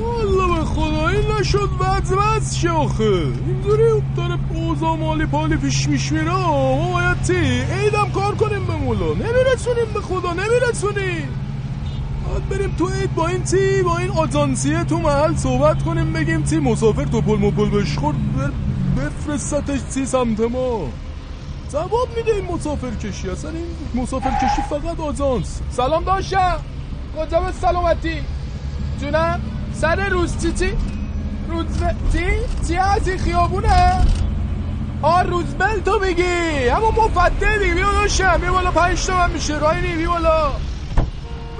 والله 0.00 0.58
به 0.58 0.64
خدا 0.64 1.08
این 1.08 1.30
نشد 1.40 1.68
وز 1.80 2.12
وز 2.12 2.54
شه 2.54 2.70
اینجوری 3.46 4.02
داره 4.16 4.38
اوضاع 4.54 4.96
مالی 4.96 5.26
پالی 5.26 5.56
پیش 5.56 5.88
میش 5.88 6.12
میره 6.12 6.34
ما 6.34 6.92
باید 6.92 7.22
تی 7.22 7.34
عیدم 7.60 8.10
کار 8.14 8.34
کنیم 8.34 8.66
به 8.66 8.76
مولا. 8.76 9.14
نمیرسونیم 9.14 9.84
به 9.94 10.00
خدا 10.00 10.32
نمیرسونیم. 10.32 11.28
باید 12.28 12.48
بریم 12.48 12.74
تو 12.78 12.86
عید 12.88 13.14
با 13.14 13.26
این 13.28 13.42
تی 13.42 13.82
با 13.82 13.98
این 13.98 14.10
آجانسیه 14.10 14.84
تو 14.84 14.98
محل 14.98 15.34
صحبت 15.36 15.82
کنیم 15.82 16.12
بگیم 16.12 16.42
تی 16.42 16.58
مسافر 16.58 17.04
تو 17.04 17.20
پل 17.20 17.36
مپل 17.36 17.70
بشخورد 17.70 18.16
بر 18.36 18.50
بفرستتش 18.96 19.80
تی 19.94 20.06
سمت 20.06 20.40
ما. 20.40 20.80
جواب 21.72 22.08
میده 22.16 22.32
این 22.34 22.44
مسافر 22.44 22.90
کشی 22.90 23.30
اصلا 23.30 23.50
این 23.50 24.02
مسافر 24.02 24.30
کشی 24.30 24.62
فقط 24.70 25.00
آجانس. 25.00 25.60
سلام 25.70 26.04
داشتم. 26.04 26.56
کجا 27.18 27.40
به 27.40 27.52
سلامتی؟ 27.52 28.20
جونم 29.00 29.40
سر 29.72 30.08
روز 30.08 30.42
چی 30.42 30.52
چی؟ 30.52 30.72
روز 31.48 31.66
چی؟ 32.12 32.26
چی 32.68 32.76
از 32.76 33.08
این 33.08 33.18
خیابونه؟ 33.18 34.06
آ 35.02 35.22
روزبل 35.22 35.80
تو 35.84 35.98
میگی. 36.06 36.68
اما 36.68 36.90
مفته 36.90 37.58
دیگه 37.58 37.74
بیا 37.74 37.92
داشتم 37.92 38.38
بیا 38.40 38.52
بالا 38.52 38.70
پنج 38.70 39.10
من 39.10 39.30
میشه. 39.30 39.58
رای 39.58 39.96
بیا 39.96 40.10
بالا. 40.10 40.50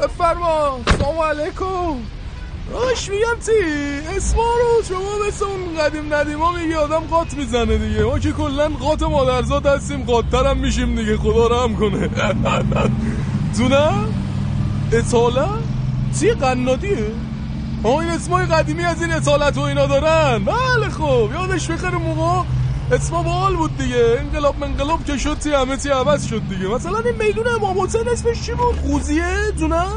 بفرما. 0.02 0.80
سلام 0.98 1.18
علیکم. 1.18 1.96
راش 2.72 3.08
میگم 3.10 3.38
چی؟ 3.46 4.16
اسما 4.16 4.42
رو 4.42 4.82
شما 4.88 5.26
مثل 5.28 5.44
اون 5.44 5.78
قدیم 5.84 6.14
ندیما 6.14 6.52
میگی 6.52 6.74
آدم 6.74 7.00
قاط 7.00 7.34
می‌زنه 7.34 7.78
دیگه. 7.78 8.04
ما 8.04 8.18
که 8.18 8.32
کلا 8.32 8.68
قاط 8.68 9.02
مادرزاد 9.02 9.66
هستیم. 9.66 10.04
قاطتر 10.04 10.46
هم 10.46 10.56
میشیم 10.56 10.96
دیگه. 10.96 11.16
خدا 11.16 11.46
رحم 11.46 11.76
کنه. 11.76 12.10
جونم؟ 13.56 14.13
اصاله 14.92 15.48
چی 16.20 16.30
قنادیه 16.30 17.06
آه 17.82 17.96
این 17.96 18.10
اسمای 18.10 18.46
قدیمی 18.46 18.84
از 18.84 19.02
این 19.02 19.12
اصالت 19.12 19.58
و 19.58 19.60
اینا 19.60 19.86
دارن. 19.86 20.44
بله 20.44 20.88
خب 20.90 21.30
یادش 21.34 21.70
بخیر 21.70 21.90
موقع 21.90 22.42
اسما 22.92 23.22
بال 23.22 23.56
بود 23.56 23.78
دیگه. 23.78 24.16
انقلاب 24.20 24.58
منقلاب 24.58 25.04
که 25.04 25.16
شد 25.16 25.38
تی 25.38 25.50
همه 25.52 25.76
تی 25.76 25.88
عوض 25.88 26.26
شد 26.26 26.42
دیگه. 26.48 26.68
مثلا 26.68 26.98
این 26.98 27.26
میدون 27.26 27.46
امام 27.46 27.80
حسین 27.80 28.08
اسمش 28.08 28.42
چی 28.42 28.52
بود؟ 28.52 28.76
خوزیه؟ 28.76 29.52
جونم؟ 29.58 29.92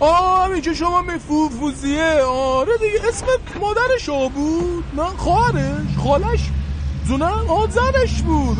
آه 0.00 0.44
همین 0.44 0.62
که 0.62 0.74
شما 0.74 1.02
میفو 1.02 1.48
فوزیه. 1.48 2.22
آره 2.22 2.72
دیگه 2.76 3.08
اسم 3.08 3.26
مادرش 3.60 4.08
ها 4.08 4.28
بود. 4.28 4.84
نه 4.96 5.04
خواهرش 5.16 5.96
خالش. 6.04 6.40
جونم؟ 7.08 7.44
آه 7.48 7.70
زنش 7.70 8.22
بود. 8.22 8.58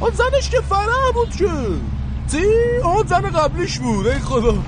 آه 0.00 0.10
زنش 0.10 0.50
که 0.50 0.60
فرح 0.60 1.12
بود 1.14 1.36
که. 1.36 1.50
تی 2.30 2.46
آه 2.84 3.06
زن 3.06 3.20
قبلیش 3.20 3.78
بود 3.78 4.06
ای 4.06 4.18
خدا. 4.18 4.52
یه 4.52 4.58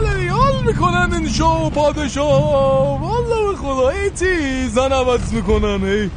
بله 0.00 0.30
حال 0.30 0.64
می‌کنن 0.66 1.12
این 1.12 1.28
شاه 1.28 1.66
و 1.66 1.70
پادشاه. 1.70 3.00
والله 3.02 3.52
به 3.52 3.58
خدا 3.58 3.88
ای 3.88 4.10
تی 4.10 4.68
زن 4.68 4.92
عوض 4.92 5.32
می‌کنن 5.32 5.84
ای. 5.84 6.10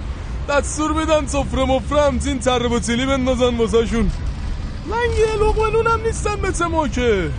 دستور 0.50 0.94
میدن 0.94 1.28
سفره 1.28 2.20
تین 2.20 2.40
تره 2.40 2.68
با 2.68 2.80
تیلی 2.80 3.06
بندازن 3.06 3.58
واسه 3.58 3.86
شون 3.86 4.12
لنگی 4.88 5.44
لقمه 5.44 5.70
نونم 5.70 6.00
نیستن 6.06 6.68
ما 6.68 6.88
که 6.88 7.30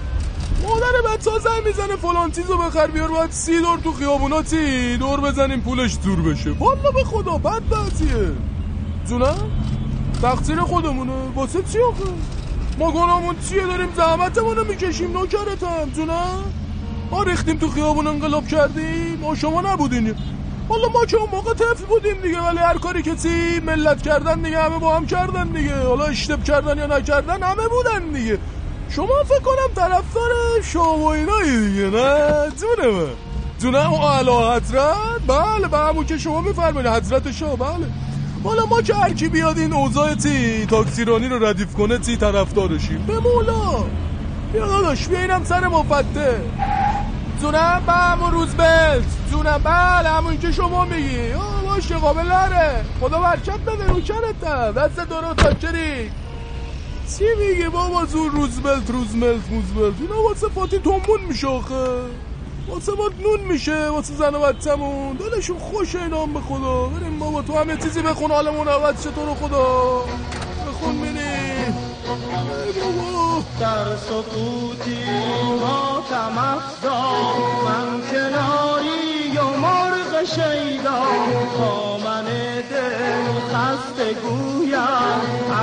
مادر 0.63 1.15
بچه 1.15 1.31
ها 1.31 1.39
زن 1.39 1.51
می‌زنه 1.67 1.97
فلان 1.97 2.31
چیزو 2.31 2.57
بخر 2.57 2.87
بیار 2.87 3.09
باید 3.09 3.31
سی 3.31 3.61
دور 3.61 3.79
تو 3.79 3.93
خیابونا 3.93 4.43
تی 4.43 4.97
دور 4.97 5.21
بزنیم 5.21 5.61
پولش 5.61 5.97
دور 6.05 6.21
بشه. 6.21 6.51
والا 6.51 6.91
به 6.91 7.05
خدا 7.05 7.39
بد 7.39 7.63
بحثیه 7.71 8.33
جونم؟ 9.09 9.37
تقصیر 10.23 10.61
خودمونه. 10.61 11.13
واسه 11.35 11.63
چی 11.73 11.79
آخه؟ 11.79 12.11
ما 12.79 12.91
گناهمون 12.91 13.37
چیه؟ 13.49 13.67
داریم 13.67 13.89
زحمتمونو 13.97 14.65
می‌کشیم 14.65 15.13
نوکرتم 15.13 15.91
جونم 15.97 16.45
ما 17.11 17.23
ریختیم 17.23 17.59
تو 17.59 17.69
خیابون 17.71 18.07
انقلاب 18.07 18.47
کردیم. 18.49 19.19
ما 19.21 19.35
شما 19.35 19.61
نبودین. 19.61 20.15
والا 20.69 20.89
ما 20.89 21.05
که 21.07 21.17
اون 21.17 21.31
موقع 21.33 21.55
طفل 21.55 21.85
بودیم 21.85 22.21
دیگه 22.23 22.41
ولی 22.41 22.59
هر 22.59 22.79
کاری 22.79 23.03
که 23.03 23.17
چی 23.17 23.61
ملت 23.61 24.03
کردن 24.03 24.43
دیگه 24.43 24.63
همه 24.63 24.79
با 24.79 24.97
هم 24.97 25.07
کردن 25.07 25.49
دیگه. 25.49 25.83
حالا 25.83 26.05
اشتب 26.05 26.45
کردن 26.45 26.79
یا 26.79 26.87
نکردن 26.87 27.43
همه 27.43 27.69
بودن 27.69 28.09
دیگه. 28.13 28.39
شما 28.91 29.25
فکر 29.25 29.41
کنم 29.41 29.75
طرفدار 29.75 30.33
شام 30.63 31.03
و 31.03 31.07
اینایی 31.07 31.69
دیگه 31.69 31.91
نه؟ 31.91 32.53
جونه 32.61 32.91
من 32.91 33.11
جونه 33.59 33.93
او 33.93 34.09
علا 34.09 34.57
حضرت؟ 34.57 34.95
بله 35.27 35.69
به 35.69 35.79
همون 35.79 36.07
که 36.07 36.19
شما 36.19 36.41
میفرمایید 36.41 36.91
حضرت 36.91 37.33
شاه 37.33 37.57
بله. 37.57 37.87
حالا 38.45 38.67
ما 38.67 38.83
که 38.83 38.95
هر 38.95 39.13
کی 39.13 39.29
بیاد 39.29 39.59
این 39.59 39.73
اوضاع 39.73 40.15
تی 40.15 40.67
تاکسیرانی 40.67 41.29
رو 41.29 41.45
ردیف 41.47 41.75
کنه 41.75 41.99
تی 41.99 42.17
طرفدارشیم. 42.17 43.05
به 43.07 43.19
مولا. 43.19 43.85
بیا 44.53 44.67
داداش 44.67 45.09
بیا 45.09 45.21
اینم 45.21 45.45
سر 45.45 45.69
مفته. 45.69 46.41
جونم 47.41 47.83
به 47.87 47.93
همون 47.93 48.31
روز 48.33 48.55
بلت 48.55 49.05
جونم 49.31 49.61
بله 49.65 50.09
همون 50.09 50.39
که 50.39 50.53
شما 50.53 50.85
میگی. 50.85 51.33
آه 51.33 51.63
باشه 51.63 51.95
قابل 51.95 52.23
نره. 52.27 52.85
خدا 53.01 53.19
برکت 53.21 53.59
بده 53.59 53.87
رو 53.87 54.01
کرتم 54.01 54.73
دست 54.73 54.97
دارو 55.11 55.35
تاکری 55.35 56.11
چی 57.19 57.25
میگی 57.39 57.69
بابا؟ 57.69 58.05
زور 58.05 58.31
روزبلت 58.31 58.91
روزملت 58.91 59.51
موزبلت 59.51 59.95
اینا 60.01 60.23
واسه 60.23 60.49
فاتی 60.49 60.79
تومون 60.79 61.21
میشه 61.29 61.47
آخه. 61.47 61.85
واسه 62.75 62.93
ما 62.93 63.11
نون 63.23 63.41
میشه 63.41 63.89
واسه 63.89 64.15
زن 64.15 64.35
و 64.35 64.41
بچه‌مون. 64.41 65.17
دلشون 65.17 65.59
خوشه 65.59 66.03
اینا 66.03 66.23
هم 66.23 66.35
به 66.35 66.41
خدا. 66.41 66.87
بریم 66.87 67.19
بابا 67.19 67.43
تو 67.43 67.59
همه 67.59 67.77
چیزی 67.77 68.03
بخون 68.03 68.31
حالمون 68.31 68.69
عوض 68.69 69.03
شه 69.03 69.11
تو 69.11 69.27
رو 69.27 69.35
خدا. 69.35 70.05
بخون 70.69 70.95
بابا. 70.95 71.75
در 73.61 73.97
سکوتی 73.97 75.05
با 75.61 76.03
تمفزا 76.11 77.13
من 77.65 78.03
کناری 78.11 79.04
شیدا 80.27 81.03
با 81.59 81.99
من 81.99 82.25
دل 82.71 83.27
خسته 83.55 84.15
گویم. 84.15 84.79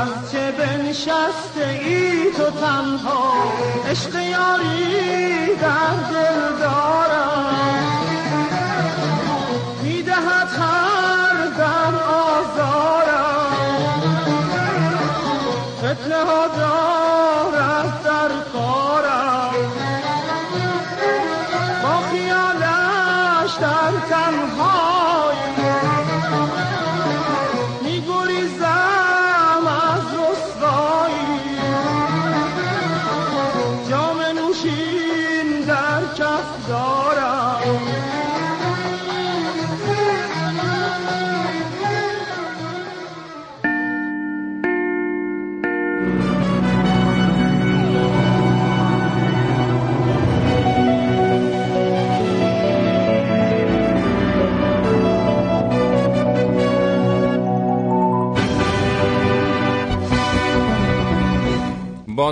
از 0.01 0.31
چه 0.31 0.51
بنشسته 0.51 1.67
ای 1.83 2.31
تو 2.37 2.49
تنها؟ 2.49 3.33
عشق 3.89 4.15
یاری 4.15 5.55
در 5.61 5.93
دل 6.11 6.59
دارم. 6.59 7.55
می‌دهد 9.83 10.49
هر 10.59 11.45
دم 11.57 11.95
آزارم. 12.29 13.51
فتنه 15.79 16.23
ها 16.25 16.47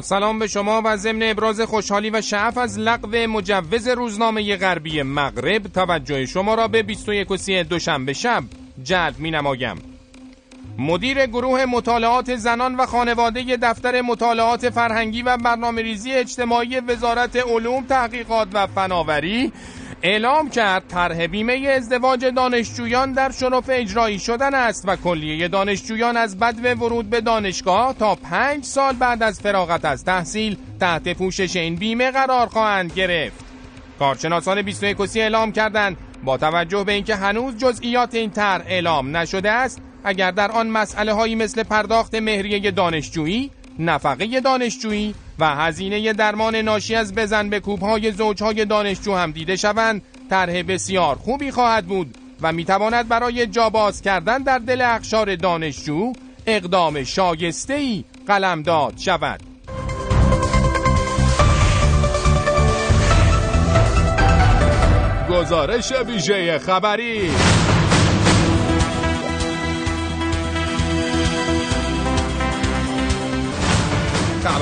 سلام 0.02 0.40
به 0.40 0.48
شما 0.48 0.82
و 0.86 0.98
ضمن 0.98 1.24
ابراز 1.24 1.62
خوشحالی 1.62 2.10
و 2.10 2.22
شعف 2.22 2.58
از 2.58 2.80
لغو 2.80 3.28
مجوز 3.28 3.88
روزنامه 3.88 4.56
غربی 4.56 5.02
مغرب 5.02 5.68
توجه 5.68 6.26
شما 6.26 6.56
را 6.56 6.68
به 6.68 6.84
21 6.84 7.32
و 7.32 7.38
30 7.38 7.64
دوشنبه 7.64 8.14
شب 8.14 8.44
جلب 8.84 9.20
می 9.20 9.32
نمایم. 9.32 9.78
مدیر 10.78 11.26
گروه 11.26 11.66
مطالعات 11.66 12.36
زنان 12.36 12.76
و 12.76 12.86
خانواده 12.86 13.58
دفتر 13.58 14.02
مطالعات 14.02 14.70
فرهنگی 14.70 15.22
و 15.22 15.38
برنامه 15.38 15.82
ریزی 15.82 16.12
اجتماعی 16.12 16.80
وزارت 16.80 17.36
علوم 17.36 17.86
تحقیقات 17.86 18.48
و 18.54 18.68
فناوری 18.68 19.52
اعلام 20.04 20.50
کرد 20.50 20.84
طرح 20.88 21.28
بیمه 21.28 21.54
ازدواج 21.78 22.26
دانشجویان 22.26 23.14
در 23.14 23.32
شرف 23.32 23.70
اجرایی 23.70 24.20
شدن 24.20 24.54
است 24.54 24.84
و 24.88 24.96
کلیه 24.96 25.48
دانشجویان 25.48 26.18
از 26.18 26.40
بدو 26.40 26.86
ورود 26.86 27.10
به 27.10 27.22
دانشگاه 27.22 27.94
تا 27.94 28.16
پنج 28.16 28.64
سال 28.64 28.94
بعد 28.94 29.24
از 29.24 29.40
فراغت 29.40 29.86
از 29.86 30.06
تحصیل 30.06 30.58
تحت 30.80 31.18
پوشش 31.18 31.56
این 31.56 31.76
بیمه 31.76 32.12
قرار 32.12 32.48
خواهند 32.48 32.94
گرفت. 32.94 33.46
کارشناسان 34.00 34.62
21 34.62 34.98
اعلام 35.16 35.52
کردند 35.52 35.98
با 36.24 36.38
توجه 36.38 36.84
به 36.84 36.92
اینکه 36.92 37.16
هنوز 37.16 37.58
جزئیات 37.58 38.16
این 38.16 38.30
طرح 38.30 38.64
اعلام 38.68 39.18
نشده 39.18 39.52
است 39.52 39.82
اگر 40.04 40.32
در 40.32 40.52
آن 40.52 40.68
مسئله 40.68 41.14
هایی 41.14 41.36
مثل 41.36 41.64
پرداخت 41.64 42.16
مهریه 42.16 42.72
دانشجویی 42.72 43.52
نفقه 43.80 44.40
دانشجویی 44.40 45.16
و 45.39 45.56
هزینه 45.56 46.13
درمان 46.13 46.56
ناشی 46.56 46.95
از 46.95 47.15
بزن 47.15 47.49
به 47.49 47.60
کوبهای 47.60 48.12
زوجهای 48.12 48.65
دانشجو 48.65 49.15
هم 49.15 49.32
دیده 49.32 49.56
شوند. 49.56 50.02
طرح 50.30 50.62
بسیار 50.62 51.15
خوبی 51.15 51.52
خواهد 51.52 51.86
بود 51.86 52.17
و 52.41 52.52
می‌تواند 52.52 53.08
برای 53.08 53.47
جاباز 53.47 54.02
کردن 54.02 54.38
در 54.38 54.60
دل 54.60 54.82
اخشار 54.82 55.36
دانشجو 55.36 56.13
اقدام 56.45 57.04
شایسته 57.04 57.73
ای 57.73 58.04
قلمداد 58.28 58.93
شود. 58.97 59.39
گزارش 65.30 65.91
ویژه 65.91 66.60
خبری 66.60 67.32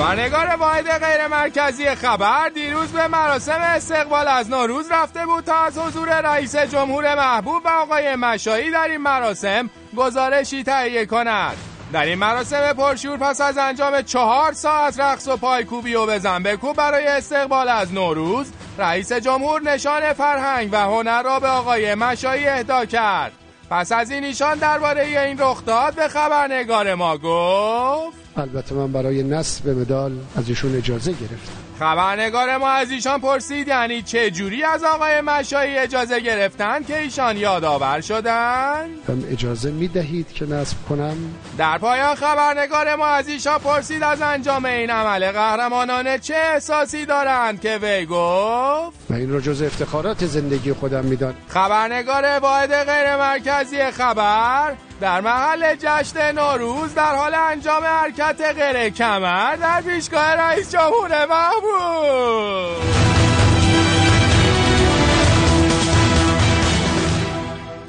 خبرنگار 0.08 0.56
واحد 0.56 1.04
غیر 1.04 1.26
مرکزی 1.26 1.94
خبر 1.94 2.48
دیروز 2.48 2.92
به 2.92 3.08
مراسم 3.08 3.60
استقبال 3.60 4.28
از 4.28 4.50
نوروز 4.50 4.90
رفته 4.90 5.26
بود 5.26 5.44
تا 5.44 5.64
از 5.64 5.78
حضور 5.78 6.20
رئیس 6.20 6.56
جمهور 6.56 7.14
محبوب 7.14 7.62
و 7.64 7.68
آقای 7.68 8.16
مشایی 8.16 8.70
در 8.70 8.88
این 8.88 8.96
مراسم 8.96 9.70
گزارشی 9.96 10.62
تهیه 10.62 11.06
کند. 11.06 11.56
در 11.92 12.02
این 12.02 12.18
مراسم 12.18 12.72
پرشور 12.72 13.16
پس 13.16 13.40
از 13.40 13.58
انجام 13.58 14.02
چهار 14.02 14.52
ساعت 14.52 15.00
رقص 15.00 15.28
و 15.28 15.36
پایکوبی 15.36 15.94
و 15.94 16.06
بزن 16.06 16.42
بکوب 16.42 16.76
برای 16.76 17.06
استقبال 17.06 17.68
از 17.68 17.92
نوروز 17.92 18.52
رئیس 18.78 19.12
جمهور 19.12 19.62
نشان 19.62 20.12
فرهنگ 20.12 20.68
و 20.72 20.76
هنر 20.76 21.22
را 21.22 21.40
به 21.40 21.48
آقای 21.48 21.94
مشایی 21.94 22.46
اهدا 22.46 22.84
کرد. 22.84 23.32
پس 23.70 23.92
از 23.92 24.10
این 24.10 24.24
ایشان 24.24 24.58
درباره 24.58 25.02
این 25.02 25.38
رخداد 25.38 25.94
به 25.94 26.08
خبرنگار 26.08 26.94
ما 26.94 27.18
گفت 27.18 28.27
البته 28.38 28.74
من 28.74 28.92
برای 28.92 29.22
نصب 29.22 29.68
مدال 29.68 30.12
از 30.36 30.48
ایشون 30.48 30.76
اجازه 30.76 31.12
گرفتم 31.12 31.68
خبرنگار 31.78 32.56
ما 32.56 32.68
از 32.68 32.90
ایشان 32.90 33.20
پرسید 33.20 33.68
یعنی 33.68 34.02
چه 34.02 34.30
جوری 34.30 34.64
از 34.64 34.84
آقای 34.84 35.20
مشایی 35.20 35.78
اجازه 35.78 36.20
گرفتن 36.20 36.82
که 36.84 36.98
ایشان 36.98 37.36
یادآور 37.36 38.00
شدن؟ 38.00 38.84
هم 39.08 39.24
اجازه 39.30 39.70
می 39.70 39.88
دهید 39.88 40.32
که 40.32 40.46
نصب 40.46 40.76
کنم؟ 40.88 41.16
در 41.58 41.78
پایان 41.78 42.14
خبرنگار 42.14 42.96
ما 42.96 43.06
از 43.06 43.28
ایشان 43.28 43.58
پرسید 43.58 44.02
از 44.02 44.22
انجام 44.22 44.64
این 44.64 44.90
عمل 44.90 45.32
قهرمانانه 45.32 46.18
چه 46.18 46.34
احساسی 46.34 47.06
دارند 47.06 47.60
که 47.60 47.78
وی 47.82 48.06
گفت؟ 48.06 48.98
و 49.10 49.14
این 49.14 49.30
رو 49.30 49.40
جز 49.40 49.62
افتخارات 49.62 50.26
زندگی 50.26 50.72
خودم 50.72 51.04
میدان 51.04 51.34
خبرنگار 51.48 52.38
واحد 52.38 52.74
غیر 52.74 53.16
مرکزی 53.16 53.90
خبر 53.90 54.74
در 55.00 55.20
محل 55.20 55.74
جشن 55.74 56.32
نوروز 56.32 56.94
در 56.94 57.14
حال 57.14 57.34
انجام 57.34 57.84
حرکت 57.84 58.40
غیر 58.40 58.88
کمر 58.88 59.56
در 59.56 59.82
پیشگاه 59.82 60.34
رئیس 60.34 60.72
جمهور 60.72 61.26
محبوب 61.26 63.08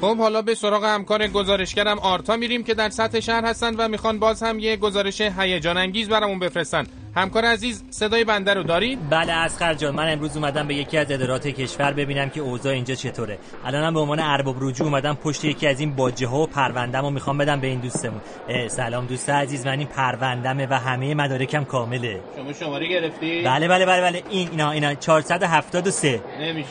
خب 0.00 0.16
حالا 0.16 0.42
به 0.42 0.54
سراغ 0.54 0.84
همکار 0.84 1.26
گزارشگرم 1.26 1.98
آرتا 1.98 2.36
میریم 2.36 2.64
که 2.64 2.74
در 2.74 2.88
سطح 2.90 3.20
شهر 3.20 3.44
هستن 3.44 3.74
و 3.76 3.88
می‌خوان 3.88 4.18
باز 4.18 4.42
هم 4.42 4.58
یه 4.58 4.76
گزارش 4.76 5.20
هیجان 5.20 5.76
انگیز 5.76 6.08
برامون 6.08 6.38
بفرستن. 6.38 6.86
همکار 7.16 7.44
عزیز 7.44 7.84
صدای 7.90 8.24
بنده 8.24 8.54
رو 8.54 8.62
دارید؟ 8.62 9.10
بله 9.10 9.32
اسخر 9.32 9.74
جان 9.74 9.94
من 9.94 10.12
امروز 10.12 10.36
اومدم 10.36 10.68
به 10.68 10.74
یکی 10.74 10.98
از 10.98 11.10
ادارات 11.10 11.46
کشور 11.46 11.92
ببینم 11.92 12.30
که 12.30 12.40
اوضاع 12.40 12.72
اینجا 12.72 12.94
چطوره. 12.94 13.38
الانم 13.64 13.94
به 13.94 14.00
عنوان 14.00 14.20
ارباب 14.20 14.56
رجوع 14.60 14.86
اومدم 14.86 15.14
پشت 15.14 15.44
یکی 15.44 15.66
از 15.66 15.80
این 15.80 15.96
باجه 15.96 16.26
ها 16.26 16.38
و 16.38 16.46
پروندم 16.46 17.04
و 17.04 17.10
می‌خوام 17.10 17.38
بدم 17.38 17.60
به 17.60 17.66
این 17.66 17.80
دوستمون. 17.80 18.20
سلام 18.68 19.06
دوست 19.06 19.30
عزیز 19.30 19.66
من 19.66 19.78
این 19.78 19.88
پروندمه 19.88 20.66
و 20.70 20.74
همه 20.74 21.14
مدارکم 21.14 21.64
کامله. 21.64 22.20
شما 22.36 22.52
شماره 22.52 22.88
گرفتی؟ 22.88 23.42
بله 23.42 23.68
بله 23.68 23.86
بله 23.86 24.00
بله. 24.00 24.22
این 24.30 24.48
اینا 24.50 24.70
اینا 24.70 24.94
473 24.94 26.20
نمیشه. 26.40 26.68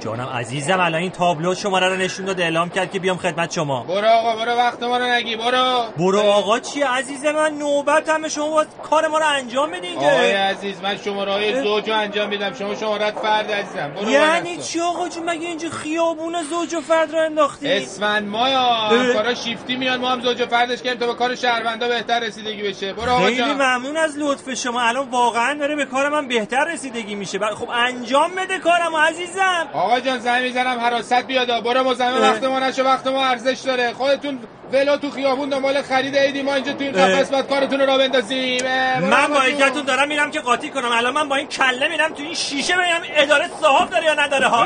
جانم 0.00 0.28
عزیزم 0.28 0.80
الان 0.80 1.00
این 1.00 1.10
تابلو 1.10 1.54
شماره 1.54 1.88
رو 1.88 1.96
نشون 1.96 2.26
داد 2.26 2.40
اعلام 2.40 2.70
کرد 2.70 2.90
که 2.90 2.98
بیام 2.98 3.16
خدمت 3.16 3.52
شما. 3.52 3.82
برو 3.82 4.06
آقا 4.06 4.36
برو 4.36 4.52
وقت 4.52 4.82
ما 4.82 4.98
رو 4.98 5.04
نگی 5.04 5.36
برو. 5.36 5.84
برو 5.98 6.20
آقا 6.20 6.58
چی 6.58 6.82
عزیز 6.82 7.24
من؟ 7.24 7.54
نوبتم 7.58 8.28
شما 8.28 8.64
کار 8.82 9.08
ما 9.08 9.18
رو 9.18 9.26
انجام 9.26 9.51
بدین 9.56 9.96
آقای 9.96 10.32
عزیز 10.32 10.82
من 10.82 10.96
شماره 10.96 11.32
های 11.32 11.62
زوج 11.62 11.90
رو 11.90 11.96
انجام 11.96 12.28
میدم. 12.28 12.54
شما 12.54 12.74
شمارت 12.74 13.18
فرد 13.18 13.50
عزیزم. 13.50 13.92
برو 13.96 14.10
یعنی 14.10 14.56
چی 14.56 14.80
آقا 14.80 15.08
جون؟ 15.08 15.30
مگه 15.30 15.48
اینجا 15.48 15.68
خیابون 15.68 16.42
زوج 16.42 16.74
و 16.74 16.80
فرد 16.80 17.12
رو 17.12 17.18
انداختی؟ 17.18 17.72
اسفند 17.72 18.28
ما 18.28 18.48
یا 18.48 18.88
کارا 19.12 19.34
شیفتی 19.34 19.76
میان. 19.76 20.00
ما 20.00 20.08
هم 20.08 20.20
زوج 20.20 20.42
و 20.42 20.46
فردش 20.46 20.82
کنیم 20.82 20.94
تا 20.94 21.06
به 21.06 21.14
کار 21.14 21.34
شهروندا 21.34 21.88
بهتر 21.88 22.20
رسیدگی 22.20 22.62
بشه. 22.62 22.92
برو 22.92 23.12
آقا 23.12 23.26
خیلی 23.26 23.54
ممنون 23.54 23.96
از 23.96 24.18
لطف 24.18 24.54
شما. 24.54 24.82
الان 24.82 25.08
واقعا 25.08 25.54
داره 25.54 25.76
به 25.76 25.84
کار 25.84 26.08
من 26.08 26.28
بهتر 26.28 26.64
رسیدگی 26.64 27.14
میشه. 27.14 27.38
خب 27.38 27.68
انجام 27.70 28.34
بده 28.34 28.58
کارم 28.58 28.96
عزیزم. 28.96 29.68
آقا 29.72 30.00
جان 30.00 30.18
زنگ 30.18 30.42
می‌زنم 30.42 30.80
حراست 30.80 31.26
بیاد. 31.26 31.64
برو 31.64 31.84
مزمه 31.84 32.20
وقت 32.20 32.44
ما 32.44 32.58
نشه 32.58 32.82
وقت 32.82 33.06
ما 33.06 33.24
ارزش 33.24 33.60
داره. 33.60 33.92
خودتون 33.92 34.38
ولو 34.72 34.96
تو 34.96 35.10
خیابون 35.10 35.48
دنبال 35.48 35.82
خرید 35.82 36.16
عیدی 36.16 36.42
ما 36.42 36.54
اینجا 36.54 36.72
تو 36.72 36.84
این 36.84 36.92
قفس 36.92 37.30
بعد 37.30 37.48
کارتون 37.48 37.80
رو 37.80 37.98
بندازیم. 37.98 38.64
من 39.00 39.26
با 39.26 39.42
اینکتون 39.42 39.82
دارم 39.82 40.08
میرم 40.08 40.30
که 40.30 40.40
قاطی 40.40 40.70
کنم. 40.70 40.92
الان 40.92 41.14
من 41.14 41.28
با 41.28 41.36
این 41.36 41.46
کله 41.46 41.88
میرم 41.88 42.14
تو 42.14 42.22
این 42.22 42.34
شیشه 42.34 42.74
ببینم 42.76 43.00
اداره 43.16 43.48
صاحب 43.60 43.90
داره 43.90 44.04
یا 44.04 44.14
نداره. 44.14 44.48
ها؟ 44.48 44.64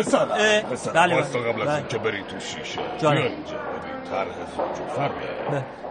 مثلا 0.00 0.28
مثلا 0.72 0.92
بله 0.92 1.14
قبل 1.22 1.68
از 1.68 1.76
اینکه 1.76 1.98
بری 1.98 2.22
تو 2.22 2.40
شیشه 2.40 2.80
جان 3.02 3.16
اینجا. 3.16 3.28
ببین 3.34 4.10
طرح 4.10 4.26
زوج 4.56 4.88
فرق 4.96 5.12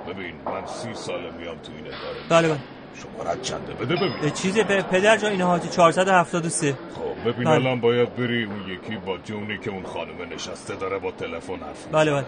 ببین 0.07 0.35
من 0.45 0.65
سی 0.65 0.93
ساله 0.93 1.31
میام 1.31 1.57
تو 1.57 1.71
این 1.77 1.87
اداره. 1.87 2.19
بله 2.29 2.47
بله. 2.47 2.76
شمارت 3.03 3.41
چنده 3.41 3.73
بده 3.73 3.95
ببین 3.95 4.31
چیزه 4.31 4.63
پدر 4.63 5.17
جان 5.17 5.31
اینها 5.31 5.59
473 5.59 6.73
خب 6.95 7.29
ببین 7.29 7.47
الان 7.47 7.81
باید 7.81 8.15
بری 8.15 8.43
اون 8.43 8.61
یکی 8.69 8.95
با 9.05 9.17
جونی 9.17 9.57
که 9.57 9.69
اون 9.69 9.83
خانم 9.83 10.33
نشسته 10.35 10.75
داره 10.75 10.99
با 10.99 11.11
تلفن 11.11 11.53
حرف 11.53 11.85
بله 11.91 12.11
بله. 12.11 12.25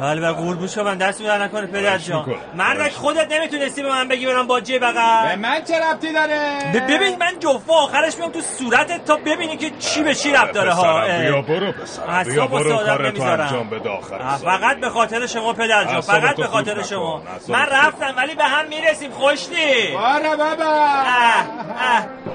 بله 0.00 0.20
بله 0.20 0.32
قربون 0.32 0.66
شما 0.68 0.94
دست 0.94 1.20
میدن 1.20 1.42
نکنه 1.42 1.66
پدر 1.66 1.98
جان. 1.98 2.34
مردک 2.54 2.92
خودت 2.92 3.32
نمی‌تونستی 3.32 3.82
به 3.82 3.88
من 3.88 4.08
بگی 4.08 4.26
برم 4.26 4.46
با 4.46 4.60
جه 4.60 4.78
بغل. 4.78 5.28
به 5.28 5.36
من 5.36 5.64
چه 5.64 5.74
ربطی 5.90 6.12
داره؟ 6.12 6.58
ببین 6.88 7.16
من 7.18 7.38
جفا 7.40 7.74
آخرش 7.74 8.16
میام 8.18 8.30
تو 8.30 8.40
صورتت 8.40 9.04
تا 9.04 9.16
ببینی 9.16 9.56
که 9.56 9.70
چی 9.78 10.02
به 10.02 10.14
چی 10.14 10.30
ربط 10.32 10.52
داره 10.52 10.72
ها. 10.72 11.06
بیا 11.20 11.42
برو 11.42 11.72
پسر 11.72 12.24
بیا 12.24 12.46
برو 12.46 12.76
کارتو 12.76 13.22
انجام 13.22 13.70
بده 13.70 13.88
آخر 13.88 14.18
فقط 14.36 14.80
به 14.80 14.88
خاطر 14.90 15.26
شما 15.26 15.52
پدر 15.52 15.84
جان 15.84 16.00
فقط 16.00 16.36
به 16.36 16.46
خاطر 16.46 16.82
شما. 16.82 17.22
من 17.48 17.66
رفتم 17.66 18.14
ولی 18.16 18.34
به 18.34 18.44
هم 18.44 18.68
می‌رسیم 18.68 19.10
خوشتی 19.10 19.96
باره 20.00 20.36
بابا. 20.36 20.74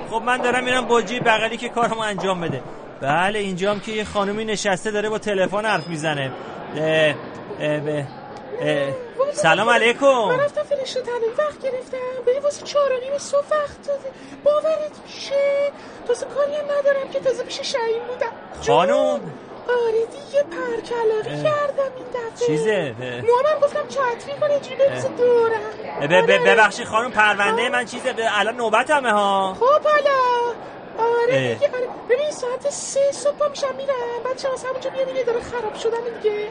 خب 0.09 0.22
من 0.26 0.38
دارم 0.38 0.63
میرم 0.63 0.86
با 0.86 1.01
جی 1.01 1.20
بغلی 1.20 1.57
که 1.57 1.70
کارمو 1.70 1.99
انجام 1.99 2.41
بده. 2.41 2.61
بله 3.01 3.39
اینجا 3.39 3.72
هم 3.72 3.80
که 3.80 3.91
یه 3.91 4.03
خانومی 4.03 4.45
نشسته 4.45 4.91
داره 4.91 5.09
با 5.09 5.18
تلفن 5.18 5.66
حرف 5.66 5.88
می‌زنه. 5.88 6.32
سلام 9.34 9.70
علیکم. 9.70 10.05
من 10.05 10.39
رفتم 10.39 10.63
فرشته 10.63 10.99
وقت 11.38 11.61
گرفتم. 11.61 11.97
به 12.26 12.39
واسه 12.43 12.66
چهار 12.66 12.91
و 12.91 12.99
نیم 12.99 13.18
صبح 13.18 13.45
وقت 13.51 13.88
داده 13.88 14.11
باورت 14.43 14.91
میشه؟ 15.05 15.72
تازه 16.07 16.26
کاری 16.26 16.55
هم 16.55 16.66
ندارم 16.80 17.09
که 17.13 17.20
تازه 17.20 17.43
پیش 17.43 17.59
شعیم 17.61 18.03
بودم. 18.07 18.32
خانوم 18.68 19.20
آره 19.70 20.05
دیگه 20.05 20.43
پرکلاقی 20.43 21.43
کردم 21.43 21.91
این 21.97 22.05
دفعه. 22.13 22.47
چیزه؟ 22.47 22.95
مامم 22.99 23.59
گفتم 23.63 23.88
چتری 23.88 24.39
کنه 24.41 24.51
اینجوری 24.51 24.76
بریزه 24.76 25.07
دورم 25.07 26.26
ببخشی 26.45 26.86
خانم 26.86 27.11
پرونده 27.11 27.70
من 27.70 27.86
چیزه؟ 27.86 28.16
الان 28.38 28.55
نوبتمه 28.55 29.11
ها. 29.11 29.53
خب 29.59 29.63
حالا. 29.63 30.55
آره 30.97 31.53
دیگه 31.53 31.68
آره. 31.68 31.88
ببین 32.09 32.32
ساعت 32.32 32.70
سه 32.70 33.11
صبح 33.11 33.49
میشم 33.49 33.76
میرم. 33.76 33.95
بعد 34.26 34.39
شما 34.39 34.51
همونجا 34.70 34.89
میام 34.89 35.05
دیگه 35.05 35.24
داره 35.24 35.39
خراب 35.39 35.76
شدن 35.76 35.97
دیگه. 36.22 36.47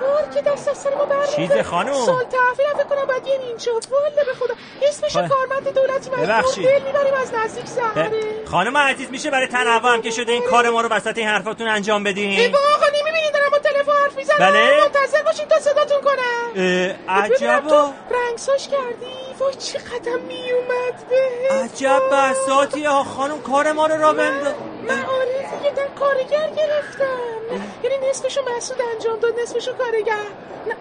کار 0.00 0.28
که 0.34 0.42
دست 0.42 0.68
از 0.68 0.78
سر 0.78 0.94
ما 0.94 1.04
بر 1.04 1.26
چیزه 1.26 1.62
خانم؟ 1.62 1.92
سال 1.94 2.24
تحویل 2.24 2.74
فکر 2.74 2.84
کنم 2.84 3.04
باید 3.04 3.26
یه 3.26 3.40
اینجا 3.46 3.72
والا 3.72 4.24
به 4.26 4.34
خدا. 4.40 4.54
اسمش. 4.88 5.12
کارمند 5.12 5.74
دولتی 5.74 6.10
مجبور. 6.10 6.26
ببخشید. 6.26 6.66
دل 6.66 6.82
می‌بریم 6.82 7.14
از 7.14 7.34
نزدیک 7.34 7.66
زهره. 7.66 8.10
خانم 8.50 8.76
عزیز 8.76 9.10
میشه 9.10 9.30
برای 9.30 9.46
تنوع 9.46 9.92
هم 9.92 10.02
که 10.02 10.10
شده 10.10 10.32
این 10.32 10.42
کار 10.42 10.70
ما 10.70 10.80
رو 10.80 10.88
وسط 10.88 11.18
این 11.18 11.28
حرفاتون 11.28 11.68
انجام 11.68 12.06
ای 12.06 12.12
بدین؟ 12.12 12.52
با 12.52 12.58
آقا 12.76 12.86
نمی‌بینین 12.86 13.30
دارم 13.32 13.50
با 13.50 13.58
تلفن 13.58 13.92
حرف 14.02 14.16
می‌زنم. 14.16 14.38
بله؟ 14.38 14.80
منتظر 14.80 15.22
باشین 15.22 15.48
تا 15.48 15.58
صداتون 15.58 16.00
کنم. 16.00 16.62
عجبا. 17.08 17.90
رنگساش 18.10 18.68
کردی؟ 18.68 19.34
وای 19.38 19.54
چقدر 19.54 20.16
میومد 20.28 21.08
به 21.10 21.54
عجب 21.54 22.02
بساتی. 22.12 22.84
ها 22.84 23.04
خانم 23.04 23.40
کار 23.42 23.72
ما 23.72 23.86
رو 23.86 24.02
را 24.02 24.12
بنداز. 24.12 24.54
من 24.88 25.04
آره 25.04 25.72
در 25.76 25.88
کارگر 26.00 26.50
گرفتم 26.56 27.40
یعنی 27.82 28.10
نصفشو 28.10 28.40
مسعود 28.56 28.80
انجام 28.94 29.20
داد 29.20 29.32
نصفشو 29.42 29.72
کارگر. 29.72 30.51
نه 30.66 30.74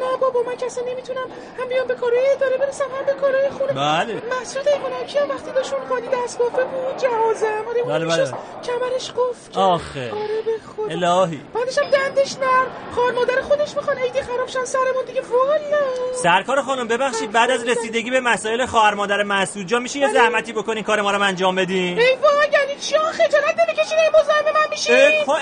نه 0.00 0.16
بابا 0.20 0.42
من 0.42 0.56
کسی 0.56 0.80
نمی‌تونم 0.90 1.26
هم 1.58 1.68
بیام 1.68 1.86
به 1.86 1.94
کارهای 1.94 2.26
اداره 2.32 2.56
برسم 2.56 2.84
هم 2.84 3.04
به 3.06 3.12
کارهای 3.20 3.50
خونه. 3.50 3.72
بله. 3.72 4.22
مسعود 4.40 4.68
ایوانکی 4.68 5.18
هم 5.18 5.30
وقتی 5.30 5.50
داشت 5.50 5.72
اون 5.72 5.88
خالی 5.88 6.08
دستگافه 6.08 6.64
بود؟ 6.64 6.96
جهازم 6.96 7.64
آره 7.68 7.82
بله، 7.84 8.04
میشست 8.04 8.32
بله. 8.32 8.40
کمرش 8.62 9.06
کرد 9.08 9.58
آخه. 9.58 10.10
آره 10.10 10.42
به 10.46 10.52
خدا. 10.76 11.16
الهی. 11.24 11.40
بعدش 11.54 11.78
هم 11.78 11.90
دندش 11.90 12.36
نرم. 12.38 12.66
خار 12.94 13.12
مادر 13.12 13.40
خودش 13.42 13.76
می‌خوان 13.76 13.98
عیدی 13.98 14.22
خراب 14.22 14.48
شن 14.48 14.64
سرمون 14.64 15.04
دیگه 15.06 15.20
والا. 15.20 16.12
سرکار 16.22 16.62
خانم 16.62 16.88
ببخشید 16.88 17.32
بعد 17.32 17.50
از 17.50 17.64
رسیدگی 17.68 18.10
به 18.10 18.20
مسائل 18.20 18.66
خواهر 18.66 18.94
مادر 18.94 19.22
مسعود 19.22 19.66
جا 19.66 19.78
میشه 19.78 19.98
یه 19.98 20.12
زحمتی 20.12 20.52
بکنین 20.52 20.84
کار 20.84 21.00
ما 21.00 21.10
رو 21.10 21.22
انجام 21.22 21.54
بدین؟ 21.54 21.98
ای 21.98 22.16
وای 22.22 22.48
یعنی 22.52 22.80
چی 22.80 22.96
آخه؟ 22.96 23.12
خجالت 23.24 23.56
نمی‌کشین 23.68 23.98
این 23.98 24.10
مزاحم 24.20 24.44
من 24.44 24.70
میشی 24.70 24.92
خب،. 25.26 25.32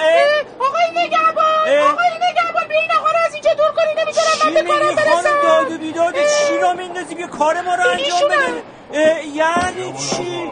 آقای 0.61 1.07
نگهبان. 1.07 1.79
آقای 1.93 2.11
نگهبان 2.31 2.69
بیا 2.69 2.81
این 2.81 2.93
آقا 2.93 3.11
رو 3.11 3.17
از 3.27 3.35
اینجا 3.35 3.55
دور 3.55 3.70
کنی 3.77 4.03
نمی‌ذارم 4.05 4.29
چی 4.43 4.49
من 4.49 4.55
به 4.55 4.63
کارم 4.63 4.97
برسم؟ 4.97 5.43
داد 5.43 5.73
و 5.73 5.79
بیداد؟ 5.79 6.15
چی 6.49 6.59
را 6.59 6.73
میندازی 6.75 7.15
بیا 7.15 7.27
کار 7.27 7.61
ما 7.61 7.75
رو 7.75 7.85
انجام. 7.91 8.31
بده؟ 8.31 8.63
یعنی 8.93 9.95
چی؟ 9.99 10.51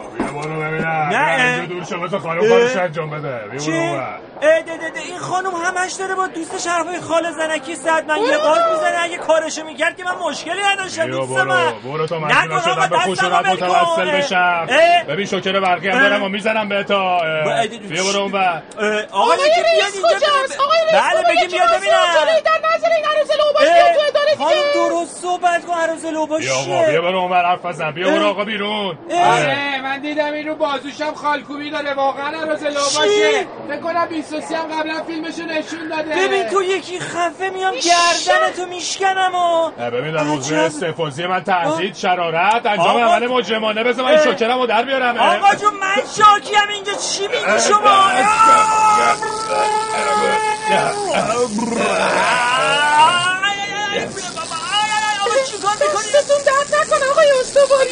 نه. 1.11 1.67
دور 1.67 2.19
خانم 2.19 2.41
انجام 2.79 3.09
بده. 3.09 3.59
چی؟ 3.59 3.71
ده 4.41 4.61
ده 4.61 4.77
ده. 4.89 4.99
این 4.99 5.17
خانم 5.17 5.51
همش 5.65 5.93
داره 5.93 6.15
با 6.15 6.27
دوست 6.27 6.59
شرفای 6.59 6.99
خال 6.99 7.31
زنکی 7.31 7.75
صد 7.75 8.05
من 8.07 8.17
یه 8.17 8.37
قاز 8.37 8.59
می‌زنه 8.73 9.03
اگه 9.03 9.17
کارشو 9.17 9.63
می‌کرد 9.65 9.97
که 9.97 10.03
من 10.03 10.15
مشکلی 10.29 10.61
نداشتم 10.63 11.07
دوست 11.11 11.29
برو. 11.29 11.45
من. 11.45 11.71
برو 11.83 12.07
تا 12.07 12.19
مجبور 12.19 12.59
شدم 13.15 13.41
به 13.41 13.57
کن. 13.57 13.65
متوسل. 13.65 14.11
بشم. 14.11 14.67
ببین 15.07 15.25
شوکر 15.25 15.59
برقی 15.59 15.89
هم. 15.89 15.99
دارم 15.99 16.23
و 16.23 16.29
می‌زنم 16.29 16.69
به 16.69 16.83
تا. 16.83 17.19
بیا 17.89 18.03
برو 18.03 18.19
اون 18.19 18.31
بر 18.31 18.61
آقا 19.11 19.23
آقای 19.23 19.37
رئیس 19.37 19.93
اینجا 19.95 20.09
کجاست؟ 20.09 20.59
آقای 20.59 20.79
رئیس 20.91 21.03
بله 21.03 21.21
بابا 21.21 21.29
بگی 21.29 21.45
یکی 21.45 21.47
بیاد 21.57 21.77
ببینم. 21.77 21.95
در 22.45 22.75
نظر 22.75 22.89
این 22.95 23.05
عروس 23.05 23.29
لوباش 23.39 23.67
اه. 23.67 23.73
بیاد 23.73 23.95
تو 23.95 24.01
اداره 24.07 24.35
خانم 24.37 24.51
دیگه 24.51 24.73
درست 24.73 25.18
صحبت 25.29 25.65
کن 25.65 25.73
عروس 25.73 26.05
لوباش 26.05 26.43
بیا 26.65 26.89
بیا 26.89 27.01
برو 27.01 27.27
بر 27.27 27.45
حرف 27.45 27.65
بزن 27.65 27.91
بیا 27.91 28.09
برو 28.09 28.27
آقا 28.27 28.43
بیرون 28.43 28.97
آره 29.11 29.81
من 29.83 29.99
دیدم 30.01 30.33
این 30.33 30.47
رو 30.47 30.55
بازوشم 30.55 31.13
خالکوبی 31.13 31.69
داره 31.71 31.93
واقعا 31.93 32.27
عروس 32.41 32.63
باشه 32.63 33.45
فکر 33.67 33.79
کنم 33.83 34.05
23 34.09 34.57
هم 34.57 34.63
قبلا 34.79 35.03
فیلمشو 35.07 35.43
نشون 35.43 35.87
داده 35.89 36.27
ببین 36.27 36.43
تو 36.49 36.63
یکی 36.63 36.99
خفه 36.99 37.49
میام 37.49 37.73
گردن 37.73 38.51
تو 38.55 38.65
میشکنم 38.65 39.31
و 39.35 39.71
اه، 39.79 39.89
ببین 39.89 40.11
در 40.13 40.19
عجب. 40.19 40.55
استفاضی 40.57 41.27
من 41.27 41.43
تهدید 41.43 41.95
شرارت 41.95 42.65
انجام. 42.65 42.97
عمل 42.97 43.27
مجرمانه 43.27 43.83
بذار 43.83 44.05
من. 44.05 44.23
شوکرمو 44.23 44.65
در 44.65 44.83
بیارم. 44.83 45.17
آقا 45.17 45.55
جون 45.55 45.73
من 45.73 45.95
شاکیم 46.17 46.69
اینجا 46.75 46.93
چی 46.93 47.27
میگی 47.27 47.59
شما 47.69 48.09
چیکار 55.69 55.87
می‌کنی 55.87 56.11
دستتون 56.15 56.37
درد 56.45 56.81
نکنه 56.81 57.09
آقای 57.11 57.27
استواری 57.41 57.89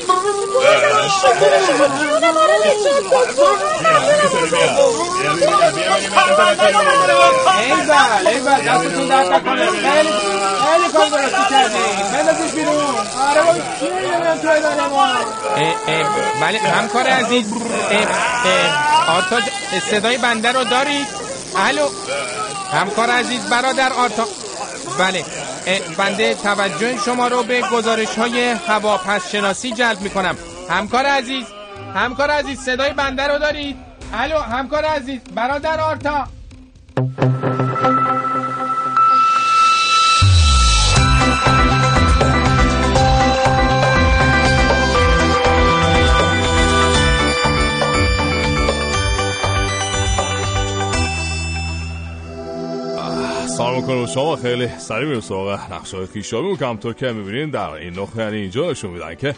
ایول 7.58 8.28
ایول 8.28 8.62
دستتون 8.62 9.08
درد 9.08 9.34
نکنه 9.34 9.66
خیلی 9.66 10.10
خیلی 10.64 10.90
کار 10.94 11.10
درستی 11.10 11.44
کردی 11.50 11.78
بندازش 12.14 12.52
بیرون 12.54 12.76
آره 12.76 13.42
با 13.42 13.54
کی 13.80 13.90
نمی‌دونم 13.90 14.38
تو 14.38 14.50
اداره 14.50 14.88
ما 14.88 15.08
بله 16.42 16.60
همکار 16.60 17.08
عزیز 17.08 17.46
آرتا 19.08 19.40
صدای 19.92 20.18
بنده 20.18 20.52
رو 20.52 20.64
دارید 20.64 21.08
الو 21.56 21.90
همکار 22.72 23.10
عزیز 23.10 23.42
برادر 23.42 23.94
آرتا 23.94 24.28
بله 25.00 25.26
بنده 25.98 26.36
توجه 26.36 26.98
شما 27.06 27.28
رو 27.28 27.44
به 27.44 27.62
گزارش 27.62 28.16
های 28.16 28.50
هواپس 28.50 29.32
شناسی 29.32 29.72
جلب 29.72 30.02
می 30.02 30.10
کنم 30.10 30.38
همکار 30.70 31.06
عزیز 31.06 31.46
همکار 31.96 32.30
عزیز 32.30 32.60
صدای 32.60 32.94
بنده 32.94 33.28
رو 33.28 33.40
دارید؟ 33.40 33.76
الو 34.14 34.40
همکار 34.40 34.86
عزیز 34.86 35.20
برادر 35.36 35.80
آرتا. 35.80 36.28
سلام 53.58 53.76
می‌کنم 53.76 54.06
شما 54.06 54.36
خیلی 54.36 54.68
سریع 54.68 55.08
میرم 55.08 55.20
سراغ 55.20 55.74
نقشه 55.74 55.98
های 55.98 56.06
خیشابی 56.06 56.66
همطور 56.66 56.94
که 56.94 57.12
می‌بینین 57.12 57.50
در 57.50 57.70
این 57.70 58.00
نقطه 58.00 58.22
یعنی 58.22 58.38
اینجا 58.38 58.72
نشون 58.72 58.92
میدن 58.92 59.16
که 59.16 59.36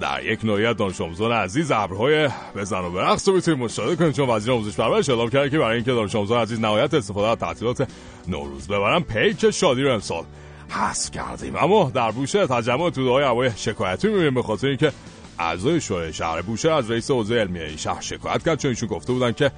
در 0.00 0.24
یک 0.24 0.44
نوعیت 0.44 0.76
دانش 0.76 1.00
آموزان 1.00 1.32
عزیز 1.32 1.70
ابرهای 1.70 2.28
بزن 2.56 2.78
و 2.78 2.90
برقص 2.90 3.28
رو 3.28 3.56
مشاهده 3.56 3.96
کنید 3.96 4.12
چون 4.12 4.28
وزیر 4.28 4.52
آموزش 4.52 4.76
پرورش 4.76 5.08
اعلام 5.08 5.30
کرده 5.30 5.50
که 5.50 5.58
برای 5.58 5.76
اینکه 5.76 5.92
دانش 5.92 6.14
آموزان 6.14 6.40
عزیز 6.40 6.60
نهایت 6.60 6.94
استفاده 6.94 7.28
از 7.28 7.38
تعطیلات 7.38 7.88
نوروز 8.28 8.68
ببرن 8.68 9.00
پیک 9.00 9.50
شادی 9.50 9.82
رو 9.82 9.92
امسال 9.92 10.24
حذف 10.68 11.10
کردیم. 11.10 11.56
اما 11.56 11.90
در 11.94 12.10
بوشه 12.10 12.46
تجمع 12.46 12.90
توده 12.90 13.10
های 13.10 13.24
هوای 13.24 13.50
شکایتی 13.56 14.08
می‌بینیم 14.08 14.34
به 14.34 14.42
خاطر 14.42 14.66
اینکه 14.66 14.92
اعضای 15.38 15.80
شورای 15.80 16.12
شهر 16.12 16.42
بوشه 16.42 16.72
از 16.72 16.90
رئیس 16.90 17.10
حوزه 17.10 17.34
علمیه 17.34 17.64
این 17.64 17.76
شهر 17.76 18.00
شکایت 18.00 18.44
کرد. 18.44 18.58
چون 18.58 18.68
ایشون 18.68 18.88
گفته 18.88 19.12
بودن 19.12 19.32
که 19.32 19.50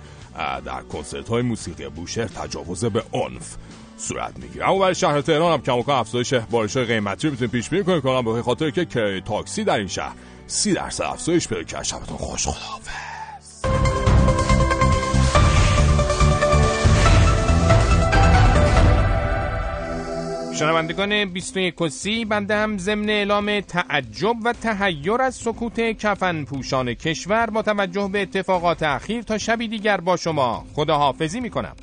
در 0.65 0.83
کنسرت 0.93 1.29
های 1.29 1.43
موسیقی 1.43 1.89
بوشهر 1.89 2.27
تجاوز 2.27 2.85
به 2.85 3.03
عنف 3.13 3.57
صورت 4.05 4.39
می‌گیره. 4.39 4.69
اما 4.69 4.79
برای 4.79 4.95
شهر 4.95 5.21
تهران 5.21 5.53
هم 5.53 5.63
کم 5.63 5.93
افزایش 5.93 6.35
بارش 6.35 6.77
قیمتی 6.77 7.27
رو 7.27 7.31
می‌تونیم 7.31 7.51
پیش 7.51 7.69
بینی 7.69 7.85
کنیم. 7.85 8.01
کنم 8.01 8.25
به 8.25 8.43
خاطر 8.43 8.71
که 8.71 8.85
کرایه 8.85 9.21
تاکسی 9.21 9.65
در 9.65 9.79
این 9.79 9.89
شهر 9.89 10.15
سی 10.47 10.73
درصد 10.73 11.05
افزایش 11.05 11.49
پیدا 11.49 11.63
کرد. 11.63 11.83
شبتون 11.83 12.17
خوش 12.17 12.47
خداحافظ. 12.47 12.95
شنوندگان 20.59 21.25
21 21.25 21.81
و 21.81 21.89
سی 21.89 22.25
بنده 22.25 22.57
هم 22.57 22.79
ضمن 22.79 23.11
اعلام 23.11 23.61
تعجب 23.61 24.37
و 24.45 24.53
تهیر 24.53 25.23
از 25.23 25.35
سکوت 25.35 25.81
کفن 25.81 26.45
پوشان 26.45 26.95
کشور 26.95 27.47
با 27.47 27.63
توجه 27.63 28.09
به 28.13 28.23
اتفاقات 28.23 28.83
اخیر 28.83 29.23
تا 29.23 29.39
شبی 29.39 29.69
دیگر 29.69 29.97
با 29.97 30.17
شما 30.17 30.65
خداحافظی 30.75 31.41
می 31.41 31.51
کنم 31.51 31.77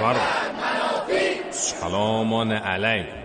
بفرمایید 0.00 1.50
سلامان 1.50 2.52
علیکم 2.52 3.20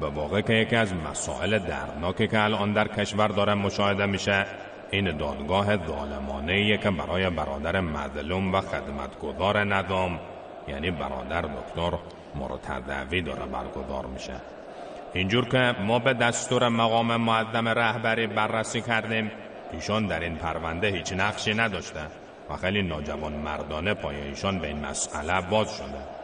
به 0.00 0.06
واقع 0.06 0.40
که 0.40 0.52
یکی 0.52 0.76
از 0.76 0.94
مسائل 0.94 1.58
دردناکی 1.58 2.28
که 2.28 2.42
الان 2.42 2.72
در 2.72 2.88
کشور 2.88 3.28
داره 3.28 3.54
مشاهده 3.54 4.06
میشه 4.06 4.46
این 4.90 5.16
دادگاه 5.16 5.86
ظالمانه 5.86 6.78
که 6.78 6.90
برای 6.90 7.30
برادر 7.30 7.80
مظلوم 7.80 8.54
و 8.54 8.60
خدمتگزار 8.60 9.64
نظام 9.64 10.20
یعنی 10.68 10.90
برادر 10.90 11.42
دکتر 11.42 11.98
مرتضوی 12.34 13.22
داره 13.22 13.46
برگزار 13.46 14.06
میشه. 14.06 14.34
اینجور 15.14 15.48
که 15.48 15.74
ما 15.80 15.98
به 15.98 16.12
دستور 16.12 16.68
مقام 16.68 17.16
معظم 17.16 17.68
رهبری 17.68 18.26
بررسی 18.26 18.80
کردیم 18.80 19.30
ایشان 19.72 20.06
در 20.06 20.20
این 20.20 20.36
پرونده 20.36 20.88
هیچ 20.88 21.12
نقشی 21.12 21.54
نداشته. 21.54 22.00
و 22.50 22.56
خیلی 22.56 22.82
ناجوان 22.82 23.32
مردانه 23.32 23.94
پای 23.94 24.16
ایشان 24.16 24.58
به 24.58 24.66
این 24.66 24.86
مسئله 24.86 25.40
باز 25.40 25.76
شده. 25.76 26.14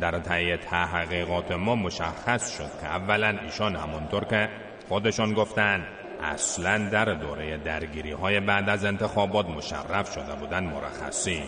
در 0.00 0.18
تایید 0.18 0.60
تحقیقات 0.60 1.52
ما 1.52 1.74
مشخص 1.74 2.56
شد 2.56 2.80
که 2.80 2.86
اولا 2.86 3.38
ایشان 3.44 3.76
همونطور 3.76 4.24
که 4.24 4.48
خودشان 4.88 5.34
گفتن 5.34 5.86
اصلا 6.22 6.88
در 6.88 7.04
دوره 7.04 7.56
درگیری 7.56 8.12
های 8.12 8.40
بعد 8.40 8.68
از 8.68 8.84
انتخابات 8.84 9.48
مشرف 9.48 10.12
شده 10.14 10.34
بودن 10.34 10.64
مرخصی. 10.64 11.42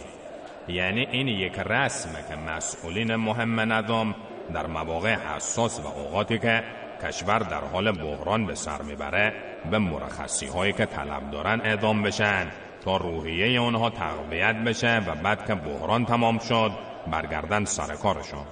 یعنی 0.68 1.06
این 1.12 1.28
یک 1.28 1.58
رسمه 1.58 2.24
که 2.28 2.36
مسئولین 2.36 3.16
مهم 3.16 3.60
نظام 3.72 4.14
در 4.54 4.66
مواقع 4.66 5.14
حساس 5.14 5.80
و 5.80 5.86
اوقاتی 5.86 6.38
که 6.38 6.64
کشور 7.02 7.38
در 7.38 7.60
حال 7.60 7.92
بحران 7.92 8.46
به 8.46 8.54
سر 8.54 8.82
می‌بره 8.82 9.32
به 9.70 9.78
مرخصی 9.78 10.46
هایی 10.46 10.72
که 10.72 10.86
طلب 10.86 11.30
دارن 11.30 11.60
اعدام 11.60 12.02
بشن. 12.02 12.46
تا 12.84 12.96
روحیه 12.96 13.60
اونها 13.60 13.90
تقویت 13.90 14.56
بشه 14.56 14.98
و 14.98 15.14
بعد 15.14 15.46
که 15.46 15.54
بحران 15.54 16.04
تمام 16.04 16.38
شد 16.38 16.70
برگردن 17.10 17.64
سر 17.64 17.94
کارشون. 17.94 18.44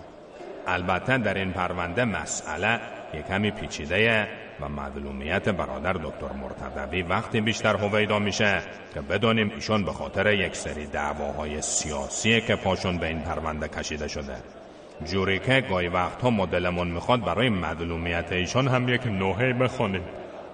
البته 0.66 1.18
در 1.18 1.34
این 1.34 1.52
پرونده 1.52 2.04
مسئله 2.04 2.80
یک 3.14 3.26
کمی 3.26 3.50
پیچیده 3.50 4.28
و 4.60 4.68
معلومیت 4.68 5.48
برادر 5.48 5.92
دکتر 5.92 6.32
مرتضوی 6.42 7.02
وقتی 7.02 7.40
بیشتر 7.40 7.76
هویدا 7.76 8.18
میشه 8.18 8.62
که 8.94 9.00
بدانیم 9.00 9.52
ایشون 9.54 9.84
به 9.84 9.92
خاطر 9.92 10.32
یک 10.32 10.56
سری 10.56 10.86
دعواهای 10.86 11.62
سیاسی 11.62 12.40
که 12.40 12.56
پاشون 12.56 12.98
به 12.98 13.06
این 13.06 13.20
پرونده 13.20 13.68
کشیده 13.68 14.08
شده. 14.08 14.36
جوری 15.04 15.38
که 15.38 15.60
گاهی 15.60 15.88
وقتها 15.88 16.30
مدلمون 16.30 16.88
می‌خواد 16.88 17.24
برای 17.24 17.48
معلومیت 17.48 18.32
ایشان 18.32 18.68
هم 18.68 18.88
یک 18.88 19.06
نوحه 19.06 19.52
بخوانیم 19.52 20.02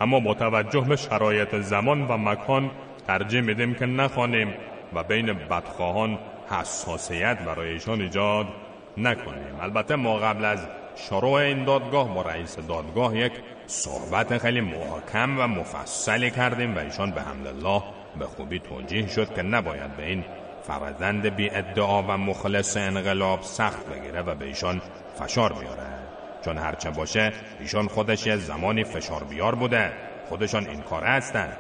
اما 0.01 0.21
با 0.21 0.35
توجه 0.35 0.81
به 0.81 0.97
شرایط 0.97 1.55
زمان 1.55 2.03
و 2.03 2.17
مکان 2.17 2.71
ترجیح 3.07 3.41
میدیم 3.41 3.75
که 3.75 3.87
نخوانیم 3.87 4.55
و 4.93 5.03
بین 5.03 5.33
بدخواهان 5.33 6.19
حساسیت 6.51 7.39
برای 7.39 7.71
ایشان 7.71 8.01
ایجاد 8.01 8.47
نکنیم. 8.97 9.61
البته 9.61 9.97
ما 9.97 10.17
قبل 10.17 10.45
از 10.45 10.67
شروع 10.97 11.33
این 11.33 11.65
دادگاه 11.65 12.15
با 12.15 12.23
رئیس 12.23 12.57
دادگاه 12.57 13.17
یک 13.17 13.33
صحبت 13.67 14.39
خیلی 14.39 14.61
محکم 14.61 15.39
و 15.39 15.47
مفصلی 15.47 16.31
کردیم 16.31 16.77
و 16.77 16.79
ایشان 16.79 17.11
به 17.11 17.29
الله 17.49 17.83
به 18.19 18.27
خوبی 18.27 18.59
توجیه 18.59 19.09
شد 19.09 19.35
که 19.35 19.43
نباید 19.43 19.97
به 19.97 20.07
این 20.07 20.25
فرزند 20.63 21.27
بی 21.27 21.51
ادعا 21.51 22.03
و 22.03 22.11
مخلص 22.11 22.77
انقلاب 22.77 23.43
سخت 23.43 23.87
بگیره 23.87 24.23
و 24.23 24.35
به 24.35 24.45
ایشان 24.45 24.83
فشار 25.19 25.53
بیاره. 25.53 25.87
چون 26.45 26.59
هرچه 26.59 26.91
باشه 26.91 27.33
ایشان 27.61 27.89
خودش 27.89 28.27
یه 28.27 28.37
زمانی 28.37 28.85
فشار 28.85 29.25
بیار 29.25 29.55
بوده. 29.55 29.93
خودشان 30.29 30.67
این 30.67 30.81
کار 30.81 31.05
هستن 31.05 31.53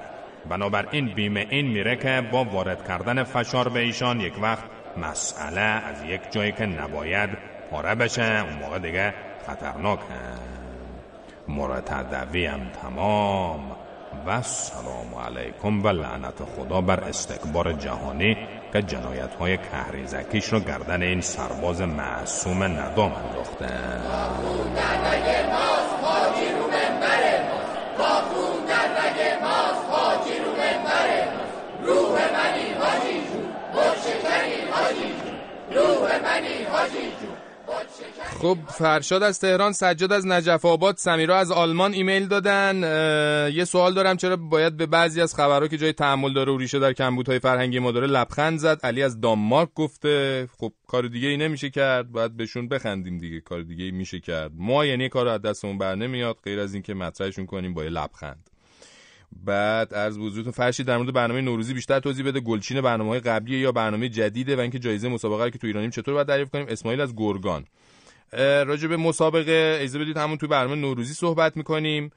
بنابراین 0.48 1.06
بیمه 1.14 1.46
این 1.50 1.66
میره 1.66 1.96
که 1.96 2.28
با 2.32 2.44
وارد 2.44 2.88
کردن 2.88 3.22
فشار 3.22 3.68
به 3.68 3.80
ایشان 3.80 4.20
یک 4.20 4.42
وقت 4.42 4.64
مسئله 4.96 5.60
از 5.60 6.02
یک 6.02 6.20
جایی 6.30 6.52
که 6.52 6.66
نباید 6.66 7.30
پاره 7.70 7.94
بشه 7.94 8.44
اون 8.44 8.58
موقع 8.58 8.78
دیگه 8.78 9.14
خطرناک. 9.46 10.00
مرتدوی 11.48 12.46
هم 12.46 12.60
تمام. 12.82 13.76
و 14.26 14.42
سلام 14.42 15.14
علیکم 15.26 15.84
و 15.84 15.88
لعنت 15.88 16.44
خدا 16.56 16.80
بر 16.80 17.00
استکبار 17.00 17.72
جهانی 17.72 18.36
که 18.72 18.82
جنایت 18.82 19.34
های 19.34 19.58
کهریزکیش 19.58 20.44
رو 20.44 20.60
گردن 20.60 21.02
این 21.02 21.20
سرباز 21.20 21.80
معصوم 21.80 22.62
ندام 22.62 23.12
انداخته 23.12 23.68
روح 31.82 32.10
منی 32.10 32.72
حاجی 32.80 33.12
جون 33.12 33.46
شکنی 34.04 34.70
حاجی 34.70 35.00
جون 35.00 35.34
خب 38.40 38.58
فرشاد 38.68 39.22
از 39.22 39.40
تهران 39.40 39.72
سجاد 39.72 40.12
از 40.12 40.26
نجف 40.26 40.64
آباد 40.64 40.96
سمیرا 40.96 41.38
از 41.38 41.52
آلمان 41.52 41.92
ایمیل 41.92 42.26
دادن. 42.26 42.82
یه 43.54 43.64
سوال 43.64 43.94
دارم 43.94 44.16
چرا 44.16 44.36
باید 44.36 44.76
به 44.76 44.86
بعضی 44.86 45.20
از 45.20 45.34
خبرها 45.34 45.68
که 45.68 45.76
جای 45.76 45.92
تحمل 45.92 46.32
داره 46.32 46.52
و 46.52 46.58
ریشه 46.58 46.78
در 46.78 46.92
کمبودهای 46.92 47.38
فرهنگی 47.38 47.78
ما 47.78 47.92
داره 47.92 48.06
لبخند 48.06 48.58
زد؟ 48.58 48.80
علی 48.82 49.02
از 49.02 49.20
دانمارک 49.20 49.68
گفته 49.74 50.48
خب 50.58 50.72
کار 50.86 51.06
دیگه 51.08 51.28
ای 51.28 51.36
نمیشه 51.36 51.70
کرد 51.70 52.12
باید 52.12 52.36
بهشون 52.36 52.68
بخندیم 52.68 53.18
دیگه 53.18 53.40
کار 53.40 53.62
دیگه 53.62 53.84
ای 53.84 53.90
میشه 53.90 54.20
کرد. 54.20 54.52
ما 54.54 54.86
یعنی 54.86 55.08
کار 55.08 55.28
از 55.28 55.42
دستمون 55.42 55.78
بر 55.78 55.94
نمیاد 55.94 56.36
غیر 56.44 56.60
از 56.60 56.74
اینکه 56.74 56.94
مطرحشون 56.94 57.46
کنیم 57.46 57.74
با 57.74 57.84
یه 57.84 57.90
لبخند. 57.90 58.51
بعد 59.44 59.94
از 59.94 60.18
وجود 60.18 60.50
فرشی 60.50 60.84
در 60.84 60.96
مورد 60.96 61.12
برنامه 61.12 61.40
نوروزی 61.40 61.74
بیشتر 61.74 62.00
توضیح 62.00 62.26
بده 62.26 62.40
گلچین 62.40 62.80
برنامه 62.80 63.10
های 63.10 63.20
قبلی 63.20 63.56
یا 63.58 63.72
برنامه 63.72 64.08
جدیده 64.08 64.56
و 64.56 64.60
اینکه 64.60 64.78
جایزه 64.78 65.08
مسابقه 65.08 65.50
که 65.50 65.58
تو 65.58 65.66
ایرانیم 65.66 65.90
چطور 65.90 66.14
باید 66.14 66.26
دریافت 66.26 66.52
کنیم؟ 66.52 66.66
اسماعیل 66.68 67.00
از 67.00 67.16
گرگان. 67.16 67.64
راجع 68.66 68.88
به 68.88 68.96
مسابقه 68.96 69.78
ایزه 69.80 69.98
بدید 69.98 70.16
همون 70.16 70.38
تو 70.38 70.48
برنامه 70.48 70.74
نوروزی 70.74 71.14
صحبت 71.14 71.56
می‌کنیم 71.56 72.10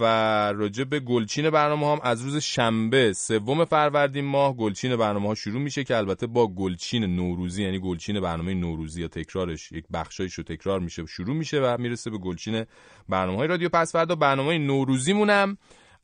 و 0.00 0.04
راجع 0.52 0.84
به 0.84 1.00
گلچین 1.00 1.50
برنامه 1.50 1.92
هم 1.92 1.98
از 2.02 2.22
روز 2.22 2.36
شنبه 2.36 3.12
سوم 3.12 3.64
فروردین 3.64 4.24
ماه 4.24 4.56
گلچین 4.56 4.96
برنامه 4.96 5.28
ها 5.28 5.34
شروع 5.34 5.62
میشه 5.62 5.84
که 5.84 5.96
البته 5.96 6.26
با 6.26 6.46
گلچین 6.46 7.16
نوروزی 7.16 7.62
یعنی 7.62 7.78
گلچین 7.78 8.20
برنامه 8.20 8.54
نوروزی 8.54 9.00
یا 9.00 9.08
تکرارش 9.08 9.72
یک 9.72 9.84
بخشایش 9.92 10.34
رو 10.34 10.44
تکرار 10.44 10.80
میشه 10.80 11.06
شروع 11.06 11.36
میشه 11.36 11.60
و 11.60 11.76
می‌رسه 11.78 12.10
به 12.10 12.18
گلچین 12.18 12.64
برنامه 13.08 13.38
های 13.38 13.48
رادیو 13.48 13.68
پس 13.68 13.92
فردا. 13.92 14.14
برنامه 14.14 14.58
نوروزی 14.58 15.12
مونم 15.12 15.58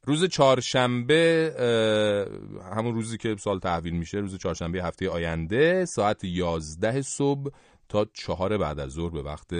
روز 0.06 0.24
چهارشنبه 0.24 1.54
همون 2.76 2.94
روزی 2.94 3.16
که 3.16 3.36
سال 3.38 3.58
تحویل 3.58 3.92
میشه 3.92 4.18
روز 4.18 4.38
چهارشنبه 4.38 4.82
هفته 4.82 5.10
آینده 5.10 5.84
ساعت 5.84 6.24
11 6.24 7.02
صبح 7.02 7.50
تا 7.88 8.06
چهار 8.12 8.58
بعد 8.58 8.80
از 8.80 8.90
ظهر 8.90 9.10
به 9.10 9.22
وقت 9.22 9.54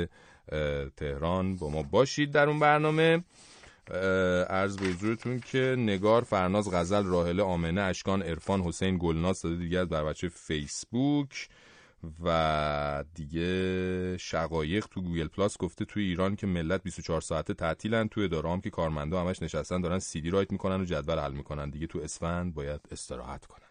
تهران. 0.96 1.56
با 1.56 1.70
ما 1.70 1.82
باشید 1.82 2.30
در 2.30 2.48
اون 2.48 2.58
برنامه. 2.58 3.24
عرض 4.50 4.76
به 4.76 4.86
حضورتون 4.86 5.40
که 5.40 5.74
نگار 5.78 6.22
فرناز 6.22 6.70
غزل 6.74 7.04
راهله 7.04 7.42
آمنه 7.42 7.80
اشکان 7.80 8.22
عرفان 8.22 8.60
حسین 8.60 8.98
گلناز 9.00 9.42
داده 9.42 9.56
دیگه 9.56 9.78
از 9.78 9.88
بر 9.88 10.04
بچه 10.04 10.28
فیسبوک. 10.28 11.48
و 12.24 13.04
دیگه 13.14 14.16
شقایق 14.16 14.86
تو 14.86 15.02
گوگل 15.02 15.28
پلاس 15.28 15.58
گفته 15.58 15.84
توی 15.84 16.02
ایران 16.02 16.36
که 16.36 16.46
ملت 16.46 16.82
24 16.82 17.20
ساعته 17.20 17.54
تعطیلن 17.54 18.08
توی 18.08 18.24
اداره 18.24 18.50
هم 18.50 18.60
که 18.60 18.70
کارمندا 18.70 19.20
همش 19.20 19.42
نشستن 19.42 19.80
دارن 19.80 19.98
CD 19.98 20.30
write 20.30 20.52
می‌کنن 20.52 20.80
و 20.80 20.84
جدول 20.84 21.18
حل 21.18 21.32
می‌کنن. 21.32 21.70
دیگه 21.70 21.86
تو 21.86 21.98
اسفند 21.98 22.54
باید 22.54 22.80
استراحت 22.90 23.46
کنن. 23.46 23.66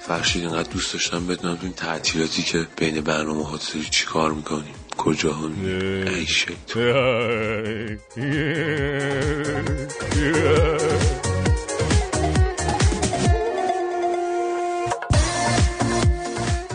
فرشید 0.00 0.42
اینقدر 0.44 0.70
دوست 0.70 0.92
داشتم 0.92 1.26
بدونم 1.26 1.56
تو 1.56 1.64
این 1.64 1.72
تعطیلاتی 1.72 2.42
که 2.42 2.66
بین 2.76 3.00
برنامه 3.00 3.44
ها 3.44 3.56
داری 3.56 3.88
چی 3.90 4.06
کار 4.06 4.32
می‌کنیم 4.32 4.74
کجا 5.04 5.30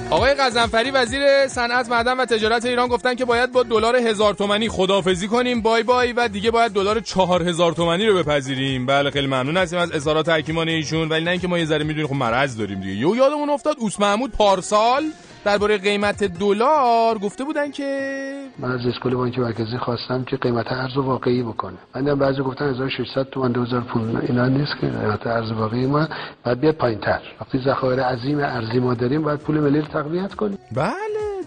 آقای 0.09 0.33
قزنفری 0.33 0.91
وزیر 0.91 1.47
صنعت 1.47 1.89
معدن 1.89 2.19
و 2.19 2.25
تجارت 2.25 2.65
ایران 2.65 2.87
گفتن 2.87 3.15
که 3.15 3.25
باید 3.25 3.51
با 3.51 3.63
دلار 3.63 3.95
هزار 3.95 4.33
تومنی 4.33 4.69
خدافزی 4.69 5.27
کنیم. 5.27 5.61
بای 5.61 5.83
بای 5.83 6.13
و 6.13 6.27
دیگه 6.27 6.51
باید 6.51 6.71
دلار 6.71 6.99
چهار 6.99 7.49
هزار 7.49 7.71
تومنی 7.71 8.05
رو 8.05 8.17
بپذیریم. 8.17 8.85
بله 8.85 9.11
خیلی 9.11 9.27
ممنون 9.27 9.57
هستیم 9.57 9.79
از 9.79 9.91
اظهارات 9.91 10.29
حکیمانه 10.29 10.71
ایشون. 10.71 11.09
ولی 11.09 11.25
نه 11.25 11.31
اینکه 11.31 11.47
ما 11.47 11.59
یه 11.59 11.65
ذره 11.65 11.83
می‌دونیم 11.83 12.07
خب 12.07 12.15
مرض 12.15 12.57
داریم 12.57 12.81
دیگه. 12.81 12.93
یو 12.93 13.15
یادمون 13.15 13.49
افتاد 13.49 13.75
اوس 13.79 13.99
محمود 13.99 14.31
پارسال 14.31 15.03
درباره 15.45 15.77
قیمت 15.77 16.23
دلار 16.23 17.17
گفته 17.17 17.43
بودن 17.43 17.71
که 17.71 18.43
من 18.59 18.71
از 18.71 18.85
اسکول 18.85 19.15
بانک 19.15 19.39
مرکزی 19.39 19.77
خواستم 19.77 20.23
که 20.23 20.37
قیمت 20.37 20.71
ارز 20.71 20.97
واقعی 20.97 21.43
بکنه. 21.43 21.77
من 21.95 22.15
بعضی 22.15 22.41
گفتن 22.41 22.69
1600 22.69 23.29
تومان 23.29 23.51
2000 23.51 23.81
پول 23.81 24.21
اینا 24.27 24.47
نیست 24.47 24.71
که 24.81 24.87
قیمت 24.87 25.27
ارز 25.27 25.51
واقعی 25.51 25.85
ما. 25.85 26.07
بعد 26.43 26.59
بیاد 26.59 26.75
پایینتر. 26.75 27.21
وقتی 27.41 27.59
ذخایر 27.65 27.99
عظیم 28.03 28.39
ارزی 28.39 28.79
ما 28.79 28.93
داریم 28.93 29.21
باید 29.21 29.39
پول 29.39 29.59
ملی 29.59 29.79
رو 29.81 29.87
تقویت 29.87 30.33
کنیم. 30.33 30.57
بله 30.71 30.93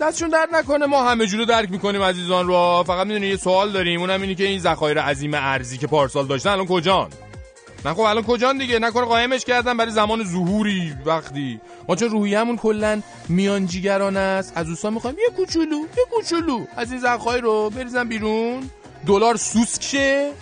دستشون 0.01 0.29
درد 0.29 0.49
نکنه. 0.55 0.87
ما 0.87 1.03
همه 1.11 1.27
جورو 1.27 1.45
درک 1.45 1.71
می‌کنیم 1.71 2.03
عزیزان 2.03 2.47
رو. 2.47 2.85
فقط 2.87 3.07
می‌دونی 3.07 3.27
یه 3.27 3.37
سوال 3.37 3.71
داریم. 3.73 4.01
اونم 4.01 4.23
اینه 4.23 4.35
که 4.35 4.45
این 4.45 4.59
ذخایر 4.59 5.01
عظیم 5.01 5.35
ارزی 5.35 5.79
که 5.79 5.87
پارسال 5.87 6.27
داشتن 6.27 6.51
الان 6.51 6.67
کجان؟ 6.67 7.09
نه 7.85 7.95
خب 7.95 8.01
الان 8.01 8.25
کجان 8.25 8.59
دیگه؟ 8.59 8.79
نکنه 8.79 9.05
قایمش 9.05 9.45
کردن 9.45 9.77
برای 9.77 9.93
زمان 9.93 10.25
ظهوری 10.25 10.95
وقتی. 11.05 11.61
ما 11.89 11.97
چون 11.97 12.09
روحیه‌مون 12.09 12.57
کلا 12.57 13.03
میانجیگران 13.29 14.17
است 14.17 14.53
از 14.57 14.67
دوستان 14.67 14.95
می‌خوایم 14.95 15.17
یه 15.19 15.37
کوچولو 15.37 15.77
یه 15.77 16.05
کوچولو. 16.11 16.65
از 16.77 16.93
این 16.93 17.01
زخهای 17.01 17.41
رو 17.41 17.71
بریزن 17.71 18.09
بیرون. 18.09 18.71
دلار 19.07 19.37
سوسک 19.37 19.83
شه. 19.83 20.33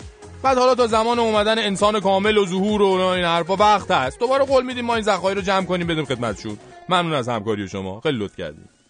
بعد 0.43 0.57
حالا 0.57 0.75
تا 0.75 0.87
زمان 0.87 1.19
اومدن 1.19 1.59
انسان 1.59 1.99
کامل 1.99 2.37
و 2.37 2.45
ظهور 2.45 2.81
و 2.81 2.85
این 2.85 3.25
حرفا 3.25 3.55
وقت 3.55 3.91
هست. 3.91 4.19
دوباره 4.19 4.45
قول 4.45 4.65
میدیم 4.65 4.85
ما 4.85 4.95
این 4.95 5.03
زخهای 5.03 5.35
رو 5.35 5.41
جمع 5.41 5.65
کنیم 5.65 5.87
بدیم 5.87 6.05
خدمتشون. 6.05 6.57
ممنون 6.89 7.13
از 7.13 7.29
همکاری 7.29 7.67
شما. 7.67 7.99
خیلی 7.99 8.17
لطف 8.17 8.35
کردید. 8.35 8.80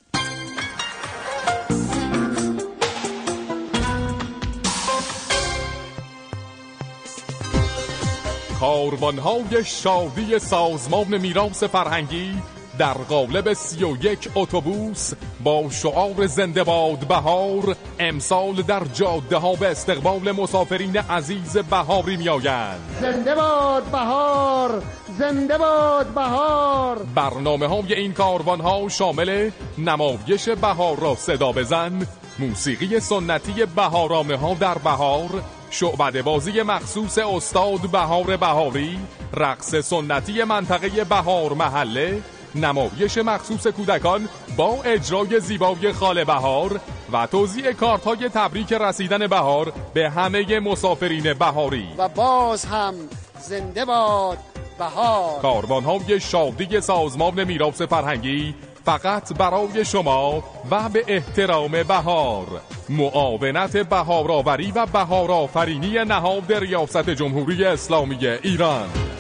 کاروانهای 8.62 9.66
شادی 9.66 10.40
سازمان 10.40 11.18
میراث 11.18 11.64
فرهنگی 11.64 12.34
در 12.78 12.94
قالب 12.94 13.54
سی 13.54 13.84
و 13.84 13.98
یک 14.04 14.30
اتوبوس 14.36 15.12
با 15.44 15.70
شعار 15.70 16.28
زنده 16.28 16.64
باد 16.64 17.00
بهار 17.08 17.76
امسال 18.00 18.54
در 18.54 18.84
جاده 18.94 19.38
ها 19.38 19.54
به 19.54 19.68
استقبال 19.68 20.32
مسافرین 20.32 20.98
عزیز 20.98 21.58
بهاری 21.58 22.18
می 22.18 22.30
آیند 22.30 22.80
زنده 23.02 23.36
باد 23.36 23.84
بهار 23.84 24.84
زنده 25.20 25.58
باد 25.58 26.08
بهار. 26.08 27.00
برنامه 27.16 27.68
های 27.68 27.94
این 27.94 28.14
کاروان 28.14 28.62
ها 28.62 28.90
شامل 28.90 29.50
نمایش 29.78 30.50
بهار 30.50 31.00
را 31.00 31.16
صدا 31.16 31.52
بزن 31.52 32.08
موسیقی 32.40 33.00
سنتی 33.00 33.66
بهارامه 33.76 34.36
ها 34.38 34.54
در 34.54 34.78
بهار 34.78 35.30
شعبده 35.72 36.22
بازی 36.22 36.62
مخصوص 36.62 37.18
استاد 37.18 37.92
بهار 37.92 38.38
بهاری 38.38 39.00
رقص 39.34 39.76
سنتی 39.76 40.44
منطقه 40.44 41.04
بهار 41.04 41.54
محله 41.54 42.22
نمایش 42.56 43.18
مخصوص 43.18 43.68
کودکان 43.68 44.30
با 44.58 44.78
اجرای 44.84 45.40
زیبای 45.40 45.94
خاله 45.94 46.26
بهار 46.26 46.80
و 47.14 47.28
توزیع 47.28 47.72
کارت 47.72 48.04
های 48.04 48.30
تبریک 48.30 48.74
رسیدن 48.74 49.28
بهار 49.28 49.74
به 49.94 50.10
همه 50.10 50.60
مسافرین 50.60 51.34
بهاری. 51.34 51.88
و 51.98 52.08
باز 52.08 52.66
هم 52.66 52.94
زنده 53.40 53.86
باد 53.86 54.38
بهار. 54.80 55.42
کاروان 55.42 55.84
های 55.84 56.20
شادی 56.20 56.82
سازمان 56.82 57.44
میراث 57.44 57.82
فرهنگی 57.82 58.56
فقط 58.86 59.34
برای 59.34 59.86
شما 59.86 60.44
و 60.72 60.90
به 60.90 61.04
احترام 61.08 61.84
بهار. 61.84 62.62
معاونت 62.90 63.78
بهارآوری 63.78 64.72
و 64.72 64.86
بهارآفرینی 64.86 66.06
نهاد 66.06 66.54
ریاست 66.54 67.10
جمهوری 67.10 67.66
اسلامی 67.66 68.28
ایران. 68.28 69.11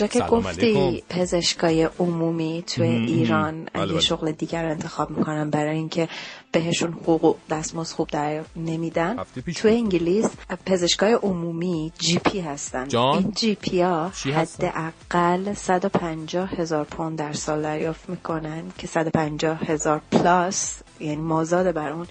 اونجا 0.00 0.20
که 0.20 0.26
گفتی 0.26 0.76
علیکم. 0.76 1.06
پزشکای 1.08 1.88
عمومی 1.98 2.64
توی. 2.66 2.88
ایران 2.88 3.68
بله. 3.72 4.00
شغل 4.00 4.32
دیگر 4.32 4.64
انتخاب 4.64 5.10
می‌کنن 5.10 5.50
برای 5.50 5.76
اینکه 5.76 6.08
بهشون 6.52 6.92
حقوق 6.92 7.36
دستمزد 7.50 7.92
خوب 7.92 8.08
در 8.08 8.40
نمیدن 8.56 9.16
توی 9.56 9.70
انگلیس 9.70 10.30
پزشکای 10.66 11.12
عمومی 11.12 11.92
GP 11.98 12.40
هستن 12.40 12.88
جان؟ 12.88 13.18
این 13.18 13.32
GP 13.36 13.80
ها؟ 13.80 14.12
حداقل 14.24 15.54
150 15.54 16.50
هزار 16.50 16.84
پوند 16.84 17.18
در 17.18 17.32
سال 17.32 17.62
دریافت 17.62 18.10
می‌کنن 18.10 18.62
که 18.78 18.86
150 18.86 19.58
هزار 19.64 20.00
plus 20.12 20.82
یعنی 21.00 21.16
مازاد 21.22 21.74
بر 21.74 21.92
اون 21.92 22.06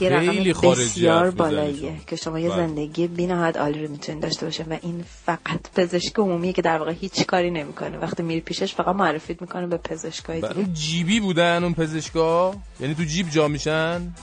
یه 0.00 0.18
خیلی 0.18 0.52
رقم 0.52 0.70
بسیار 0.70 1.30
بالاییه 1.30 1.96
که 2.06 2.16
شما 2.16 2.38
یه 2.38 2.48
بله. 2.48 2.56
زندگی 2.56 3.06
بی 3.06 3.26
نهایت 3.26 3.56
عالی 3.56 3.84
رو 3.84 3.90
می‌تونید 3.90 4.22
داشته 4.22 4.46
باشین 4.46 4.66
و 4.66 4.78
این 4.82 5.04
فقط 5.24 5.60
پزشک 5.76 6.18
عمومیه 6.18 6.52
که 6.52 6.62
در 6.62 6.78
واقع 6.78 6.92
هیچ 6.92 7.26
کاری 7.26 7.50
نمی‌کنه. 7.50 7.98
وقتی 7.98 8.22
میری 8.22 8.40
پیشش 8.40 8.74
فقط 8.74 8.96
معرفیت 8.96 9.40
می‌کنه 9.40 9.66
به 9.66 9.76
پزشکای 9.76 10.40
بله، 10.40 10.48
دیگه. 10.48 10.60
اون 10.60 10.74
جیبی 10.74 11.20
بودن 11.20 11.64
اون 11.64 11.74
پزشکا؟ 11.74 12.54
یعنی 12.80 12.94
تو 12.94 13.04
جیب 13.04 13.30
جا 13.30 13.48
میشن؟ 13.48 14.14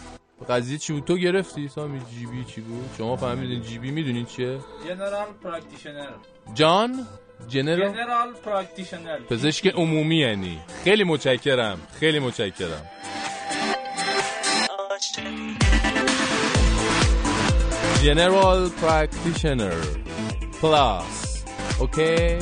قضیه 0.49 0.77
چی 0.77 0.93
بود؟ 0.93 1.05
تو 1.05 1.17
گرفتی 1.17 1.67
سامی 1.67 1.99
جیبی 1.99 2.43
چی 2.43 2.61
بود؟ 2.61 2.89
شما 2.97 3.15
فهمیدین 3.15 3.61
جیبی 3.61 3.91
می‌دونین 3.91 4.25
چیه؟ 4.25 4.59
general 4.87 5.25
practitioner 5.43 6.09
جان؟ 6.53 7.07
general؟ 7.47 7.93
general 7.93 8.33
practitioner 8.45 9.19
پزشک 9.29 9.67
عمومی 9.67 10.17
یعنی. 10.17 10.59
خیلی 10.83 11.03
متشکرم 11.03 11.77
خیلی 11.99 12.19
متشکرم. 12.19 12.85
general 18.03 18.69
practitioner 18.69 19.73
plus 20.61 21.43
اوکی 21.79 22.37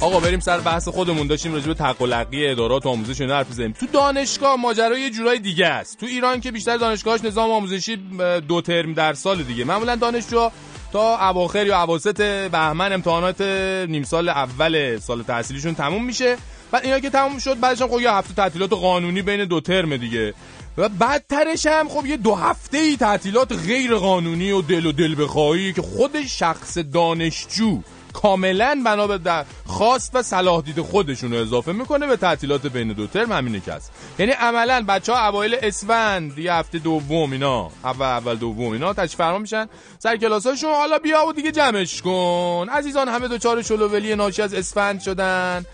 آقا 0.00 0.20
بریم 0.20 0.40
سر 0.40 0.58
بحث 0.58 0.88
خودمون. 0.88 1.26
داشتیم 1.26 1.52
راجع 1.52 1.66
به 1.66 1.74
تقلقی 1.74 2.46
ادارات 2.46 2.86
و 2.86 2.88
آموزش 2.88 3.20
اینا 3.20 3.36
حرف 3.36 3.50
بزنیم 3.50 3.72
تو 3.72 3.86
دانشگاه 3.86 4.56
ماجرا 4.56 4.98
یه 4.98 5.10
جورای 5.10 5.38
دیگه 5.38 5.66
است. 5.66 6.00
تو 6.00 6.06
ایران 6.06 6.40
که 6.40 6.50
بیشتر 6.50 6.76
دانشگاهش 6.76 7.24
نظام 7.24 7.50
آموزشی 7.50 7.96
دو 8.48 8.60
ترم 8.60 8.92
در 8.92 9.14
سال 9.14 9.42
دیگه. 9.42 9.64
معمولا 9.64 9.96
دانشجو 9.96 10.50
تا 10.92 11.28
اواخر 11.28 11.66
یا 11.66 11.82
اواسط 11.82 12.20
بهمن 12.50 12.92
امتحانات 12.92 13.40
نیم 13.88 14.02
سال 14.02 14.28
اول 14.28 14.98
سال 14.98 15.22
تحصیلیشون 15.22 15.74
تموم 15.74 16.04
میشه. 16.04 16.36
بعد 16.70 16.84
اینا 16.84 17.00
که 17.00 17.10
تموم 17.10 17.38
شد 17.38 17.60
بعدش 17.60 17.82
هم 17.82 17.88
خب 17.88 18.00
یه 18.00 18.10
هفته 18.10 18.34
تعطیلات 18.34 18.72
قانونی 18.72 19.22
بین 19.22 19.44
دو 19.44 19.60
ترم 19.60 19.96
دیگه. 19.96 20.34
و 20.78 20.88
بعدترش 20.88 21.66
هم 21.66 21.88
خب 21.88 22.06
یه 22.06 22.16
دو 22.16 22.34
هفته 22.34 22.78
ای 22.78 22.96
تعطیلات 22.96 23.52
غیر 23.52 23.94
قانونی 23.94 24.50
و 24.50 24.62
دل 24.62 24.86
و 24.86 24.92
دل 24.92 25.22
بخواهی 25.22 25.72
که 25.72 25.82
خود 25.82 26.26
شخص 26.26 26.78
دانشجو 26.78 27.80
کاملا 28.14 28.82
بنا 28.86 29.06
به 29.06 29.44
خواست 29.66 30.10
و 30.14 30.22
صلاح 30.22 30.62
دید 30.62 30.80
خودشون 30.80 31.32
رو 31.32 31.38
اضافه 31.38 31.72
می‌کنه 31.72 32.06
به 32.06 32.16
تعطیلات 32.16 32.66
بین 32.66 32.92
دو 32.92 33.06
ترم 33.06 33.32
همینه 33.32 33.62
هست 33.68 33.92
یعنی 34.18 34.32
عملا 34.32 34.84
بچه 34.88 35.12
ها 35.12 35.28
اوایل 35.28 35.56
اسفند 35.62 36.38
یه 36.38 36.52
هفته 36.52 36.78
دوم 36.78 37.32
اینا 37.32 37.70
اول 37.84 38.06
اول 38.06 38.36
دوم 38.36 38.72
اینا 38.72 38.92
تشریف 38.92 39.14
فرما 39.14 39.38
میشن. 39.38 39.68
سر 39.98 40.16
کلاساشون 40.16 40.72
حالا 40.72 40.98
بیا 40.98 41.26
و 41.26 41.32
دیگه 41.32 41.52
جمعش 41.52 42.02
کن. 42.02 42.66
عزیزان 42.72 43.08
همه 43.08 43.28
دوچار 43.28 43.62
شلوولی 43.62 44.16
ناشی 44.16 44.42
از 44.42 44.54
اسفند 44.54 45.00
شدن. 45.00 45.64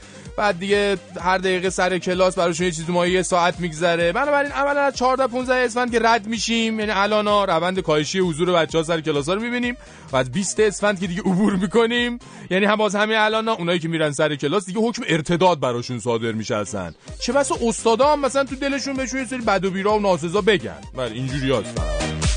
بعد 0.40 0.58
دیگه 0.58 0.98
هر 1.20 1.38
دقیقه 1.38 1.70
سر 1.70 1.98
کلاس 1.98 2.34
براشون 2.34 2.66
یه 2.66 2.72
چیزی 2.72 2.92
مایه 2.92 3.14
یه 3.14 3.22
ساعت 3.22 3.60
میگذره. 3.60 4.12
بنابراین 4.12 4.52
عملا 4.52 4.80
از 4.80 4.96
14 4.96 5.26
15 5.26 5.54
اسفند 5.54 5.92
که 5.92 5.98
رد 6.02 6.26
میشیم. 6.26 6.80
یعنی 6.80 6.92
الانا 6.92 7.44
روند 7.44 7.80
کاهشی 7.80 8.18
حضور 8.18 8.52
بچه‌ها 8.52 8.84
سر 8.84 9.00
کلاس 9.00 9.28
ها 9.28 9.34
رو 9.34 9.40
می‌بینیم 9.40 9.76
و 10.12 10.16
از 10.16 10.32
20 10.32 10.60
اسفند 10.60 11.00
که 11.00 11.06
دیگه 11.06 11.20
عبور 11.20 11.56
می‌کنیم. 11.56 12.18
یعنی 12.50 12.64
هم 12.64 12.76
باز 12.76 12.94
همین 12.94 13.16
الانا 13.16 13.52
اونایی 13.52 13.78
که 13.78 13.88
میرن 13.88 14.12
سر 14.12 14.36
کلاس 14.36 14.66
دیگه 14.66 14.80
حکم 14.80 15.02
ارتداد 15.08 15.60
براشون 15.60 15.98
صادر 15.98 16.32
میشه 16.32 16.56
اصلا 16.56 16.92
چه 17.22 17.32
بسا 17.32 17.54
استادا 17.62 18.12
هم 18.12 18.20
مثلا 18.20 18.44
تو 18.44 18.56
دلشون 18.56 18.94
بهشون 18.94 19.20
یه 19.20 19.26
سری 19.26 19.40
بد 19.40 19.64
و 19.64 19.70
بیرا 19.70 19.94
و 19.94 20.00
ناسزا 20.00 20.40
بگن. 20.40 20.78
بله 20.96 21.12
اینجوری 21.12 21.52
هست. 21.52 22.29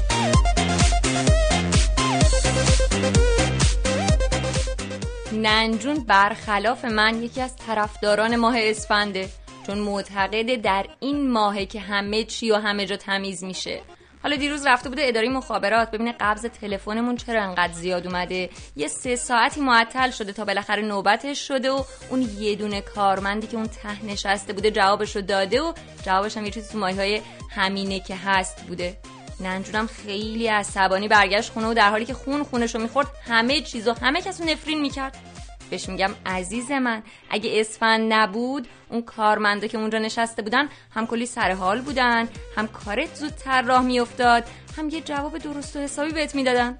ننجون 5.43 5.99
برخلاف 5.99 6.85
من 6.85 7.23
یکی 7.23 7.41
از 7.41 7.55
طرفداران 7.55 8.35
ماه 8.35 8.55
اسفنده 8.57 9.29
چون 9.67 9.77
معتقده 9.77 10.55
در 10.55 10.85
این 10.99 11.31
ماهه 11.31 11.65
که 11.65 11.79
همه 11.79 12.23
چی 12.23 12.51
و 12.51 12.55
همه 12.55 12.85
جا 12.85 12.97
تمیز 12.97 13.43
میشه. 13.43 13.81
حالا 14.23 14.35
دیروز 14.35 14.65
رفته 14.65 14.89
بوده 14.89 15.01
اداره 15.05 15.29
مخابرات. 15.29 15.91
ببینه 15.91 16.15
قبض 16.19 16.45
تلفنمون 16.45 17.15
چرا 17.15 17.43
انقدر 17.43 17.73
زیاد 17.73 18.07
اومده؟ 18.07 18.49
یه 18.75 18.87
سه 18.87 19.15
ساعتی 19.15 19.61
معطل 19.61 20.11
شده 20.11 20.33
تا 20.33 20.45
بالاخره 20.45 20.81
نوبتش 20.81 21.47
شده 21.47 21.71
و 21.71 21.83
اون 22.09 22.21
یه 22.39 22.55
دونه 22.55 22.81
کارمندی 22.81 23.47
که 23.47 23.57
اون 23.57 23.67
ته 23.67 24.05
نشسته 24.05 24.53
بوده 24.53 24.71
جوابشو 24.71 25.21
داده 25.21 25.61
و 25.61 25.73
جوابش 26.05 26.37
هم 26.37 26.45
یه 26.45 26.51
چیزی 26.51 26.71
تو 26.71 26.77
مایه 26.77 26.95
های 26.95 27.21
همینه 27.49 27.99
که 27.99 28.15
هست 28.15 28.61
بوده. 28.67 28.97
ننجونم 29.39 29.87
خیلی 29.87 30.47
عصبانی 30.47 31.07
برگشت 31.07 31.51
خونه 31.51 31.67
و 31.67 31.73
در 31.73 31.89
حالی 31.89 32.05
که 32.05 32.13
خون 32.13 32.43
خونشو 32.43 32.79
می‌خورد 32.79 33.07
همه 33.27 33.61
چیزو 33.61 33.93
همه 34.01 34.21
کسو 34.21 34.43
نفرین 34.43 34.81
می‌کرد. 34.81 35.32
بهش 35.73 35.89
میگم 35.89 36.11
عزیز 36.25 36.71
من. 36.71 37.03
اگه 37.29 37.51
اسفند 37.53 38.13
نبود 38.13 38.67
اون 38.89 39.01
کارمندا 39.01 39.67
که 39.67 39.77
اونجا 39.77 39.99
نشسته 39.99 40.41
بودن 40.41 40.69
هم 40.91 41.07
کلی 41.07 41.25
سر 41.25 41.51
حال 41.51 41.81
بودن 41.81 42.27
هم 42.57 42.67
کارت 42.67 43.15
زودتر 43.15 43.61
راه 43.61 43.81
میافتاد 43.81 44.43
هم 44.77 44.89
یه 44.89 45.01
جواب 45.01 45.37
درست 45.37 45.75
و 45.75 45.79
حسابی 45.79 46.11
بهت 46.11 46.35
می‌دادن. 46.35 46.77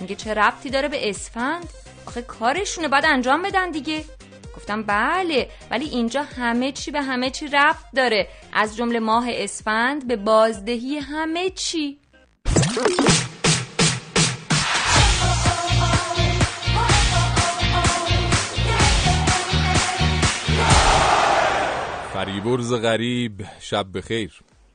میگه 0.00 0.14
چه 0.14 0.34
ربطی 0.34 0.70
داره 0.70 0.88
به 0.88 1.10
اسفند؟ 1.10 1.68
آخه 2.06 2.22
کارشونه 2.22 2.88
بعد 2.88 3.04
انجام 3.06 3.42
بدن 3.42 3.70
دیگه. 3.70 4.04
گفتم 4.56 4.82
بله 4.82 5.48
ولی 5.70 5.84
اینجا 5.84 6.22
همه 6.22 6.72
چی 6.72 6.90
به 6.90 7.02
همه 7.02 7.30
چی 7.30 7.48
رفت 7.48 7.86
داره. 7.96 8.28
از 8.52 8.76
جمله 8.76 9.00
ماه 9.00 9.26
اسفند 9.30 10.06
به 10.08 10.16
بازدهی 10.16 10.98
همه 10.98 11.50
چی. 11.50 11.98
فریبرز 22.34 22.82
غریب 22.82 23.32
شب 23.60 23.86
بخیر. 23.94 24.30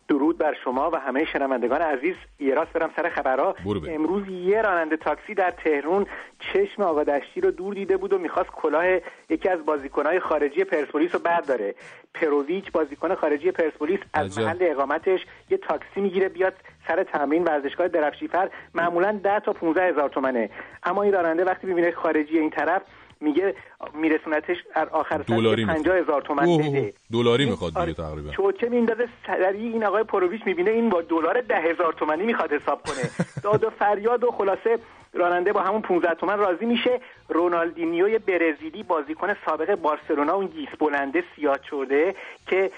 درود 0.07 0.37
بر 0.37 0.53
شما 0.63 0.89
و 0.93 0.95
همه 0.95 1.25
شنوندگان 1.33 1.81
عزیز. 1.81 2.15
یه 2.39 2.53
راست 2.55 2.73
برم 2.73 2.91
سر 2.95 3.09
خبرها. 3.09 3.55
امروز 3.87 4.27
یه 4.27 4.61
راننده 4.61 4.97
تاکسی 4.97 5.33
در 5.33 5.51
تهرون 5.51 6.05
چشم 6.39 6.81
آقا 6.81 7.03
دشتی 7.03 7.41
رو 7.41 7.51
دور 7.51 7.73
دیده 7.73 7.97
بود 7.97 8.13
و 8.13 8.17
می‌خواست 8.17 8.49
کلاه 8.49 8.85
یکی 9.29 9.49
از 9.49 9.65
بازیکنهای 9.65 10.19
خارجی 10.19 10.63
پرسپولیس 10.63 11.15
رو 11.15 11.19
برداره. 11.19 11.75
پروویچ 12.13 12.71
بازیکن 12.71 13.15
خارجی 13.15 13.51
پرسپولیس 13.51 13.99
از. 14.13 14.39
محل 14.39 14.57
اقامتش 14.61 15.19
یه 15.49 15.57
تاکسی 15.57 16.01
می‌گیره 16.01 16.29
بیاد 16.29 16.53
سر 16.87 17.03
تمرین 17.03 17.43
ورزشگاه 17.43 17.87
درفشیفر 17.87 18.49
معمولا 18.73 19.19
10 19.23 19.39
تا 19.39 19.53
15 19.53 19.83
هزار 19.83 20.09
تومنه. 20.09 20.49
اما 20.83 21.03
این 21.03 21.13
راننده 21.13 21.43
وقتی 21.43 21.67
می‌بینه 21.67 21.91
خارجی 21.91 22.37
این 22.37 22.49
طرف 22.49 22.81
میگه 23.21 23.55
میرسونتش 23.93 24.57
در 24.75 24.89
آخر 24.89 25.17
دلاری 25.17 25.65
50 25.65 25.97
هزار 25.97 26.21
تومن 26.21 26.57
بده. 26.57 26.93
دلاری 27.11 27.45
می‌خواد 27.45 27.77
آره. 27.77 27.85
دیگه 27.85 28.03
تقریبا. 28.03 28.29
چرتکه 28.31 28.69
میندازه 28.69 29.07
سریع 29.27 29.73
این 29.73 29.85
آقای 29.85 30.03
پروویچ 30.03 30.41
می‌بینه 30.45 30.71
این 30.71 30.89
با 30.89 31.01
دلار 31.01 31.41
ده 31.41 31.55
هزار 31.55 31.93
تومنی 31.93 32.23
می‌خواد 32.23 32.53
حساب 32.53 32.81
کنه. 32.81 33.09
داد 33.43 33.63
و 33.63 33.69
فریاد 33.69 34.23
و 34.23 34.31
خلاصه 34.31 34.79
راننده 35.13 35.53
با 35.53 35.61
همون 35.61 35.81
15 35.81 36.13
تومن 36.13 36.37
راضی 36.37 36.65
میشه. 36.65 36.99
رونالدینیوی 37.29 38.19
برزیلی 38.19 38.83
بازیکن 38.83 39.35
سابق 39.45 39.75
بارسلونا 39.75 40.33
اون 40.33 40.45
گیس 40.45 40.69
بلنده 40.79 41.23
سیاه 41.35 41.59
شده 41.69 42.15
که 42.47 42.71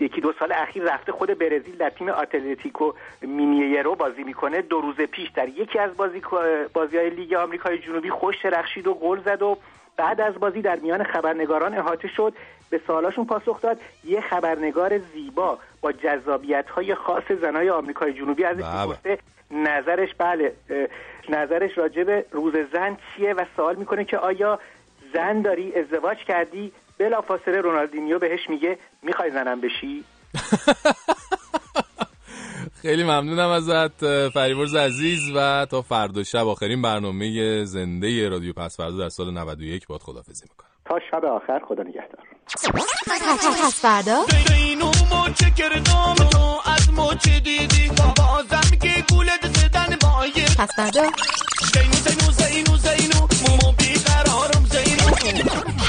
یکی 0.00 0.20
دو 0.20 0.32
سال 0.38 0.52
اخیر 0.52 0.82
رفته 0.82 1.12
خود 1.12 1.38
برزیل 1.38 1.76
در 1.76 1.90
تیم 1.90 2.08
اتلتیکو 2.08 2.92
مینیرو 3.22 3.94
بازی 3.94 4.24
می‌کنه. 4.24 4.62
دو 4.62 4.80
روز 4.80 4.96
پیش 4.96 5.28
در 5.28 5.48
یکی 5.48 5.78
از 5.78 5.96
بازی 5.96 6.22
بازی 6.72 6.96
های 6.96 7.10
لیگ 7.10 7.34
آمریکای 7.34 7.78
جنوبی 7.78 8.10
خوش 8.10 8.36
درخشید 8.44 8.86
و 8.86 8.94
گل 8.94 9.20
زد 9.20 9.42
و 9.42 9.58
بعد 9.96 10.20
از 10.20 10.34
بازی 10.34 10.62
در 10.62 10.76
میان 10.76 11.04
خبرنگاران 11.04 11.74
احاطه 11.74 12.08
شد. 12.08 12.32
به 12.70 12.80
سوالاشون 12.86 13.26
پاسخ 13.26 13.60
داد. 13.60 13.80
یه 14.04 14.20
خبرنگار 14.20 14.98
زیبا 14.98 15.58
با 15.80 15.92
جذابیت 15.92 16.70
های 16.70 16.94
خاص 16.94 17.32
زنای 17.40 17.70
آمریکای 17.70 18.12
جنوبی 18.12 18.44
ازش 18.44 18.62
بله. 18.62 18.86
می‌پرسه 18.86 19.18
نظرش 19.50 20.14
بله 20.18 20.52
نظرش 21.30 21.78
راجع 21.78 22.04
به 22.04 22.24
روز 22.32 22.54
زن 22.72 22.96
چیه 23.16 23.34
و 23.34 23.44
سوال 23.56 23.76
می‌کنه 23.76 24.04
که 24.04 24.18
آیا 24.18 24.60
زن 25.14 25.42
داری 25.42 25.74
ازدواج 25.74 26.18
کردی؟ 26.18 26.72
بلافاصله 26.98 27.60
رونالدینیو 27.60 28.18
بهش 28.18 28.50
میگه 28.50 28.78
می‌خوای 29.02 29.30
زنم 29.30 29.60
بشی؟ 29.60 30.04
خیلی 32.82 33.02
ممنونم 33.02 33.48
ازت 33.48 34.28
فریبرز 34.28 34.74
عزیز 34.74 35.32
و 35.36 35.66
تا 35.70 35.82
فردا 35.82 36.22
شب 36.22 36.46
آخرین 36.46 36.82
برنامه 36.82 37.64
زنده 37.64 38.28
رادیو 38.28 38.52
پس 38.52 38.76
فردا 38.76 38.98
در 38.98 39.08
سال 39.08 39.30
91 39.30 39.86
باد 39.86 40.00
خدافزی 40.00 40.44
می‌کنم. 40.50 40.68
تا 40.84 40.98
شب 41.10 41.24
آخر 41.24 41.58
خدا 41.68 41.82
نگهدار. 41.82 42.35
پس 42.46 43.80
فردا؟ 43.82 44.24
اینو 44.56 44.90
مچه 44.90 45.50
کردم 45.50 46.14
تو 46.14 46.60
از 46.64 46.90
مچه 46.90 47.40
دیدی. 47.40 47.88
بازم 48.16 48.70
که 48.82 49.04
گولت 49.10 49.58
زدن 49.58 49.96
با 50.00 50.26
یه 50.26 50.44
پس 50.58 50.68
فردا؟ 50.76 51.02
زینو 51.72 51.92
زینو 51.92 52.32
زینو 52.32 52.76
زینو. 52.76 53.28
مومو 53.48 53.72
بیقرارم 53.72 54.66
زینو. 54.70 55.85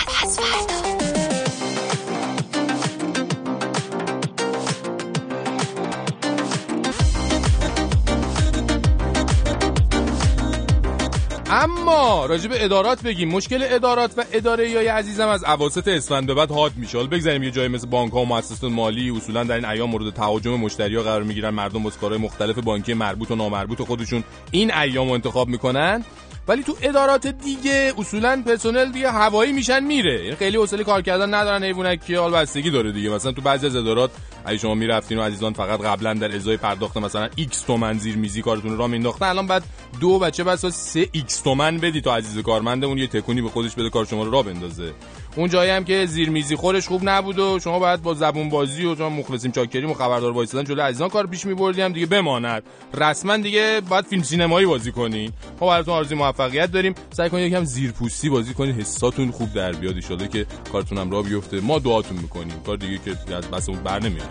اما 11.49 12.25
راجع 12.25 12.49
به 12.49 12.65
ادارات 12.65 13.03
بگیم. 13.03 13.29
مشکل 13.29 13.65
ادارات 13.69 14.13
و 14.17 14.23
اداره 14.31 14.75
های 14.75 14.87
عزیزم 14.87 15.27
از 15.27 15.43
اواسط 15.43 15.87
اسفند 15.87 16.27
به 16.27 16.33
بعد 16.33 16.51
حاد 16.51 16.71
میشه. 16.75 16.97
حالا 16.97 17.09
بگذاریم 17.09 17.43
یه 17.43 17.51
جایی 17.51 17.67
مثل 17.67 17.87
بانک 17.87 18.13
ها 18.13 18.19
و 18.19 18.25
مؤسسات 18.25 18.71
مالی 18.71 19.09
اصولا 19.17 19.43
در 19.43 19.55
این 19.55 19.65
ایام 19.65 19.89
مورد 19.89 20.13
تهاجم 20.13 20.59
مشتری 20.59 20.95
ها 20.95 21.03
قرار 21.03 21.23
می‌گیرن. 21.23 21.49
مردم 21.49 21.83
با 21.83 21.89
کارهای 21.89 22.21
مختلف 22.21 22.59
بانکی 22.59 22.93
مربوط 22.93 23.31
و 23.31 23.35
نامربوط 23.35 23.81
خودشون 23.81 24.23
این 24.51 24.73
ایام 24.73 25.07
رو 25.07 25.13
انتخاب 25.13 25.47
می‌کنن. 25.47 26.05
ولی 26.47 26.63
تو 26.63 26.77
ادارات 26.81 27.27
دیگه 27.27 27.93
اصولا 27.97 28.43
پرسنل 28.45 28.91
دیگه 28.91 29.11
هوایی 29.11 29.51
میشن 29.53 29.83
میره. 29.83 30.23
یعنی 30.23 30.35
خیلی 30.35 30.57
حوصله 30.57 30.83
کار 30.83 31.01
کردن 31.01 31.33
ندارن. 31.33 31.63
حیوانکی 31.63 32.15
حال 32.15 32.31
بستگی 32.31 32.71
داره 32.71 32.91
دیگه. 32.91 33.09
مثلا 33.09 33.31
تو 33.31 33.41
بعضی 33.41 33.65
از 33.65 33.75
ادارات 33.75 34.11
اگه 34.45 34.57
شما 34.57 34.75
می‌رفتین 34.75 35.19
و 35.19 35.21
عزیزان 35.21 35.53
فقط 35.53 35.81
قبلا 35.81 36.13
در 36.13 36.35
ازای 36.35 36.57
پرداخت 36.57 36.97
مثلا 36.97 37.29
x 37.37 37.65
تومن 37.67 37.97
زیر 37.97 38.17
میزی 38.17 38.41
کارتون 38.41 38.77
رو 38.77 38.87
مینداختن 38.87 39.25
الان 39.25 39.47
بعد 39.47 39.63
دو 39.99 40.19
بچه 40.19 40.43
بسا 40.43 40.69
3 40.69 41.05
x 41.05 41.33
تومن 41.43 41.77
بدی 41.77 42.01
تا 42.01 42.15
عزیز 42.15 42.43
کارمندمون 42.43 42.97
یه 42.97 43.07
تکونی 43.07 43.41
به 43.41 43.49
خودش 43.49 43.75
بده 43.75 43.89
کار 43.89 44.05
شما 44.05 44.23
رو 44.23 44.31
راه 44.31 44.43
بندازه. 44.43 44.93
اون 45.38 45.49
جایی 45.49 45.71
هم 45.71 45.83
که 45.83 46.05
زیر 46.05 46.29
میزی 46.29 46.55
خورش 46.55 46.88
خوب 46.88 47.01
نبود 47.03 47.39
و 47.39 47.59
شما 47.59 47.79
باید 47.79 48.01
با 48.01 48.13
زبون 48.13 48.49
بازی 48.49 48.85
و 48.85 48.95
چون 48.95 49.13
مخلصیم 49.13 49.51
چاکریم 49.51 49.89
و 49.89 49.93
خبردار 49.93 50.31
وایسادن 50.31 50.63
جلوی 50.63 50.81
عزیزان 50.81 51.09
کار 51.09 51.27
پیش 51.27 51.45
میبردی 51.45 51.81
هم 51.81 51.93
دیگه 51.93 52.05
بماند. 52.05 52.63
رسما 52.93 53.38
دیگه 53.38 53.81
باید 53.89 54.05
فیلم 54.05 54.23
سینمایی 54.23 54.65
بازی 54.65 54.91
کنی. 54.91 55.31
ما 55.61 55.67
براتون 55.67 55.93
آرزوی 55.93 56.17
موفقیت 56.17 56.71
داریم. 56.71 56.95
سعی 57.09 57.29
کنید 57.29 57.51
یکم 57.51 57.63
زیرپوستی 57.63 58.29
بازی 58.29 58.53
کنید. 58.53 58.79
حساتون 58.79 59.31
خوب 59.31 59.53
در 59.53 59.71
بیاد. 59.71 59.95
ان 60.21 60.27
که 60.27 60.45
کارتون 60.71 60.97
هم 60.97 61.11
راه 61.11 61.23
بیفته. 61.23 61.61
ما 61.61 61.79
دعاتون 61.79 62.17
می‌کنیم. 62.17 62.61
کار 62.65 62.77
دیگه 62.77 62.97
که 62.97 63.35
از 63.35 63.51
بسمون 63.51 63.79
بر 63.83 63.99
نمیاد. 63.99 64.29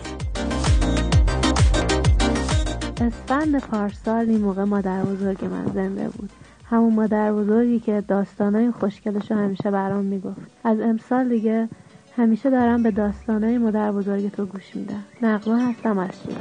اسفند 3.01 3.59
پارسال 3.59 4.29
این 4.29 4.41
موقع 4.41 4.63
مادر 4.63 5.03
بزرگ 5.03 5.45
من 5.45 5.71
زنده 5.73 6.09
بود. 6.09 6.29
همون 6.69 6.93
مادر 6.93 7.33
بزرگی 7.33 7.79
که 7.79 8.03
داستانای 8.07 8.71
خوشگلش 8.71 9.31
رو 9.31 9.37
همیشه 9.37 9.71
برام 9.71 10.05
می‌گفت. 10.05 10.41
از 10.63 10.79
امسال 10.79 11.29
دیگه 11.29 11.69
همیشه 12.15 12.49
دارم 12.49 12.83
به 12.83 12.91
داستانای 12.91 13.57
مادر 13.57 13.91
بزرگ 13.91 14.31
تو 14.31 14.45
گوش 14.45 14.75
میدم. 14.75 15.03
نقمه 15.21 15.69
هستم 15.69 15.97
از 15.97 16.09
شیراز 16.23 16.37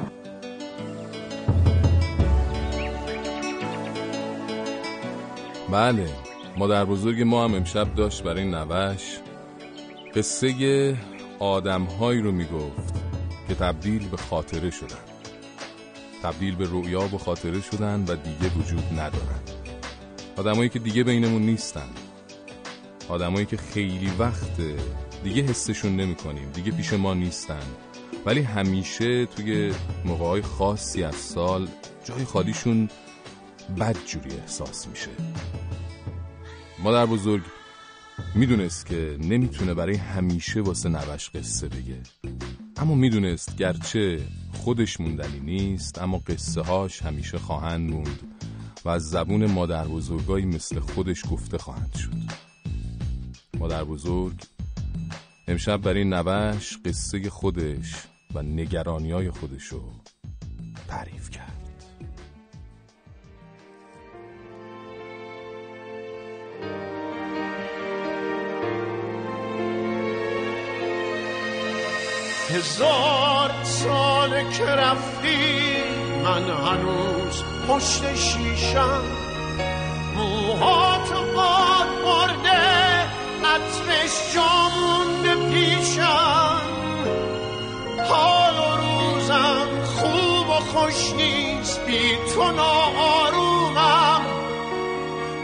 بله 5.72 6.06
مادر 6.58 6.84
بزرگ 6.84 7.22
ما 7.22 7.44
هم 7.44 7.54
امشب 7.54 7.94
داشت 7.94 8.22
برای 8.22 8.50
نوش 8.50 9.18
قصه 10.14 10.96
آدمهایی 11.38 12.20
رو 12.20 12.32
می‌گفت 12.32 12.94
که 13.48 13.54
تبدیل 13.54 14.08
به 14.08 14.16
خاطره 14.16 14.70
شدن. 14.70 15.06
تبدیل 16.22 16.56
به 16.56 16.64
رؤیا 16.64 17.00
و 17.00 17.18
خاطره 17.18 17.60
شدن 17.60 18.04
و 18.08 18.16
دیگه 18.16 18.54
وجود 18.58 18.84
ندارن. 18.92 19.65
آدمایی 20.36 20.68
که 20.68 20.78
دیگه 20.78 21.04
بینمون 21.04 21.42
نیستن. 21.42 21.88
آدمایی 23.08 23.46
که 23.46 23.56
خیلی 23.56 24.10
وقت 24.18 24.60
دیگه 25.24 25.42
حسشون 25.42 25.96
نمی 25.96 26.14
کنیم 26.14 26.50
دیگه 26.50 26.72
پیش 26.72 26.92
ما 26.92 27.14
نیستن. 27.14 27.62
ولی 28.26 28.40
همیشه 28.40 29.26
توی 29.26 29.72
موقعهای 30.04 30.42
خاصی 30.42 31.04
از 31.04 31.14
سال 31.14 31.68
جای 32.04 32.24
خالیشون 32.24 32.88
بد 33.78 33.96
جوری 34.06 34.30
احساس 34.30 34.88
میشه. 34.88 35.10
مادر 36.82 37.06
بزرگ 37.06 37.42
می‌دونست 38.34 38.86
که 38.86 39.18
نمی‌تونه 39.20 39.74
برای 39.74 39.96
همیشه 39.96 40.60
واسه 40.60 40.88
نوش 40.88 41.30
قصه 41.30 41.68
بگه. 41.68 42.00
اما 42.76 42.94
می‌دونست 42.94 43.56
گرچه 43.56 44.20
خودش 44.52 45.00
موندنی 45.00 45.40
نیست 45.40 45.98
اما 45.98 46.18
قصه 46.18 46.60
هاش 46.60 47.02
همیشه 47.02 47.38
خواهند 47.38 47.90
موند. 47.90 48.35
و 48.86 48.88
از 48.88 49.10
زبون 49.10 49.46
مادر 49.46 49.84
بزرگایی 49.84 50.44
مثل 50.44 50.80
خودش 50.80 51.24
گفته 51.30 51.58
خواهند 51.58 51.94
شد. 51.94 52.10
مادر 53.58 53.84
بزرگ 53.84 54.42
امشب 55.48 55.76
برای 55.76 56.04
نوش 56.04 56.78
قصه 56.84 57.30
خودش 57.30 57.94
و 58.34 58.42
نگرانی 58.42 59.12
های 59.12 59.30
خودشو 59.30 59.82
تعریف 60.88 61.30
کرد. 61.30 61.52
هزار 72.50 73.64
سال 73.64 74.50
که 74.50 74.64
رفتی 74.64 76.05
من 76.26 76.50
هنوز 76.50 77.42
پشت 77.68 78.14
شیشم. 78.14 79.02
موهات 80.16 81.12
باد 81.34 81.86
برده 82.04 82.62
عطرش 83.44 84.34
جامونده 84.34 85.34
پیشم. 85.50 86.60
حال 88.08 88.58
و 88.58 88.76
روزم 88.76 89.68
خوب 89.84 90.48
و 90.48 90.52
خوش 90.52 91.12
نیست 91.16 91.86
بی 91.86 92.16
تو 92.34 92.52
ناآرومم. 92.52 94.20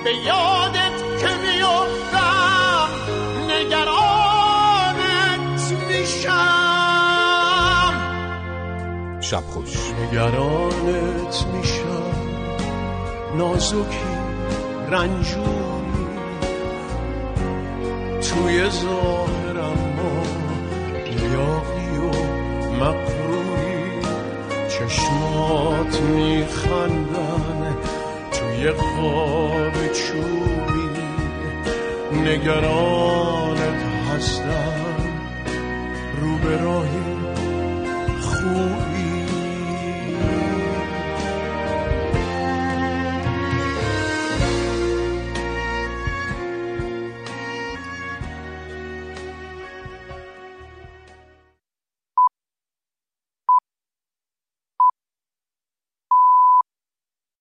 به 0.05 0.14
یادت 0.14 0.99
که 1.20 1.28
میفتم 1.43 2.89
نگرانت 3.49 4.83
میشم. 5.89 6.43
شب 9.20 9.45
خوش. 9.47 9.82
نگرانت 10.03 11.47
میشم. 11.55 12.03
نازکی 13.39 14.13
رنجونی 14.91 16.07
توی 18.21 18.71
ظاهرم 18.71 19.79
ما 19.97 20.23
لیاقی 21.05 21.97
و 21.99 22.11
مقروری. 22.85 24.01
چشمات 24.69 26.01
میخندن 26.01 27.77
توی 28.33 28.71
خواب 28.71 29.93
چوبی. 29.93 30.89
نگرانت 32.13 33.83
هستم. 34.15 34.83
رو 36.21 36.39
به 36.39 36.63
راهی 36.63 37.02